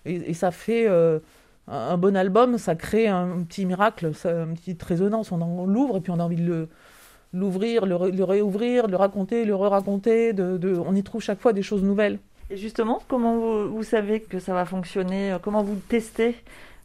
Et, 0.05 0.34
ça 0.34 0.49
fait 0.49 0.88
euh, 0.88 1.20
un, 1.68 1.99
bon 1.99 2.18
album, 2.18 2.57
ça 2.57 2.74
crée 2.74 3.07
un, 3.07 3.43
petit 3.47 3.64
miracle, 3.68 4.16
ça, 4.16 4.32
une 4.32 4.55
petite 4.55 4.82
résonance. 4.82 5.32
On, 5.32 5.68
l'ouvre 5.68 5.97
et 5.97 6.01
puis 6.01 6.12
on 6.12 6.20
a 6.20 6.24
envie 6.24 6.38
de 6.38 6.47
le, 6.47 6.68
l'ouvrir, 7.32 7.86
le, 7.86 8.24
réouvrir, 8.24 8.88
le 8.88 8.97
raconter, 8.97 9.45
le 9.45 9.53
re-raconter. 9.53 10.34
On 10.84 10.95
y 10.95 11.03
trouve 11.03 11.22
chaque 11.22 11.41
fois 11.41 11.53
des 11.53 11.62
choses 11.62 11.84
nouvelles. 11.84 12.18
Et 12.49 12.57
justement, 12.57 13.03
comment 13.07 13.36
vous, 13.38 13.70
vous 13.70 13.84
savez 13.84 14.20
que 14.20 14.39
ça 14.39 14.55
va 14.55 14.66
fonctionner? 14.66 15.38
Comment 15.43 15.62
vous 15.62 15.76
le 15.76 15.82
testez? 15.82 16.36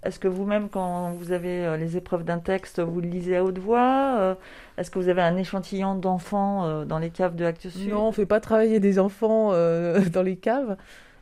Est-ce 0.04 0.18
que 0.18 0.28
vous-même, 0.28 0.68
quand 0.68 1.12
vous 1.12 1.32
avez 1.32 1.64
euh, 1.64 1.76
les 1.78 1.96
épreuves 1.96 2.24
d'un 2.24 2.38
texte, 2.38 2.78
vous 2.80 3.00
le 3.00 3.08
lisez 3.08 3.36
à 3.36 3.44
haute 3.44 3.58
voix 3.58 4.16
euh, 4.18 4.34
Est-ce 4.76 4.90
que 4.90 4.98
vous 4.98 5.08
avez 5.08 5.22
un 5.22 5.36
échantillon 5.36 5.94
d'enfants 5.94 6.64
euh, 6.64 6.84
dans 6.84 6.98
les 6.98 7.08
caves 7.08 7.36
de 7.36 7.44
Actes 7.44 7.70
Sud? 7.70 7.90
Non, 7.90 8.04
on 8.04 8.08
ne 8.08 8.12
fait 8.12 8.26
pas 8.26 8.40
travailler 8.40 8.80
des 8.80 8.98
enfants 8.98 9.50
dans 10.12 10.22
les 10.22 10.36
caves. 10.36 10.76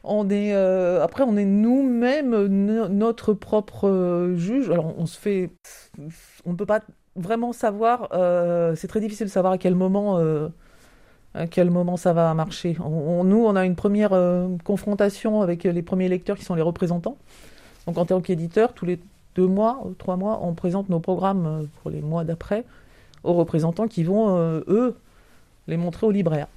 On 0.05 0.29
est, 0.31 0.53
après, 0.53 1.23
on 1.23 1.37
est 1.37 1.45
nous-mêmes 1.45 2.47
notre 2.47 3.35
propre 3.35 4.33
juge. 4.35 4.69
Alors, 4.69 4.95
on 4.99 5.07
se 5.07 5.17
fait. 5.17 5.51
On 6.45 6.51
ne 6.51 6.57
peut 6.57 6.67
pas 6.67 6.81
vraiment 7.15 7.53
savoir. 7.53 8.09
c'est 8.75 8.89
très 8.89 8.99
difficile 8.99 9.27
de 9.27 9.31
savoir 9.31 9.53
à 9.53 9.59
quel 9.59 9.77
moment. 9.77 10.19
à 11.35 11.47
quel 11.47 11.71
moment 11.71 11.97
ça 11.97 12.13
va 12.13 12.35
marcher. 12.35 12.77
nous, 12.81 13.45
on 13.47 13.55
a 13.55 13.65
une 13.65 13.77
première 13.77 14.11
confrontation 14.65 15.41
avec 15.41 15.63
les 15.63 15.83
premiers 15.83 16.09
lecteurs 16.09 16.37
qui 16.37 16.45
sont 16.45 16.57
les 16.57 16.63
représentants. 16.63 17.17
Donc 17.87 17.99
en 17.99 18.05
tant 18.05 18.21
qu'éditeur, 18.21 18.75
tous 18.75 18.87
les 18.87 18.99
deux 19.35 19.47
mois, 19.47 19.83
trois 19.99 20.17
mois, 20.17 20.41
on 20.43 20.55
présente 20.55 20.89
nos 20.89 21.01
programmes 21.01 21.47
euh, 21.47 21.63
pour 21.81 21.91
les 21.91 22.01
mois 22.01 22.25
d'après 22.25 22.65
aux 23.25 23.33
représentants 23.35 23.89
qui 23.89 24.05
vont, 24.05 24.37
euh, 24.37 24.61
eux, 24.69 24.97
les 25.69 25.77
montrer 25.77 26.07
aux 26.07 26.11
libraires. 26.11 26.49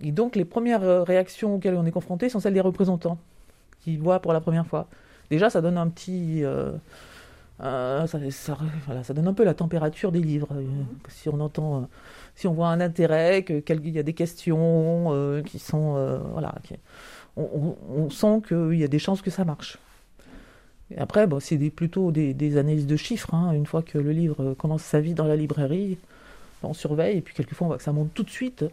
Et 0.00 0.12
donc 0.12 0.36
les 0.36 0.44
premières 0.44 0.82
euh, 0.82 1.02
réactions 1.02 1.54
auxquelles 1.54 1.74
on 1.74 1.86
est 1.86 1.92
confronté 1.92 2.28
sont 2.28 2.40
celles 2.40 2.54
des 2.54 2.60
représentants 2.60 3.18
qui 3.80 3.96
voient 3.96 4.20
pour 4.20 4.32
la 4.32 4.40
première 4.40 4.66
fois. 4.66 4.88
Déjà, 5.30 5.48
ça 5.50 5.60
donne 5.60 5.78
un 5.78 5.88
petit... 5.88 6.44
ça, 7.58 8.06
ça, 8.06 9.14
donne 9.14 9.26
un 9.26 9.32
peu 9.32 9.44
la 9.44 9.54
température 9.54 10.12
des 10.12 10.20
livres. 10.20 10.48
si 11.08 11.28
on 11.28 11.40
entend, 11.40 11.88
si 12.36 12.46
on 12.46 12.52
voit 12.52 12.68
un 12.68 12.80
intérêt, 12.80 13.42
qu'il 13.42 13.88
y 13.88 13.98
a 13.98 14.02
des 14.04 14.12
questions 14.12 15.42
qui 15.44 15.58
sont, 15.58 16.20
voilà, 16.32 16.54
on, 17.36 17.76
on, 17.96 18.10
sent 18.10 18.42
qu'il 18.46 18.74
y 18.74 18.84
a 18.84 18.88
des 18.88 19.00
chances 19.00 19.20
que 19.20 19.30
ça 19.30 19.44
marche. 19.44 19.78
Après, 20.96 21.26
c'est 21.40 21.58
plutôt 21.70 22.12
des, 22.12 22.56
analyses 22.56 22.86
de 22.86 22.96
chiffres. 22.96 23.34
Hein. 23.34 23.52
Une 23.52 23.66
fois 23.66 23.82
que 23.82 23.98
le 23.98 24.12
livre 24.12 24.54
commence 24.54 24.82
sa 24.82 25.00
vie 25.00 25.14
dans 25.14 25.26
la 25.26 25.36
librairie, 25.36 25.98
on 26.62 26.74
surveille, 26.74 27.18
et 27.18 27.20
puis 27.20 27.34
quelquefois 27.34 27.66
on 27.66 27.68
voit 27.68 27.76
que 27.78 27.82
ça 27.82 27.92
monte 27.92 28.12
tout 28.14 28.22
de 28.22 28.30
suite. 28.30 28.64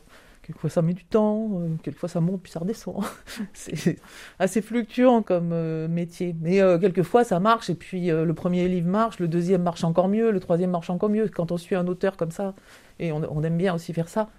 Quelquefois 0.44 0.70
ça 0.70 0.82
met 0.82 0.94
du 0.94 1.06
temps, 1.06 1.52
euh, 1.54 1.70
quelquefois 1.82 2.10
ça 2.10 2.20
monte 2.20 2.42
puis 2.42 2.52
ça 2.52 2.60
redescend. 2.60 3.02
c'est 3.54 3.98
assez 4.40 4.62
fluctuant 4.62 5.22
comme 5.22 5.52
euh, 5.54 5.88
métier. 5.88 6.36
Mais 6.42 6.62
euh, 6.62 6.78
quelquefois 6.78 7.24
ça 7.24 7.40
marche 7.40 7.70
et 7.70 7.76
puis 7.76 8.08
le 8.08 8.34
premier 8.34 8.68
livre 8.68 8.90
marche, 8.90 9.20
le 9.20 9.30
deuxième 9.30 9.64
marche 9.64 9.86
encore 9.86 10.10
mieux, 10.10 10.32
le 10.32 10.40
troisième 10.42 10.72
marche 10.72 10.90
encore 10.90 11.10
mieux. 11.10 11.30
Quand 11.30 11.54
on 11.54 11.58
suit 11.58 11.76
un 11.76 11.88
auteur 11.88 12.18
comme 12.18 12.32
ça, 12.32 12.54
et 13.00 13.14
on, 13.14 13.44
aime 13.44 13.58
bien 13.58 13.74
aussi 13.74 13.94
faire 13.94 14.10
ça, 14.10 14.30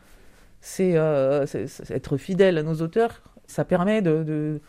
c'est 0.60 0.92
être 1.90 2.16
fidèle 2.18 2.58
à 2.58 2.62
nos 2.62 2.74
auteurs. 2.82 3.22
Ça 3.46 3.64
permet 3.64 4.02
de, 4.02 4.60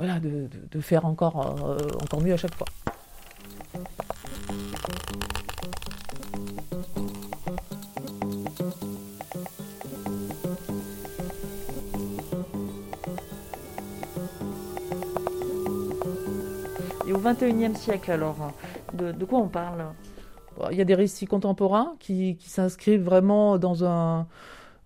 voilà, 0.00 0.18
de, 0.18 0.48
de, 0.70 0.80
faire 0.80 1.04
encore, 1.04 1.36
encore 2.02 2.22
mieux 2.22 2.32
à 2.32 2.38
chaque 2.38 2.54
fois. 2.54 2.66
Et 17.06 17.12
au 17.12 17.18
XXIe 17.18 17.76
siècle, 17.76 18.10
alors, 18.10 18.52
de, 18.94 19.24
quoi 19.26 19.40
on 19.40 19.48
parle? 19.48 19.84
Il 20.70 20.78
y 20.78 20.80
a 20.80 20.84
des 20.84 20.94
récits 20.94 21.26
contemporains 21.26 21.94
qui, 22.00 22.38
s'inscrivent 22.40 23.04
vraiment 23.04 23.58
dans 23.58 23.84
un, 23.84 24.26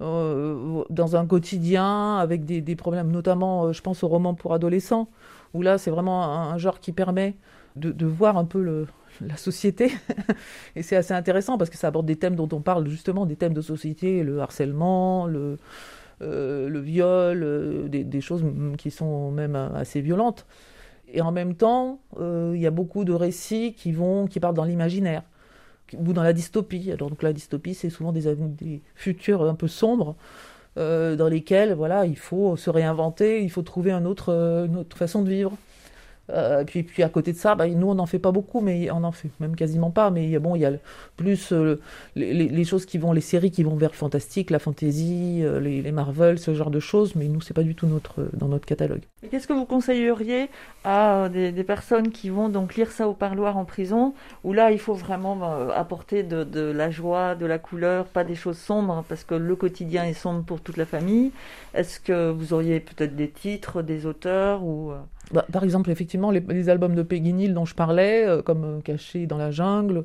euh, 0.04 0.84
dans 0.90 1.16
un 1.16 1.26
quotidien 1.26 2.16
avec 2.18 2.44
des, 2.44 2.76
problèmes, 2.76 3.10
notamment, 3.10 3.66
euh, 3.66 3.72
je 3.72 3.82
pense, 3.82 4.02
aux 4.02 4.08
romans 4.08 4.34
pour 4.34 4.54
adolescents, 4.54 5.08
où 5.54 5.62
là, 5.62 5.78
c'est 5.78 5.90
vraiment 5.90 6.24
un, 6.24 6.58
genre 6.58 6.80
qui 6.80 6.92
permet 6.92 7.34
de, 7.76 8.06
voir 8.06 8.36
un 8.36 8.44
peu 8.44 8.86
la 9.20 9.36
société. 9.36 9.92
Et 10.76 10.82
c'est 10.82 10.96
assez 10.96 11.14
intéressant 11.14 11.58
parce 11.58 11.70
que 11.70 11.76
ça 11.76 11.88
aborde 11.88 12.06
des 12.06 12.16
thèmes 12.16 12.36
dont 12.36 12.48
on 12.52 12.60
parle 12.60 12.88
justement, 12.88 13.26
des 13.26 13.36
thèmes 13.36 13.54
de 13.54 13.62
société, 13.62 14.22
le 14.22 14.40
harcèlement, 14.40 15.26
le, 15.26 15.58
euh, 16.22 16.80
viol, 16.82 17.88
des, 17.88 18.04
des, 18.04 18.20
choses 18.20 18.44
qui 18.78 18.90
sont 18.90 19.30
même 19.30 19.56
assez 19.56 20.00
violentes. 20.00 20.46
Et 21.14 21.20
en 21.20 21.30
même 21.30 21.54
temps, 21.54 22.00
euh, 22.18 22.52
il 22.54 22.60
y 22.60 22.66
a 22.66 22.72
beaucoup 22.72 23.04
de 23.04 23.12
récits 23.12 23.72
qui 23.74 23.92
vont, 23.92 24.26
qui 24.26 24.40
partent 24.40 24.56
dans 24.56 24.64
l'imaginaire 24.64 25.22
ou 25.92 26.12
dans 26.12 26.22
la 26.22 26.32
dystopie. 26.32 26.90
Alors 26.90 27.10
donc 27.10 27.22
la 27.22 27.32
dystopie, 27.32 27.74
c'est 27.74 27.90
souvent 27.90 28.12
des, 28.12 28.34
des, 28.34 28.82
futurs 28.94 29.42
un 29.42 29.54
peu 29.54 29.68
sombres 29.68 30.16
euh, 30.76 31.16
dans 31.16 31.28
lesquels, 31.28 31.74
voilà, 31.74 32.06
il 32.06 32.16
faut 32.16 32.56
se 32.56 32.70
réinventer, 32.70 33.42
il 33.42 33.50
faut 33.50 33.62
trouver 33.62 33.92
autre, 34.06 34.30
une 34.68 34.76
autre 34.76 34.96
façon 34.96 35.22
de 35.22 35.30
vivre. 35.30 35.52
Euh, 36.30 36.64
puis, 36.64 36.82
puis 36.82 37.02
à 37.02 37.08
côté 37.08 37.32
de 37.32 37.36
ça, 37.36 37.54
bah, 37.54 37.66
nous 37.68 37.88
on 37.88 37.94
n'en 37.94 38.06
fait 38.06 38.18
pas 38.18 38.32
beaucoup, 38.32 38.60
mais 38.60 38.90
on 38.90 39.04
en 39.04 39.12
fait 39.12 39.28
même 39.40 39.56
quasiment 39.56 39.90
pas. 39.90 40.10
Mais 40.10 40.38
bon, 40.38 40.54
il 40.54 40.60
y 40.60 40.66
a 40.66 40.72
plus 41.16 41.52
euh, 41.52 41.80
les, 42.16 42.64
choses 42.64 42.86
qui 42.86 42.98
vont, 42.98 43.12
les 43.12 43.20
séries 43.20 43.50
qui 43.50 43.62
vont 43.62 43.76
vers 43.76 43.90
le 43.90 43.96
fantastique, 43.96 44.50
la 44.50 44.58
fantasy, 44.58 45.40
euh, 45.42 45.60
les, 45.60 45.92
Marvel, 45.92 46.38
ce 46.38 46.54
genre 46.54 46.70
de 46.70 46.80
choses. 46.80 47.14
Mais 47.14 47.28
nous, 47.28 47.40
c'est 47.40 47.54
pas 47.54 47.62
du 47.62 47.74
tout 47.74 47.86
notre 47.86 48.28
dans 48.32 48.48
notre 48.48 48.66
catalogue. 48.66 49.02
Qu'est-ce 49.30 49.46
que 49.46 49.52
vous 49.52 49.66
conseilleriez 49.66 50.48
à 50.84 51.28
des, 51.28 51.64
personnes 51.64 52.10
qui 52.10 52.28
vont 52.28 52.50
donc 52.50 52.74
lire 52.74 52.90
ça 52.90 53.08
au 53.08 53.14
parloir 53.14 53.56
en 53.56 53.64
prison, 53.64 54.12
où 54.44 54.52
là 54.52 54.70
il 54.70 54.78
faut 54.78 54.92
vraiment 54.92 55.70
apporter 55.70 56.22
de, 56.22 56.44
de, 56.44 56.60
la 56.60 56.90
joie, 56.90 57.34
de 57.34 57.46
la 57.46 57.58
couleur, 57.58 58.04
pas 58.04 58.22
des 58.22 58.34
choses 58.34 58.58
sombres, 58.58 59.02
parce 59.08 59.24
que 59.24 59.34
le 59.34 59.56
quotidien 59.56 60.04
est 60.04 60.12
sombre 60.12 60.44
pour 60.44 60.60
toute 60.60 60.76
la 60.76 60.84
famille. 60.84 61.32
Est-ce 61.72 62.00
que 62.00 62.30
vous 62.30 62.52
auriez 62.52 62.80
peut-être 62.80 63.16
des 63.16 63.30
titres, 63.30 63.80
des 63.80 64.04
auteurs 64.04 64.62
ou 64.62 64.92
bah, 65.32 65.46
par 65.50 65.64
exemple, 65.64 65.90
effectivement, 65.90 66.30
les, 66.30 66.68
albums 66.68 66.94
de 66.94 67.02
Peggy 67.02 67.32
Neal 67.32 67.54
dont 67.54 67.64
je 67.64 67.74
parlais, 67.74 68.26
euh, 68.26 68.42
comme 68.42 68.64
euh, 68.64 68.80
Caché 68.80 69.26
dans 69.26 69.38
la 69.38 69.50
jungle, 69.50 70.04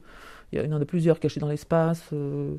il 0.51 0.61
y 0.61 0.74
en 0.74 0.82
a 0.82 0.86
plusieurs, 0.86 1.20
Cachés 1.20 1.39
dans 1.39 1.49
l'espace, 1.49 2.09
euh, 2.13 2.55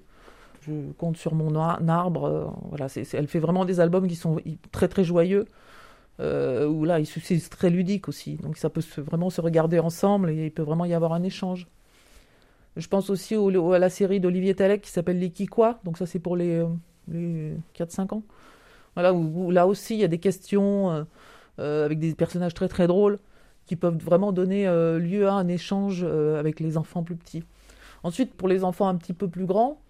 je 0.62 0.72
compte 0.98 1.16
sur 1.16 1.34
mon 1.34 1.54
arbre. 1.56 2.54
voilà, 2.68 2.86
elle 3.12 3.26
fait 3.26 3.38
vraiment 3.38 3.64
des 3.64 3.80
albums 3.80 4.06
qui 4.06 4.14
sont 4.14 4.40
très 4.72 4.88
très 4.88 5.04
joyeux, 5.04 5.46
où 6.18 6.84
là, 6.84 6.98
c'est 7.04 7.48
très 7.48 7.70
ludique 7.70 8.08
aussi. 8.08 8.36
Donc 8.36 8.58
ça 8.58 8.68
peut 8.68 8.82
vraiment 8.98 9.30
se 9.30 9.40
regarder 9.40 9.78
ensemble 9.78 10.30
et 10.30 10.46
il 10.46 10.52
peut 10.52 10.62
vraiment 10.62 10.84
y 10.84 10.92
avoir 10.92 11.14
un 11.14 11.22
échange. 11.22 11.66
Je 12.76 12.86
pense 12.86 13.10
aussi 13.10 13.34
à 13.34 13.78
la 13.78 13.88
série 13.88 14.20
d'Olivier 14.20 14.54
Talek 14.54 14.82
qui 14.82 14.90
s'appelle 14.90 15.18
Les 15.18 15.30
Kikwa, 15.30 15.80
donc 15.84 15.96
ça 15.96 16.04
c'est 16.06 16.20
pour 16.20 16.36
les, 16.36 16.62
les 17.08 17.54
4-5 17.76 18.14
ans. 18.14 18.22
Voilà, 18.94 19.12
là 19.50 19.66
aussi 19.66 19.94
il 19.94 20.00
y 20.00 20.04
a 20.04 20.08
des 20.08 20.18
questions 20.18 21.06
avec 21.60 21.98
des 21.98 22.14
personnages 22.14 22.54
très 22.54 22.68
très 22.68 22.86
drôles 22.86 23.18
qui 23.66 23.76
peuvent 23.76 23.98
vraiment 23.98 24.32
donner 24.32 24.66
euh, 24.66 24.98
lieu 24.98 25.28
à 25.28 25.34
un 25.34 25.46
échange 25.46 26.02
euh, 26.02 26.40
avec 26.40 26.58
les 26.58 26.76
enfants 26.76 27.04
plus 27.04 27.14
petits. 27.14 27.44
Ensuite, 28.02 28.34
pour 28.34 28.48
les 28.48 28.64
enfants 28.64 28.88
un 28.88 28.96
petit 28.96 29.12
peu 29.12 29.28
plus 29.28 29.46
grands, 29.46 29.80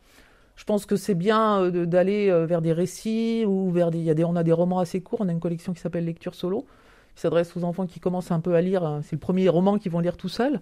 je 0.57 0.65
pense 0.65 0.85
que 0.85 0.97
c'est 0.97 1.15
bien 1.15 1.71
d'aller 1.71 2.31
vers 2.45 2.61
des 2.61 2.75
récits 2.75 3.47
ou 3.47 3.71
vers 3.71 3.91
des, 3.91 4.25
on 4.25 4.37
a 4.37 4.43
des 4.43 4.53
romans 4.53 4.81
assez 4.81 5.01
courts. 5.01 5.23
On 5.23 5.29
a 5.29 5.33
une 5.33 5.41
collection 5.41 5.73
qui 5.73 5.81
s'appelle 5.81 6.05
Lecture 6.05 6.35
solo, 6.35 6.67
qui 7.15 7.23
s'adresse 7.23 7.57
aux 7.57 7.65
enfants 7.65 7.87
qui 7.87 8.01
commencent 8.01 8.33
un 8.33 8.41
peu 8.41 8.55
à 8.55 8.61
lire. 8.61 9.01
C'est 9.03 9.17
le 9.17 9.21
premier 9.21 9.49
roman 9.49 9.79
qu'ils 9.79 9.93
vont 9.93 10.01
lire 10.01 10.19
tout 10.19 10.29
seuls. 10.29 10.61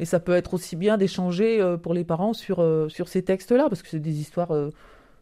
Et 0.00 0.04
ça 0.04 0.18
peut 0.18 0.32
être 0.32 0.54
aussi 0.54 0.74
bien 0.74 0.96
d'échanger 0.96 1.76
pour 1.80 1.94
les 1.94 2.02
parents 2.02 2.32
sur, 2.32 2.66
sur 2.88 3.06
ces 3.06 3.22
textes-là, 3.22 3.68
parce 3.68 3.82
que 3.82 3.88
c'est 3.88 4.00
des 4.00 4.18
histoires 4.18 4.50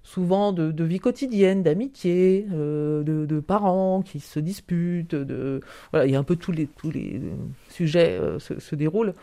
souvent 0.08 0.52
de, 0.52 0.84
vie 0.84 1.00
quotidienne, 1.00 1.62
d'amitié, 1.62 2.46
euh, 2.52 3.02
de, 3.02 3.40
parents 3.40 4.02
qui 4.02 4.20
se 4.20 4.40
disputent. 4.40 5.14
De, 5.14 5.60
voilà, 5.92 6.06
il 6.06 6.12
y 6.12 6.16
a 6.16 6.18
un 6.18 6.24
peu 6.24 6.36
tous 6.36 6.52
les, 6.52 6.66
tous 6.66 6.90
les 6.90 7.20
sujets 7.68 8.18
euh, 8.18 8.38
se, 8.38 8.74
déroulent. 8.74 9.14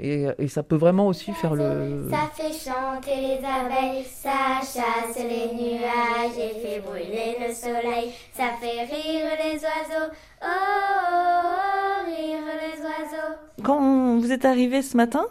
Et, 0.00 0.26
ça 0.48 0.62
peut 0.62 0.76
vraiment 0.76 1.08
aussi 1.08 1.32
faire 1.32 1.54
le... 1.54 2.08
Ça 2.10 2.30
fait 2.32 2.52
chanter 2.52 3.16
les 3.16 3.38
abeilles, 3.38 4.04
ça 4.04 4.60
chasse 4.60 5.16
les 5.16 5.54
nuages 5.54 6.38
et 6.38 6.60
fait 6.60 6.80
brûler 6.80 7.36
le 7.40 7.52
soleil. 7.52 8.12
Ça 8.32 8.50
fait 8.60 8.84
rire 8.84 9.30
les 9.42 9.54
oiseaux, 9.54 10.12
oh, 10.42 10.46
oh, 10.46 11.46
oh 11.46 12.06
rire 12.06 12.44
les 12.60 12.80
oiseaux. 12.80 13.34
Quand 13.62 14.18
vous 14.18 14.32
êtes 14.32 14.44
arrivé 14.44 14.82
ce 14.82 14.96
matin, 14.96 15.26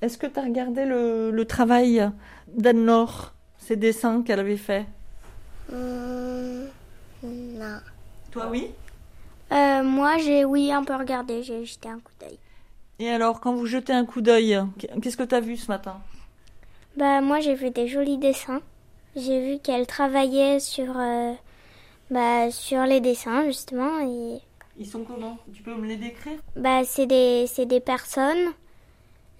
est-ce 0.00 0.16
que 0.16 0.26
tu 0.26 0.38
as 0.38 0.42
regardé 0.42 0.86
le, 0.86 1.30
le 1.30 1.44
travail 1.44 2.10
d'Anne-Laure? 2.54 3.34
Ces 3.70 3.76
dessins 3.76 4.22
qu'elle 4.24 4.40
avait 4.40 4.56
fait 4.56 4.84
euh, 5.72 6.66
Non. 7.22 7.78
Toi, 8.32 8.48
oui? 8.50 8.72
Euh, 9.52 9.84
Moi, 9.84 10.18
j'ai 10.18 10.44
oui 10.44 10.72
un 10.72 10.82
peu 10.82 10.96
regardé, 10.96 11.44
j'ai 11.44 11.64
jeté 11.64 11.88
un 11.88 12.00
coup 12.00 12.12
d'œil. 12.20 12.36
Et 12.98 13.08
alors, 13.10 13.38
quand 13.38 13.54
vous 13.54 13.66
jetez 13.66 13.92
un 13.92 14.04
coup 14.04 14.22
d'œil, 14.22 14.58
qu'est-ce 15.00 15.16
que 15.16 15.22
tu 15.22 15.36
as 15.36 15.40
vu 15.40 15.56
ce 15.56 15.68
matin? 15.68 16.00
Bah, 16.96 17.20
moi, 17.20 17.38
j'ai 17.38 17.54
vu 17.54 17.70
des 17.70 17.86
jolis 17.86 18.18
dessins. 18.18 18.60
J'ai 19.14 19.40
vu 19.40 19.60
qu'elle 19.60 19.86
travaillait 19.86 20.58
sur, 20.58 20.98
euh, 20.98 21.32
bah, 22.10 22.50
sur 22.50 22.82
les 22.82 23.00
dessins, 23.00 23.44
justement. 23.44 24.00
Et... 24.00 24.40
Ils 24.78 24.86
sont 24.86 25.04
comment? 25.04 25.38
Tu 25.54 25.62
peux 25.62 25.76
me 25.76 25.86
les 25.86 25.96
décrire? 25.96 26.40
Bah, 26.56 26.82
c'est 26.84 27.06
des, 27.06 27.46
des 27.66 27.80
personnes. 27.80 28.48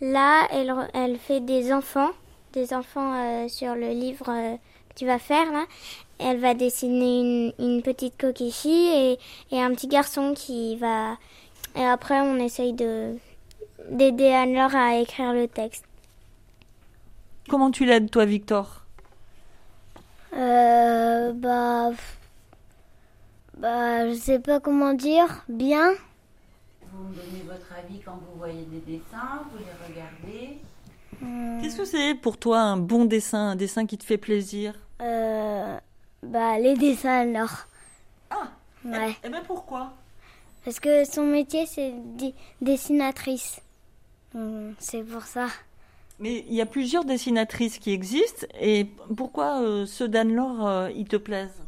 Là, 0.01 0.47
elle, 0.53 0.73
elle 0.95 1.19
fait 1.19 1.41
des 1.41 1.73
enfants 1.73 2.11
des 2.53 2.75
enfants 2.75 3.15
euh, 3.15 3.49
sur 3.49 3.75
le 3.75 3.89
livre 3.91 4.29
euh, 4.29 4.57
que 4.89 4.95
tu 4.95 5.07
vas 5.07 5.19
faire 5.19 5.51
là. 5.53 5.65
Elle 6.19 6.39
va 6.39 6.55
dessiner 6.55 7.55
une, 7.59 7.83
petite 7.83 8.19
coquille 8.19 8.89
et, 8.95 9.19
et, 9.51 9.61
un 9.61 9.71
petit 9.71 9.89
garçon 9.89 10.35
qui 10.35 10.77
va. 10.77 11.17
Et 11.77 11.85
après, 11.85 12.21
on 12.21 12.37
essaye 12.37 12.73
de 12.73 13.17
d'aider 13.89 14.29
Anne-Laure 14.29 14.75
à 14.75 14.97
écrire 14.97 15.33
le 15.33 15.49
texte. 15.49 15.85
Comment 17.49 17.71
tu 17.71 17.87
l'aides, 17.87 18.11
toi, 18.11 18.25
Victor? 18.27 18.85
Euh, 20.37 21.33
Bah. 21.33 21.91
Bah, 23.57 24.09
je 24.09 24.15
sais 24.15 24.39
pas 24.39 24.61
comment 24.61 24.95
dire. 24.95 25.45
Bien. 25.49 25.93
Vous 26.93 27.09
me 27.09 27.15
donnez 27.15 27.43
votre 27.47 27.73
avis 27.77 28.01
quand 28.01 28.17
vous 28.17 28.39
voyez 28.39 28.65
des 28.65 28.81
dessins, 28.81 29.45
vous 29.51 29.59
les 29.59 29.87
regardez. 29.87 30.59
Qu'est-ce 31.21 31.77
que 31.77 31.85
c'est 31.85 32.15
pour 32.15 32.39
toi 32.39 32.61
un 32.61 32.77
bon 32.77 33.05
dessin, 33.05 33.51
un 33.51 33.57
dessin 33.57 33.87
qui 33.87 33.99
te 33.99 34.05
fait 34.05 34.19
plaisir? 34.19 34.75
Euh, 35.01 35.77
Bah 36.23 36.59
les 36.59 36.75
dessins 36.77 37.21
alors. 37.21 37.67
Ah. 38.31 38.49
Ouais. 38.85 39.15
Et, 39.25 39.29
ben 39.29 39.43
pourquoi? 39.47 39.93
Parce 40.65 40.81
que 40.81 41.05
son 41.05 41.25
métier 41.27 41.67
c'est 41.67 41.95
dessinatrice. 42.61 43.61
C'est 44.79 45.03
pour 45.03 45.23
ça. 45.23 45.49
Mais 46.19 46.45
il 46.49 46.55
y 46.55 46.61
a 46.61 46.67
plusieurs 46.67 47.05
dessinatrices 47.05 47.79
qui 47.79 47.93
existent 47.93 48.47
et 48.61 48.87
pourquoi 49.17 49.61
euh, 49.63 49.87
ceux 49.87 50.09
d'Anne-Laure 50.09 50.67
euh, 50.67 50.91
ils 50.95 51.09
te 51.09 51.17
plaisent 51.17 51.63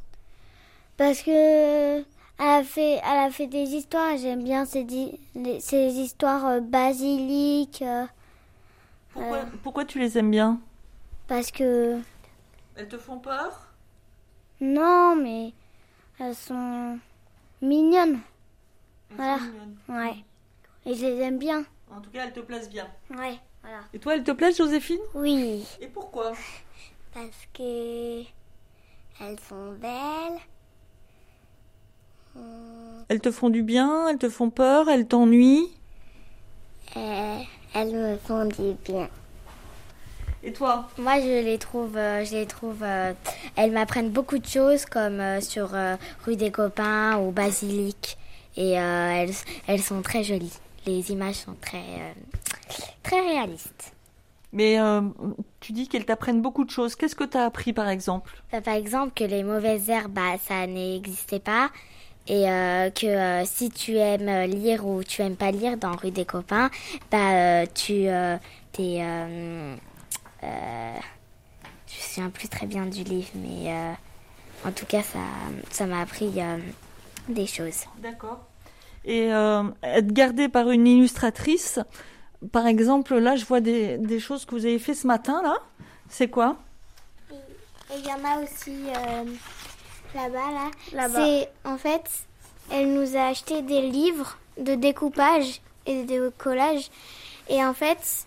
Parce 0.97 1.23
que 1.23 1.99
elle 2.01 2.05
a 2.39 2.63
fait, 2.65 3.01
elle 3.03 3.19
a 3.19 3.31
fait 3.31 3.47
des 3.47 3.75
histoires. 3.75 4.17
J'aime 4.19 4.43
bien 4.45 4.65
ces, 4.65 4.87
ces 5.61 5.93
histoires 5.95 6.61
basiliques. 6.61 7.85
Euh. 9.17 9.45
Pourquoi, 9.63 9.85
tu 9.85 9.99
les 9.99 10.19
aimes 10.19 10.31
bien 10.31 10.61
Parce 11.29 11.51
que. 11.51 12.01
Elles 12.77 12.89
te 12.89 12.99
font 12.99 13.19
peur? 13.19 13.69
Non, 14.61 15.17
mais 15.17 15.53
elles 16.19 16.35
sont 16.35 16.99
mignonnes. 17.61 18.21
voilà. 19.11 19.39
Ouais. 19.89 20.15
Et 20.87 20.95
je 20.95 21.07
les 21.07 21.21
aime 21.21 21.39
bien. 21.39 21.65
En 21.95 22.01
tout 22.01 22.11
cas, 22.11 22.25
elles 22.25 22.33
te 22.33 22.41
plaisent 22.41 22.71
bien. 22.71 22.89
Ouais, 23.11 23.39
voilà. 23.63 23.81
Et 23.93 23.99
toi, 23.99 24.15
elles 24.15 24.25
te 24.25 24.31
plaisent, 24.31 24.57
Joséphine? 24.57 25.01
Oui. 25.15 25.67
Et 25.81 25.89
pourquoi? 25.89 26.33
Parce 27.15 27.47
que 27.53 28.21
elles 29.21 29.39
sont 29.49 29.73
belles. 29.73 30.41
Elles 33.09 33.21
te 33.21 33.31
font 33.31 33.51
du 33.51 33.63
bien, 33.63 34.09
elles 34.09 34.17
te 34.19 34.31
font 34.31 34.49
peur, 34.49 34.89
elles 34.89 35.07
t'ennuient? 35.07 35.69
Euh, 36.97 37.39
elles 37.75 37.93
me 37.93 38.17
font 38.17 38.45
du 38.45 38.75
bien. 38.85 39.09
Et 40.45 40.53
toi? 40.53 40.89
Moi, 40.99 41.21
je 41.21 41.45
les 41.45 41.59
trouve, 41.59 41.97
euh, 41.97 42.25
je 42.25 42.33
les 42.33 42.47
trouve. 42.47 42.83
euh, 42.83 43.13
elles 43.55 43.71
m'apprennent 43.71 44.11
beaucoup 44.11 44.39
de 44.39 44.47
choses, 44.47 44.85
comme 44.87 45.21
euh, 45.21 45.41
sur 45.41 45.71
rue 46.25 46.37
des 46.37 46.51
copains 46.51 47.19
ou 47.19 47.31
basilic, 47.31 48.19
et 48.57 48.73
elles, 48.73 49.35
elles 49.67 49.83
sont 49.83 50.03
très 50.03 50.25
jolies. 50.25 50.59
Les 50.85 51.13
images 51.13 51.37
sont 51.37 51.55
très, 51.61 52.15
très 53.03 53.21
réalistes. 53.21 53.93
Mais 54.53 54.77
tu 55.61 55.73
dis 55.73 55.89
qu'elles 55.89 56.05
t'apprennent 56.05 56.43
beaucoup 56.43 56.65
de 56.65 56.71
choses. 56.71 56.97
Qu'est-ce 56.97 57.15
que 57.15 57.25
tu 57.25 57.39
as 57.39 57.45
appris 57.45 57.73
par 57.73 57.89
exemple? 57.89 58.35
Bah, 58.51 58.61
par 58.61 58.75
exemple, 58.75 59.13
que 59.15 59.25
les 59.25 59.45
mauvaises 59.45 59.89
herbes, 59.89 60.13
bah, 60.13 60.37
ça 60.47 60.67
n'existait 60.67 61.41
pas. 61.41 61.71
Et 62.29 62.49
euh, 62.49 62.91
que 62.91 63.07
euh, 63.07 63.45
si 63.45 63.71
tu 63.71 63.97
aimes 63.97 64.49
lire 64.49 64.87
ou 64.87 65.03
tu 65.03 65.23
aimes 65.23 65.37
pas 65.37 65.51
lire 65.51 65.77
dans 65.77 65.97
Rue 65.97 66.13
des 66.13 66.25
copains, 66.25 66.71
bah, 67.11 67.33
euh, 67.33 67.67
tu 67.75 68.07
euh, 68.07 68.37
t'es. 68.73 68.99
Euh, 69.01 69.75
euh, 70.45 70.95
je 71.89 71.97
me 71.97 72.03
souviens 72.03 72.31
plus 72.31 72.49
très 72.49 72.67
bien 72.67 72.87
du 72.87 73.03
livre, 73.03 73.31
mais 73.35 73.73
euh, 73.73 73.93
en 74.69 74.73
tout 74.73 74.87
cas, 74.87 75.03
ça 75.03 75.19
ça 75.71 75.87
m'a 75.87 76.01
appris 76.01 76.33
euh, 76.37 76.59
des 77.29 77.47
choses. 77.47 77.87
D'accord. 77.99 78.41
Et 79.05 79.33
euh, 79.33 79.65
être 79.83 80.13
gardée 80.13 80.49
par 80.49 80.71
une 80.71 80.87
illustratrice, 80.87 81.81
par 82.53 82.69
exemple, 82.69 83.17
là, 83.19 83.35
je 83.35 83.45
vois 83.45 83.61
des, 83.61 83.99
des 83.99 84.21
choses 84.21 84.45
que 84.45 84.55
vous 84.55 84.65
avez 84.65 84.79
fait 84.79 84.95
ce 84.95 85.09
matin, 85.09 85.43
là. 85.43 85.57
C'est 86.09 86.29
quoi? 86.29 86.57
Et 87.33 87.99
il 87.99 88.07
y 88.07 88.13
en 88.13 88.25
a 88.25 88.43
aussi 88.43 88.87
euh, 88.89 89.25
là-bas, 90.15 90.51
là. 90.53 90.71
Là-bas. 90.93 91.25
C'est 91.25 91.49
en 91.65 91.77
fait, 91.79 92.05
elle 92.71 92.93
nous 92.93 93.17
a 93.17 93.27
acheté 93.29 93.63
des 93.63 93.81
livres 93.83 94.39
de 94.59 94.75
découpage 94.75 95.61
et 95.87 96.05
de 96.05 96.31
collage. 96.39 96.91
Et 97.49 97.65
en 97.65 97.75
fait, 97.75 98.27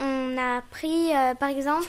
on 0.00 0.36
a 0.38 0.62
pris, 0.70 1.14
euh, 1.14 1.34
par 1.34 1.48
exemple, 1.48 1.86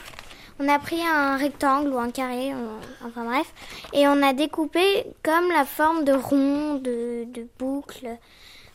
on 0.58 0.68
a 0.68 0.78
pris 0.78 1.00
un 1.00 1.36
rectangle 1.36 1.88
ou 1.90 1.98
un 1.98 2.10
carré, 2.10 2.52
on- 2.54 3.06
enfin 3.06 3.24
bref, 3.24 3.52
et 3.94 4.06
on 4.08 4.22
a 4.22 4.32
découpé 4.34 5.06
comme 5.22 5.48
la 5.50 5.64
forme 5.64 6.04
de 6.04 6.12
rond, 6.12 6.74
de, 6.74 7.24
de 7.24 7.46
boucle. 7.58 8.08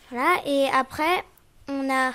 Voilà. 0.09 0.29
Et 0.47 0.67
après, 0.73 1.23
on 1.67 1.89
a, 1.91 2.11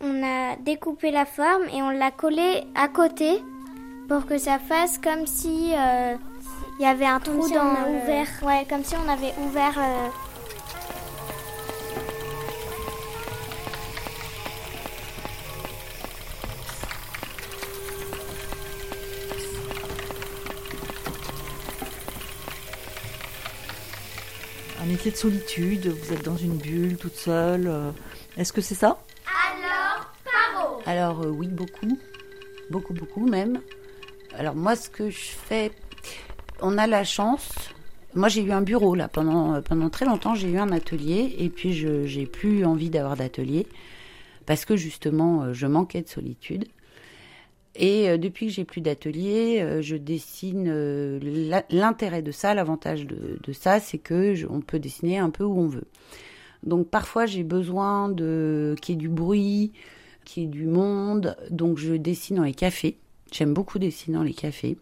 on 0.00 0.22
a 0.22 0.56
découpé 0.56 1.10
la 1.10 1.24
forme 1.24 1.64
et 1.72 1.82
on 1.82 1.90
l'a 1.90 2.10
collé 2.10 2.64
à 2.74 2.88
côté 2.88 3.42
pour 4.08 4.26
que 4.26 4.36
ça 4.36 4.58
fasse 4.58 4.98
comme 4.98 5.26
si 5.26 5.72
euh, 5.74 6.16
il 6.78 6.82
y 6.82 6.86
avait 6.86 7.06
un 7.06 7.20
trou 7.20 7.46
si 7.46 7.52
dans 7.54 7.60
on 7.64 7.74
a 7.74 7.88
le- 7.88 7.94
ouvert. 7.96 8.28
Ouais, 8.42 8.66
comme 8.68 8.84
si 8.84 8.94
on 8.96 9.08
avait 9.08 9.34
ouvert. 9.38 9.74
euh, 9.78 10.08
Un 24.80 24.86
métier 24.86 25.10
de 25.10 25.16
solitude, 25.16 25.86
vous 25.88 26.12
êtes 26.12 26.24
dans 26.24 26.36
une 26.36 26.56
bulle, 26.56 26.96
toute 26.96 27.14
seule. 27.16 27.66
euh, 27.68 27.90
Est-ce 28.36 28.52
que 28.52 28.60
c'est 28.60 28.74
ça? 28.74 28.98
Alors, 29.26 30.12
Paro 30.24 30.80
Alors 30.86 31.22
euh, 31.22 31.28
oui, 31.28 31.46
beaucoup. 31.48 31.98
Beaucoup, 32.70 32.94
beaucoup 32.94 33.26
même. 33.26 33.60
Alors 34.36 34.54
moi, 34.54 34.74
ce 34.74 34.88
que 34.88 35.10
je 35.10 35.20
fais, 35.48 35.70
on 36.62 36.78
a 36.78 36.86
la 36.86 37.04
chance. 37.04 37.48
Moi, 38.14 38.28
j'ai 38.28 38.42
eu 38.42 38.52
un 38.52 38.62
bureau 38.62 38.94
là 38.94 39.08
pendant, 39.08 39.60
très 39.90 40.04
longtemps. 40.04 40.34
J'ai 40.34 40.48
eu 40.48 40.58
un 40.58 40.70
atelier 40.70 41.34
et 41.38 41.48
puis 41.48 41.72
je 41.72 42.04
j'ai 42.04 42.26
plus 42.26 42.64
envie 42.64 42.90
d'avoir 42.90 43.16
d'atelier 43.16 43.66
parce 44.46 44.64
que 44.64 44.76
justement, 44.76 45.42
euh, 45.42 45.52
je 45.52 45.66
manquais 45.66 46.02
de 46.02 46.08
solitude. 46.08 46.66
Et 47.74 48.10
euh, 48.10 48.18
depuis 48.18 48.46
que 48.46 48.52
j'ai 48.52 48.64
plus 48.64 48.80
d'atelier, 48.80 49.60
euh, 49.62 49.80
je 49.82 49.96
dessine. 49.96 50.68
L'intérêt 51.70 52.22
de 52.22 52.32
ça, 52.32 52.54
l'avantage 52.54 53.06
de, 53.06 53.52
ça, 53.52 53.80
c'est 53.80 53.98
que 53.98 54.34
on 54.50 54.60
peut 54.60 54.78
dessiner 54.78 55.18
un 55.18 55.30
peu 55.30 55.44
où 55.44 55.58
on 55.58 55.68
veut. 55.68 55.86
Donc 56.62 56.88
parfois 56.88 57.26
j'ai 57.26 57.42
besoin 57.42 58.08
de 58.08 58.76
qu'il 58.80 58.94
y 58.94 58.98
ait 58.98 59.00
du 59.00 59.08
bruit, 59.08 59.72
qu'il 60.24 60.44
y 60.44 60.46
ait 60.46 60.48
du 60.48 60.66
monde, 60.66 61.36
donc 61.50 61.78
je 61.78 61.94
dessine 61.94 62.36
dans 62.36 62.44
les 62.44 62.54
cafés. 62.54 62.98
J'aime 63.32 63.52
beaucoup 63.52 63.80
dessiner 63.80 64.16
dans 64.16 64.22
les 64.22 64.34
cafés. 64.34 64.76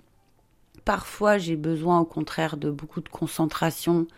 Parfois 0.91 1.39
j'ai 1.39 1.55
besoin 1.55 2.01
au 2.01 2.05
contraire 2.05 2.57
de 2.57 2.69
beaucoup 2.69 3.01
de 3.01 3.09
concentration 3.09 4.09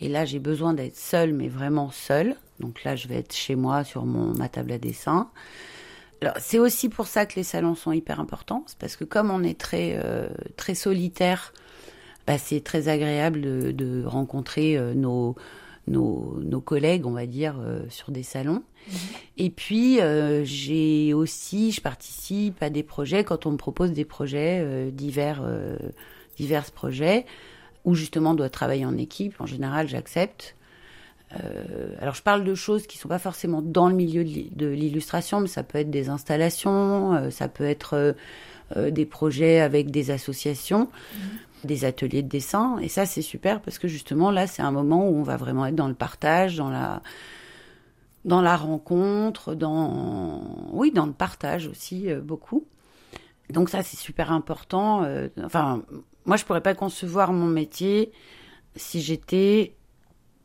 et 0.00 0.08
là 0.08 0.24
j'ai 0.24 0.38
besoin 0.38 0.72
d'être 0.72 0.96
seule 0.96 1.34
mais 1.34 1.48
vraiment 1.48 1.90
seule. 1.90 2.36
Donc 2.58 2.84
là 2.84 2.96
je 2.96 3.06
vais 3.06 3.16
être 3.16 3.34
chez 3.34 3.54
moi 3.54 3.84
sur 3.84 4.06
mon 4.06 4.32
ma 4.38 4.48
table 4.48 4.72
à 4.72 4.78
dessin. 4.78 5.28
Alors, 6.22 6.32
c'est 6.40 6.58
aussi 6.58 6.88
pour 6.88 7.06
ça 7.06 7.26
que 7.26 7.34
les 7.36 7.42
salons 7.42 7.74
sont 7.74 7.92
hyper 7.92 8.18
importants, 8.18 8.64
c'est 8.66 8.78
parce 8.78 8.96
que 8.96 9.04
comme 9.04 9.30
on 9.30 9.42
est 9.42 9.60
très 9.60 10.00
euh, 10.02 10.30
très 10.56 10.74
solitaire, 10.74 11.52
bah, 12.26 12.38
c'est 12.38 12.64
très 12.64 12.88
agréable 12.88 13.42
de, 13.42 13.70
de 13.70 14.02
rencontrer 14.06 14.78
euh, 14.78 14.94
nos, 14.94 15.36
nos 15.86 16.40
nos 16.42 16.62
collègues, 16.62 17.04
on 17.04 17.12
va 17.12 17.26
dire, 17.26 17.56
euh, 17.60 17.82
sur 17.90 18.10
des 18.10 18.22
salons. 18.22 18.62
Et 19.36 19.50
puis 19.50 20.00
euh, 20.00 20.44
j'ai 20.44 21.12
aussi, 21.12 21.72
je 21.72 21.82
participe 21.82 22.62
à 22.62 22.70
des 22.70 22.82
projets 22.82 23.22
quand 23.22 23.44
on 23.44 23.50
me 23.50 23.58
propose 23.58 23.92
des 23.92 24.06
projets 24.06 24.62
euh, 24.64 24.90
divers 24.90 25.42
divers 26.36 26.70
projets 26.70 27.26
où 27.84 27.94
justement 27.94 28.30
on 28.30 28.34
doit 28.34 28.50
travailler 28.50 28.84
en 28.84 28.96
équipe. 28.96 29.40
En 29.40 29.46
général, 29.46 29.88
j'accepte. 29.88 30.54
Euh, 31.42 31.94
alors 32.00 32.14
je 32.14 32.22
parle 32.22 32.44
de 32.44 32.54
choses 32.54 32.86
qui 32.86 32.98
sont 32.98 33.08
pas 33.08 33.18
forcément 33.18 33.62
dans 33.62 33.88
le 33.88 33.94
milieu 33.94 34.22
de 34.22 34.28
l'i- 34.28 34.50
de 34.54 34.66
l'illustration, 34.66 35.40
mais 35.40 35.48
ça 35.48 35.62
peut 35.62 35.78
être 35.78 35.90
des 35.90 36.10
installations, 36.10 37.14
euh, 37.14 37.30
ça 37.30 37.48
peut 37.48 37.64
être 37.64 38.14
euh, 38.76 38.90
des 38.90 39.06
projets 39.06 39.60
avec 39.60 39.90
des 39.90 40.10
associations, 40.10 40.88
des 41.64 41.84
ateliers 41.86 42.22
de 42.22 42.28
dessin, 42.28 42.78
et 42.80 42.88
ça 42.88 43.06
c'est 43.06 43.22
super 43.22 43.60
parce 43.62 43.78
que 43.78 43.88
justement 43.88 44.30
là 44.30 44.46
c'est 44.46 44.62
un 44.62 44.72
moment 44.72 45.08
où 45.08 45.14
on 45.16 45.22
va 45.22 45.38
vraiment 45.38 45.64
être 45.66 45.74
dans 45.74 45.88
le 45.88 45.94
partage, 45.94 46.56
dans 46.56 46.70
la 46.70 47.02
dans 48.26 48.42
la 48.42 48.56
rencontre, 48.56 49.54
dans 49.54 50.68
oui 50.72 50.92
dans 50.92 51.06
le 51.06 51.12
partage 51.12 51.66
aussi 51.66 52.08
beaucoup. 52.22 52.66
Donc 53.48 53.70
ça 53.70 53.82
c'est 53.82 53.98
super 53.98 54.32
important. 54.32 55.06
enfin 55.42 55.82
moi 56.26 56.36
je 56.36 56.44
pourrais 56.44 56.60
pas 56.62 56.74
concevoir 56.74 57.32
mon 57.32 57.46
métier 57.46 58.12
si 58.76 59.00
j'étais 59.00 59.74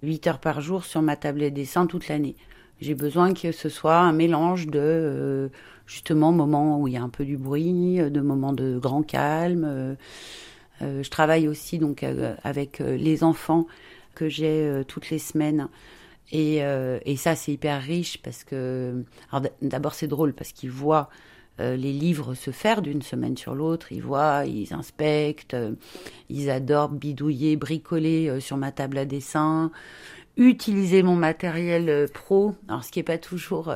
8 0.04 0.28
heures 0.28 0.40
par 0.40 0.62
jour 0.62 0.86
sur 0.86 1.02
ma 1.02 1.16
tablette 1.16 1.54
dessin 1.54 1.88
toute 1.88 2.08
l'année. 2.08 2.36
J'ai 2.80 2.94
besoin 2.94 3.34
que 3.34 3.52
ce 3.52 3.70
soit 3.70 3.98
un 3.98 4.14
mélange 4.14 4.68
de 4.68 4.80
euh, 4.80 5.50
justement 5.88 6.32
moments 6.32 6.80
où 6.80 6.88
il 6.88 6.94
y 6.94 6.98
a 6.98 7.02
un 7.02 7.10
peu 7.10 7.26
du 7.26 7.38
bruit, 7.38 7.98
de 7.98 8.22
moments 8.22 8.54
de 8.54 8.78
grand 8.78 9.04
calme. 9.04 9.64
euh, 9.66 9.96
euh, 10.84 11.02
je 11.02 11.10
travaille 11.10 11.48
aussi 11.48 11.80
donc 11.80 12.06
avec 12.44 12.80
les 12.80 13.24
enfants 13.24 13.66
que 14.14 14.30
j'ai 14.30 14.84
toutes 14.88 15.10
les 15.10 15.20
semaines. 15.20 15.70
Et, 16.32 16.58
et 16.58 17.16
ça, 17.16 17.36
c'est 17.36 17.54
hyper 17.54 17.82
riche 17.82 18.22
parce 18.22 18.44
que. 18.44 19.04
D'abord, 19.64 19.96
c'est 19.96 20.08
drôle 20.08 20.34
parce 20.34 20.52
qu'ils 20.52 20.70
voient 20.70 21.10
euh, 21.60 21.76
les 21.76 21.92
livres 21.92 22.36
se 22.36 22.52
faire 22.52 22.82
d'une 22.82 23.02
semaine 23.02 23.36
sur 23.36 23.56
l'autre. 23.56 23.92
Ils 23.92 24.02
voient, 24.02 24.46
ils 24.46 24.74
inspectent, 24.74 25.56
euh, 25.56 25.74
ils 26.30 26.50
adorent 26.50 26.90
bidouiller, 26.90 27.56
bricoler 27.56 28.30
euh, 28.30 28.40
sur 28.40 28.58
ma 28.58 28.72
table 28.72 28.98
à 28.98 29.06
dessin, 29.06 29.72
utiliser 30.38 31.02
mon 31.02 31.16
matériel 31.16 32.08
pro. 32.14 32.56
Alors, 32.68 32.84
ce 32.84 32.92
qui 32.92 33.00
n'est 33.00 33.04
pas 33.04 33.18
toujours. 33.18 33.74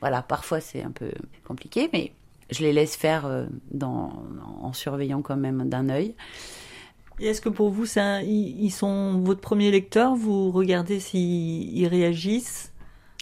voilà, 0.00 0.20
parfois 0.20 0.60
c'est 0.60 0.82
un 0.82 0.90
peu 0.90 1.10
compliqué, 1.46 1.88
mais 1.94 2.12
je 2.50 2.60
les 2.60 2.74
laisse 2.74 2.94
faire 2.94 3.46
en 3.80 4.72
surveillant 4.74 5.22
quand 5.22 5.36
même 5.36 5.70
d'un 5.70 5.88
œil. 5.88 6.14
Est-ce 7.20 7.40
que 7.40 7.48
pour 7.48 7.70
vous, 7.70 7.86
ils 7.86 8.70
sont 8.70 9.20
votre 9.20 9.40
premier 9.40 9.70
lecteur? 9.70 10.14
Vous 10.14 10.50
regardez 10.50 11.00
s'ils 11.00 11.78
ils 11.78 11.86
réagissent? 11.86 12.71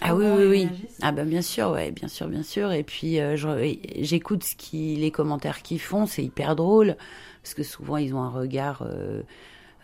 Ah 0.03 0.15
oui, 0.15 0.27
oui, 0.31 0.47
oui. 0.47 0.77
Ah 1.03 1.13
ben 1.13 1.29
bien 1.29 1.43
sûr, 1.43 1.71
ouais, 1.71 1.91
bien 1.93 2.09
sûr, 2.09 2.29
bien 2.29 2.43
sûr. 2.43 2.73
Et 2.73 2.85
puis 2.85 3.21
euh, 3.21 3.37
je- 3.37 3.75
j'écoute 4.03 4.45
ce 4.45 4.57
qui, 4.57 4.97
les 4.97 5.11
commentaires 5.11 5.63
qu'ils 5.63 5.81
font, 5.81 6.07
c'est 6.07 6.25
hyper 6.25 6.57
drôle 6.57 6.97
parce 7.43 7.55
que 7.55 7.63
souvent 7.63 7.97
ils 7.97 8.15
ont 8.15 8.23
un 8.23 8.31
regard. 8.31 8.83
euh, 8.83 9.23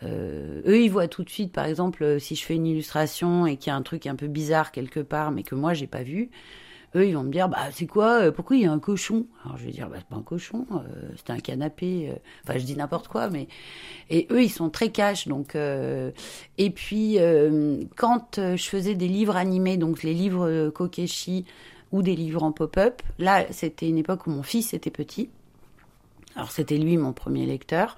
euh, 0.05 0.63
eux, 0.67 0.81
ils 0.83 0.91
voient 0.91 1.09
tout 1.09 1.25
de 1.25 1.31
suite, 1.31 1.53
par 1.53 1.67
exemple, 1.67 2.05
euh, 2.05 2.19
si 2.21 2.37
je 2.37 2.45
fais 2.45 2.55
une 2.57 2.67
illustration 2.67 3.47
et 3.47 3.57
qu'il 3.59 3.71
y 3.71 3.75
a 3.75 3.77
un 3.77 3.83
truc 3.83 4.07
un 4.07 4.17
peu 4.17 4.29
bizarre 4.29 4.73
quelque 4.73 5.01
part, 5.01 5.33
mais 5.33 5.43
que 5.45 5.55
moi 5.57 5.75
j'ai 5.75 5.87
pas 5.89 6.03
vu. 6.05 6.31
Eux, 6.97 7.07
ils 7.07 7.15
vont 7.15 7.23
me 7.23 7.31
dire, 7.31 7.49
bah, 7.49 7.69
c'est 7.71 7.87
quoi, 7.87 8.23
euh, 8.23 8.33
pourquoi 8.33 8.57
il 8.57 8.63
y 8.63 8.67
a 8.67 8.73
un 8.73 8.79
cochon? 8.79 9.27
Alors, 9.45 9.57
je 9.59 9.67
vais 9.67 9.71
dire, 9.71 9.89
bah, 9.89 9.97
c'est 9.99 10.09
pas 10.09 10.17
un 10.17 10.23
cochon, 10.23 10.67
euh, 10.73 11.11
c'est 11.17 11.31
un 11.31 11.39
canapé. 11.39 12.09
euh. 12.11 12.17
Enfin, 12.43 12.59
je 12.59 12.65
dis 12.65 12.77
n'importe 12.77 13.09
quoi, 13.09 13.29
mais. 13.31 13.47
Et 14.11 14.27
eux, 14.31 14.43
ils 14.43 14.51
sont 14.51 14.71
très 14.71 14.91
cash, 14.91 15.29
donc. 15.29 15.57
Et 15.57 16.71
puis, 16.71 17.19
quand 17.97 18.39
je 18.39 18.69
faisais 18.69 18.95
des 18.95 19.09
livres 19.09 19.37
animés, 19.37 19.77
donc 19.77 20.03
les 20.03 20.15
livres 20.15 20.71
Kokeshi 20.71 21.45
ou 21.93 22.03
des 22.03 22.17
livres 22.17 22.43
en 22.43 22.53
pop-up, 22.53 23.03
là, 23.19 23.47
c'était 23.51 23.89
une 23.89 23.99
époque 23.99 24.27
où 24.27 24.31
mon 24.31 24.43
fils 24.43 24.75
était 24.75 24.91
petit. 24.91 25.29
Alors, 26.35 26.51
c'était 26.51 26.79
lui 26.79 26.97
mon 26.97 27.13
premier 27.13 27.47
lecteur. 27.47 27.97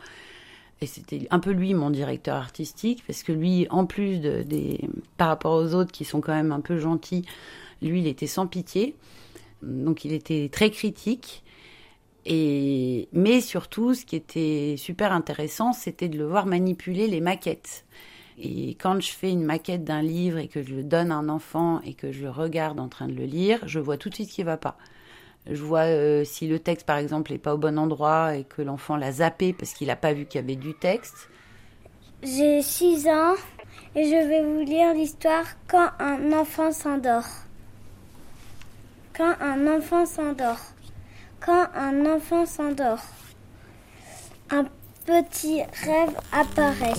Et 0.81 0.87
c'était 0.87 1.27
un 1.31 1.41
peu 1.41 1.51
lui 1.51 1.75
mon 1.75 1.91
directeur 1.91 2.37
artistique, 2.37 3.03
parce 3.05 3.25
que 3.25 3.33
lui, 3.33 3.67
en 3.69 3.85
plus 3.85 4.19
de, 4.21 4.43
des, 4.43 4.89
par 5.17 5.27
rapport 5.27 5.55
aux 5.55 5.75
autres 5.75 5.91
qui 5.91 6.05
sont 6.05 6.21
quand 6.21 6.35
même 6.35 6.53
un 6.53 6.61
peu 6.61 6.79
gentils, 6.79 7.25
lui, 7.83 8.01
il 8.01 8.07
était 8.07 8.27
sans 8.27 8.47
pitié. 8.47 8.97
Donc, 9.63 10.05
il 10.05 10.13
était 10.13 10.49
très 10.51 10.71
critique. 10.71 11.43
Et, 12.27 13.09
mais 13.13 13.41
surtout, 13.41 13.95
ce 13.95 14.05
qui 14.05 14.17
était 14.17 14.75
super 14.77 15.13
intéressant, 15.13 15.73
c'était 15.73 16.09
de 16.09 16.19
le 16.19 16.27
voir 16.27 16.47
manipuler 16.47 17.07
les 17.07 17.21
maquettes. 17.21 17.87
Et 18.39 18.77
quand 18.81 19.01
je 19.01 19.11
fais 19.11 19.31
une 19.31 19.45
maquette 19.45 19.83
d'un 19.83 20.03
livre 20.03 20.39
et 20.39 20.47
que 20.47 20.63
je 20.63 20.75
le 20.75 20.85
donne 20.85 21.11
à 21.11 21.17
un 21.17 21.29
enfant 21.29 21.81
et 21.83 21.95
que 21.95 22.13
je 22.13 22.23
le 22.23 22.31
regarde 22.31 22.79
en 22.79 22.89
train 22.89 23.09
de 23.09 23.15
le 23.15 23.25
lire, 23.25 23.61
je 23.67 23.81
vois 23.81 23.97
tout 23.97 24.11
de 24.11 24.15
suite 24.15 24.31
ce 24.31 24.35
qui 24.35 24.43
va 24.45 24.57
pas. 24.57 24.77
Je 25.51 25.63
vois 25.63 25.87
euh, 25.87 26.25
si 26.25 26.47
le 26.47 26.59
texte, 26.59 26.87
par 26.87 26.99
exemple, 26.99 27.33
n'est 27.33 27.39
pas 27.39 27.55
au 27.55 27.59
bon 27.59 27.79
endroit 27.79 28.37
et 28.37 28.45
que 28.45 28.63
l'enfant 28.63 28.97
l'a 28.97 29.13
zappé 29.13 29.53
parce 29.53 29.73
qu'il 29.73 29.89
n'a 29.89 29.97
pas 29.97 30.13
vu 30.13 30.27
qu'il 30.27 30.41
y 30.41 30.45
avait 30.45 30.57
du 30.57 30.75
texte. 30.75 31.31
J'ai 32.23 32.63
6 32.63 33.09
ans 33.09 33.35
et 33.97 34.05
je 34.05 34.29
vais 34.29 34.45
vous 34.45 34.61
lire 34.61 34.93
l'histoire 34.93 35.45
Quand 35.67 35.91
un 35.99 36.33
enfant 36.33 36.71
s'endort. 36.71 37.48
Quand 39.19 39.35
un 39.41 39.67
enfant 39.67 40.07
s'endort. 40.07 40.61
Quand 41.45 41.67
un 41.75 42.07
enfant 42.07 42.47
s'endort. 42.47 43.03
Un 44.49 44.65
petit 45.05 45.61
rêve 45.83 46.17
apparaît. 46.31 46.93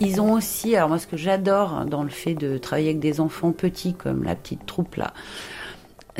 Ils 0.00 0.20
ont 0.20 0.34
aussi, 0.34 0.76
alors 0.76 0.90
moi 0.90 0.98
ce 0.98 1.06
que 1.06 1.16
j'adore 1.16 1.86
dans 1.86 2.02
le 2.02 2.10
fait 2.10 2.34
de 2.34 2.58
travailler 2.58 2.90
avec 2.90 3.00
des 3.00 3.20
enfants 3.20 3.52
petits 3.52 3.94
comme 3.94 4.24
la 4.24 4.36
petite 4.36 4.66
troupe 4.66 4.96
là, 4.96 5.14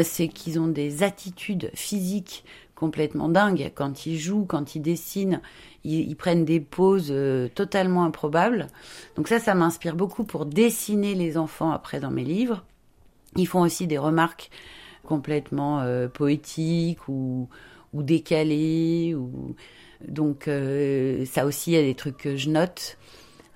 c'est 0.03 0.29
qu'ils 0.29 0.59
ont 0.59 0.69
des 0.69 1.03
attitudes 1.03 1.71
physiques 1.75 2.47
complètement 2.75 3.29
dingues. 3.29 3.71
Quand 3.75 4.07
ils 4.07 4.19
jouent, 4.19 4.47
quand 4.47 4.75
ils 4.75 4.81
dessinent, 4.81 5.43
ils, 5.85 6.17
prennent 6.17 6.45
des 6.45 6.61
poses 6.61 7.09
euh, 7.11 7.49
totalement 7.49 8.05
improbables. 8.05 8.67
Donc 9.17 9.29
ça, 9.29 9.39
ça 9.39 9.55
m'inspire 9.55 9.97
beaucoup 9.97 10.25
pour 10.25 10.45
dessiner 10.47 11.15
les 11.15 11.39
enfants 11.39 11.71
après 11.71 12.01
dans 12.01 12.11
mes 12.11 12.25
livres. 12.25 12.65
Ils 13.37 13.47
font 13.47 13.63
aussi 13.63 13.87
des 13.87 13.99
remarques 13.99 14.51
complètement 15.05 15.81
euh, 15.81 16.09
poétiques 16.09 17.09
ou, 17.09 17.49
décalées. 17.95 19.15
Ou... 19.15 19.55
Donc 20.07 20.49
euh, 20.49 21.25
ça 21.25 21.47
aussi, 21.47 21.73
il 21.73 21.75
y 21.75 21.79
a 21.79 21.83
des 21.83 21.95
trucs 21.95 22.19
que 22.19 22.37
je 22.37 22.51
note 22.51 22.99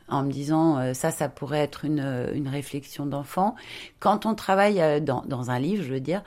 en 0.06 0.22
me 0.22 0.30
disant 0.30 0.92
ça, 0.92 1.10
ça 1.10 1.30
pourrait 1.30 1.60
être 1.60 1.86
une, 1.86 2.46
réflexion 2.46 3.06
d'enfant. 3.06 3.54
Quand 4.00 4.26
on 4.26 4.34
travaille 4.34 5.00
dans, 5.00 5.22
dans 5.22 5.50
un 5.50 5.58
livre, 5.58 5.82
je 5.82 5.94
veux 5.94 6.00
dire, 6.00 6.22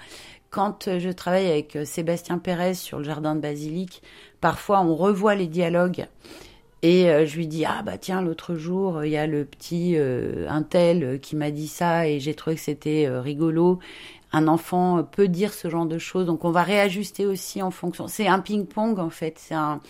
quand 0.50 0.98
je 0.98 1.10
travaille 1.12 1.46
avec 1.46 1.78
Sébastien 1.86 2.40
Pérez 2.40 2.74
sur 2.74 2.98
le 2.98 3.04
jardin 3.04 3.36
de 3.36 3.40
basilic, 3.40 4.02
parfois 4.42 4.82
on 4.82 4.96
revoit 4.96 5.36
les 5.36 5.48
dialogues 5.48 6.08
et 6.84 7.10
euh, 7.10 7.26
je 7.26 7.38
lui 7.38 7.48
dis 7.48 7.66
ah 7.66 7.82
bah 7.84 7.98
tiens 7.98 8.22
l'autre 8.22 8.56
jour 8.56 9.04
il 9.04 9.12
y 9.12 9.18
a 9.18 9.26
le 9.26 9.46
petit 9.46 9.96
euh, 9.98 10.46
un 10.50 10.64
tel 10.64 11.04
euh, 11.04 11.18
qui 11.18 11.36
m'a 11.36 11.50
dit 11.52 11.68
ça 11.68 12.08
et 12.08 12.20
j'ai 12.20 12.36
trouvé 12.36 12.56
que 12.56 12.62
c'était 12.62 13.08
euh, 13.08 13.22
rigolo. 13.22 13.80
Un 14.34 14.48
enfant 14.48 15.04
peut 15.04 15.30
dire 15.30 15.54
ce 15.54 15.70
genre 15.70 15.86
de 15.86 15.98
choses, 15.98 16.26
donc 16.26 16.44
on 16.44 16.52
va 16.52 16.62
réajuster 16.64 17.26
aussi 17.26 17.62
en 17.62 17.72
fonction. 17.72 18.08
C'est 18.10 18.28
un 18.28 18.40
ping-pong 18.40 19.00
en 19.00 19.10
fait. 19.10 19.40
C'est 19.40 19.56
un. 19.56 19.82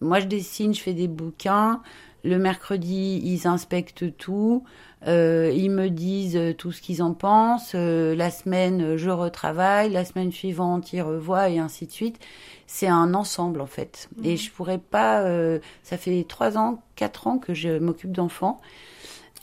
Moi 0.00 0.20
je 0.20 0.26
dessine, 0.26 0.74
je 0.74 0.80
fais 0.80 0.94
des 0.94 1.06
bouquins. 1.06 1.82
Le 2.24 2.38
mercredi, 2.38 3.20
ils 3.24 3.46
inspectent 3.46 4.16
tout. 4.16 4.64
Euh, 5.08 5.52
ils 5.52 5.70
me 5.70 5.90
disent 5.90 6.36
euh, 6.36 6.52
tout 6.54 6.70
ce 6.70 6.80
qu'ils 6.80 7.02
en 7.02 7.14
pensent. 7.14 7.72
Euh, 7.74 8.14
la 8.14 8.30
semaine, 8.30 8.96
je 8.96 9.10
retravaille. 9.10 9.90
La 9.90 10.04
semaine 10.04 10.30
suivante, 10.30 10.92
ils 10.92 11.02
revoient 11.02 11.48
et 11.48 11.58
ainsi 11.58 11.86
de 11.86 11.90
suite. 11.90 12.20
C'est 12.68 12.86
un 12.86 13.14
ensemble 13.14 13.60
en 13.60 13.66
fait. 13.66 14.08
Et 14.22 14.36
je 14.36 14.52
pourrais 14.52 14.78
pas. 14.78 15.22
euh, 15.22 15.58
ça 15.82 15.96
fait 15.96 16.24
trois 16.28 16.56
ans, 16.56 16.80
quatre 16.94 17.26
ans 17.26 17.38
que 17.38 17.54
je 17.54 17.78
m'occupe 17.78 18.12
d'enfants 18.12 18.60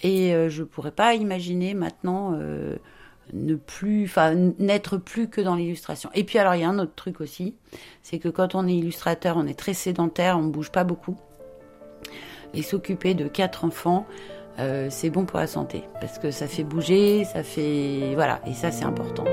et 0.02 0.32
je 0.48 0.64
pourrais 0.64 0.92
pas 0.92 1.14
imaginer 1.16 1.74
maintenant 1.74 2.40
ne 3.34 3.56
plus, 3.56 4.06
enfin 4.06 4.34
n'être 4.34 4.98
plus 4.98 5.28
que 5.28 5.42
dans 5.42 5.56
l'illustration. 5.56 6.10
Et 6.16 6.24
puis 6.24 6.40
alors 6.40 6.56
il 6.56 6.62
y 6.62 6.64
a 6.64 6.70
un 6.70 6.80
autre 6.80 6.96
truc 6.96 7.20
aussi, 7.22 7.56
c'est 8.02 8.18
que 8.18 8.30
quand 8.30 8.56
on 8.56 8.66
est 8.66 8.76
illustrateur, 8.76 9.36
on 9.38 9.46
est 9.46 9.58
très 9.60 9.74
sédentaire, 9.74 10.38
on 10.38 10.44
bouge 10.44 10.72
pas 10.72 10.86
beaucoup. 10.86 11.18
Et 12.54 12.62
s'occuper 12.62 13.14
de 13.14 13.28
quatre 13.28 13.64
enfants, 13.66 14.06
euh, 14.60 14.88
c'est 14.90 15.10
bon 15.10 15.26
pour 15.26 15.40
la 15.40 15.48
santé 15.48 15.84
parce 16.02 16.20
que 16.20 16.32
ça 16.32 16.48
fait 16.48 16.64
bouger, 16.64 17.24
ça 17.26 17.44
fait 17.44 18.12
voilà, 18.16 18.42
et 18.46 18.54
ça 18.54 18.72
c'est 18.72 18.86
important. 18.86 19.26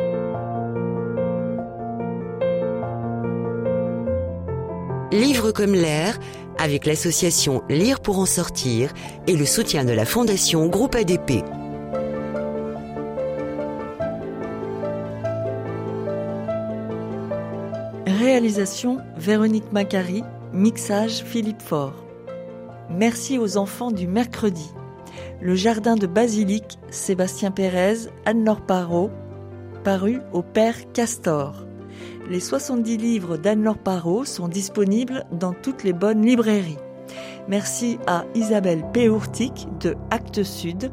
Livre 5.12 5.51
comme 5.51 5.73
l'air, 5.73 6.19
avec 6.59 6.87
l'association 6.87 7.62
Lire 7.69 8.01
pour 8.01 8.19
en 8.19 8.27
sortir 8.27 8.93
et 9.27 9.37
le 9.37 9.45
soutien 9.45 9.85
de 9.85 9.93
la 9.93 10.05
Fondation 10.05 10.67
Groupe 10.67 10.95
ADP. 10.95 11.45
Réalisation 18.07 18.99
Véronique 19.17 19.73
Macari, 19.73 20.23
mixage 20.53 21.25
Philippe 21.25 21.62
Faure. 21.62 22.05
Merci 22.91 23.39
aux 23.39 23.57
enfants 23.57 23.91
du 23.91 24.07
mercredi. 24.07 24.70
Le 25.41 25.55
jardin 25.55 25.97
de 25.97 26.07
basilic, 26.07 26.78
Sébastien 26.91 27.51
Pérez, 27.51 28.09
Anne-Laure 28.24 28.61
Parot, 28.61 29.11
paru 29.82 30.20
au 30.32 30.43
Père 30.43 30.93
Castor. 30.93 31.66
Les 32.30 32.41
70 32.41 32.97
livres 32.97 33.37
d'Anne-Laure 33.37 33.78
Parot 33.78 34.24
sont 34.24 34.49
disponibles 34.49 35.24
dans 35.32 35.53
toutes 35.53 35.84
les 35.84 35.93
bonnes 35.93 36.24
librairies. 36.24 36.78
Merci 37.49 37.99
à 38.07 38.24
Isabelle 38.34 38.84
Péourtic 38.93 39.66
de 39.80 39.97
Actes 40.11 40.43
Sud. 40.43 40.91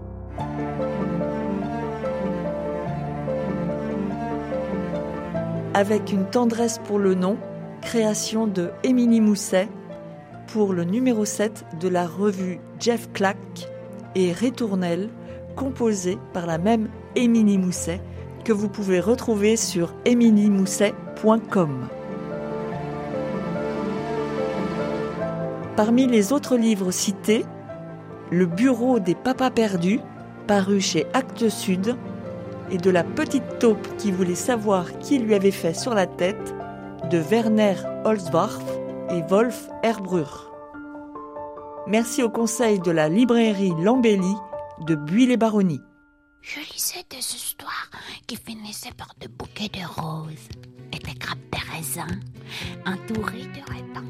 Avec 5.74 6.12
une 6.12 6.26
tendresse 6.26 6.80
pour 6.86 7.00
le 7.00 7.16
nom, 7.16 7.38
création 7.82 8.48
de 8.48 8.72
Émilie 8.84 9.22
Mousset 9.22 9.70
pour 10.48 10.74
le 10.74 10.84
numéro 10.84 11.26
7 11.26 11.66
de 11.80 11.88
la 11.88 12.08
revue 12.08 12.60
Jeff 12.80 13.12
Clack 13.14 13.38
et 14.16 14.34
Retournelle, 14.34 15.10
composé 15.56 16.18
par 16.34 16.46
la 16.46 16.58
même 16.58 16.90
Émilie 17.16 17.58
Mousset 17.58 18.02
que 18.44 18.54
vous 18.54 18.70
pouvez 18.70 19.00
retrouver 19.00 19.56
sur 19.56 19.94
emiliemousset.com. 20.06 21.88
Parmi 25.76 26.08
les 26.08 26.34
autres 26.34 26.58
livres 26.58 26.92
cités, 26.92 27.46
Le 28.30 28.46
Bureau 28.46 29.00
des 29.00 29.16
Papas 29.16 29.52
Perdus, 29.52 30.02
paru 30.46 30.82
chez 30.82 31.08
Actes 31.14 31.50
Sud, 31.50 31.96
et 32.70 32.78
de 32.78 32.90
La 32.90 33.04
Petite 33.04 33.60
Taupe 33.60 33.88
qui 33.98 34.12
voulait 34.12 34.36
savoir 34.36 34.98
qui 35.00 35.20
lui 35.20 35.36
avait 35.36 35.52
fait 35.52 35.74
sur 35.74 35.94
la 35.94 36.06
tête, 36.06 36.54
de 37.10 37.18
Werner 37.18 37.76
Holzbach 38.06 38.62
et 39.10 39.22
Wolf 39.30 39.70
Erbruch. 39.84 40.50
Merci 41.88 42.24
au 42.24 42.30
conseil 42.30 42.80
de 42.80 42.92
la 42.92 43.10
librairie 43.10 43.74
Lambelli 43.80 44.36
de 44.82 44.96
Buis-les-Baronnies. 44.96 45.82
Je 46.42 46.60
lisais 46.74 47.04
des 47.10 47.18
histoires 47.18 47.90
qui 48.28 48.36
finissaient 48.36 48.94
par 48.98 49.14
des 49.20 49.28
bouquets 49.28 49.70
de 49.70 49.86
roses 49.86 50.50
et 50.92 51.00
des 51.00 51.14
grappes 51.14 51.38
de 51.52 51.76
raisins, 51.76 52.20
entourés 52.86 53.48
de 53.48 53.74
répans 53.74 54.04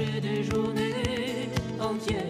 caché 0.00 0.20
des 0.20 0.44
journées 0.44 1.48
entières, 1.80 2.29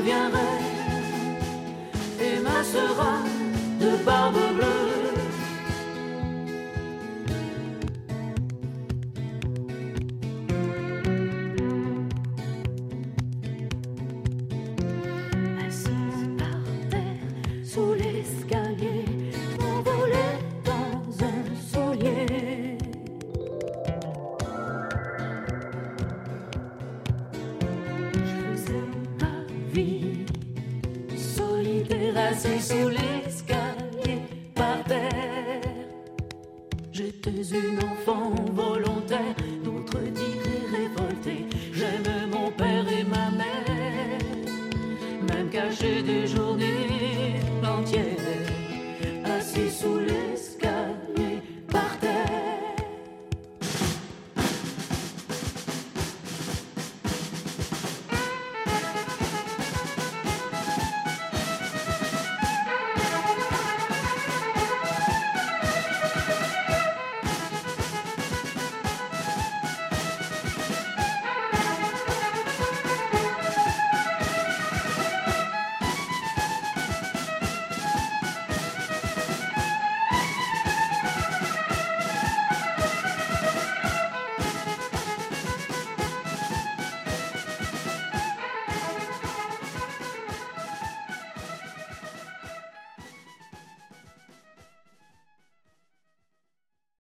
reine 0.00 0.32
et 2.20 2.40
ma 2.40 2.62
sera 2.62 3.18
de 3.80 4.04
barbe 4.04 4.55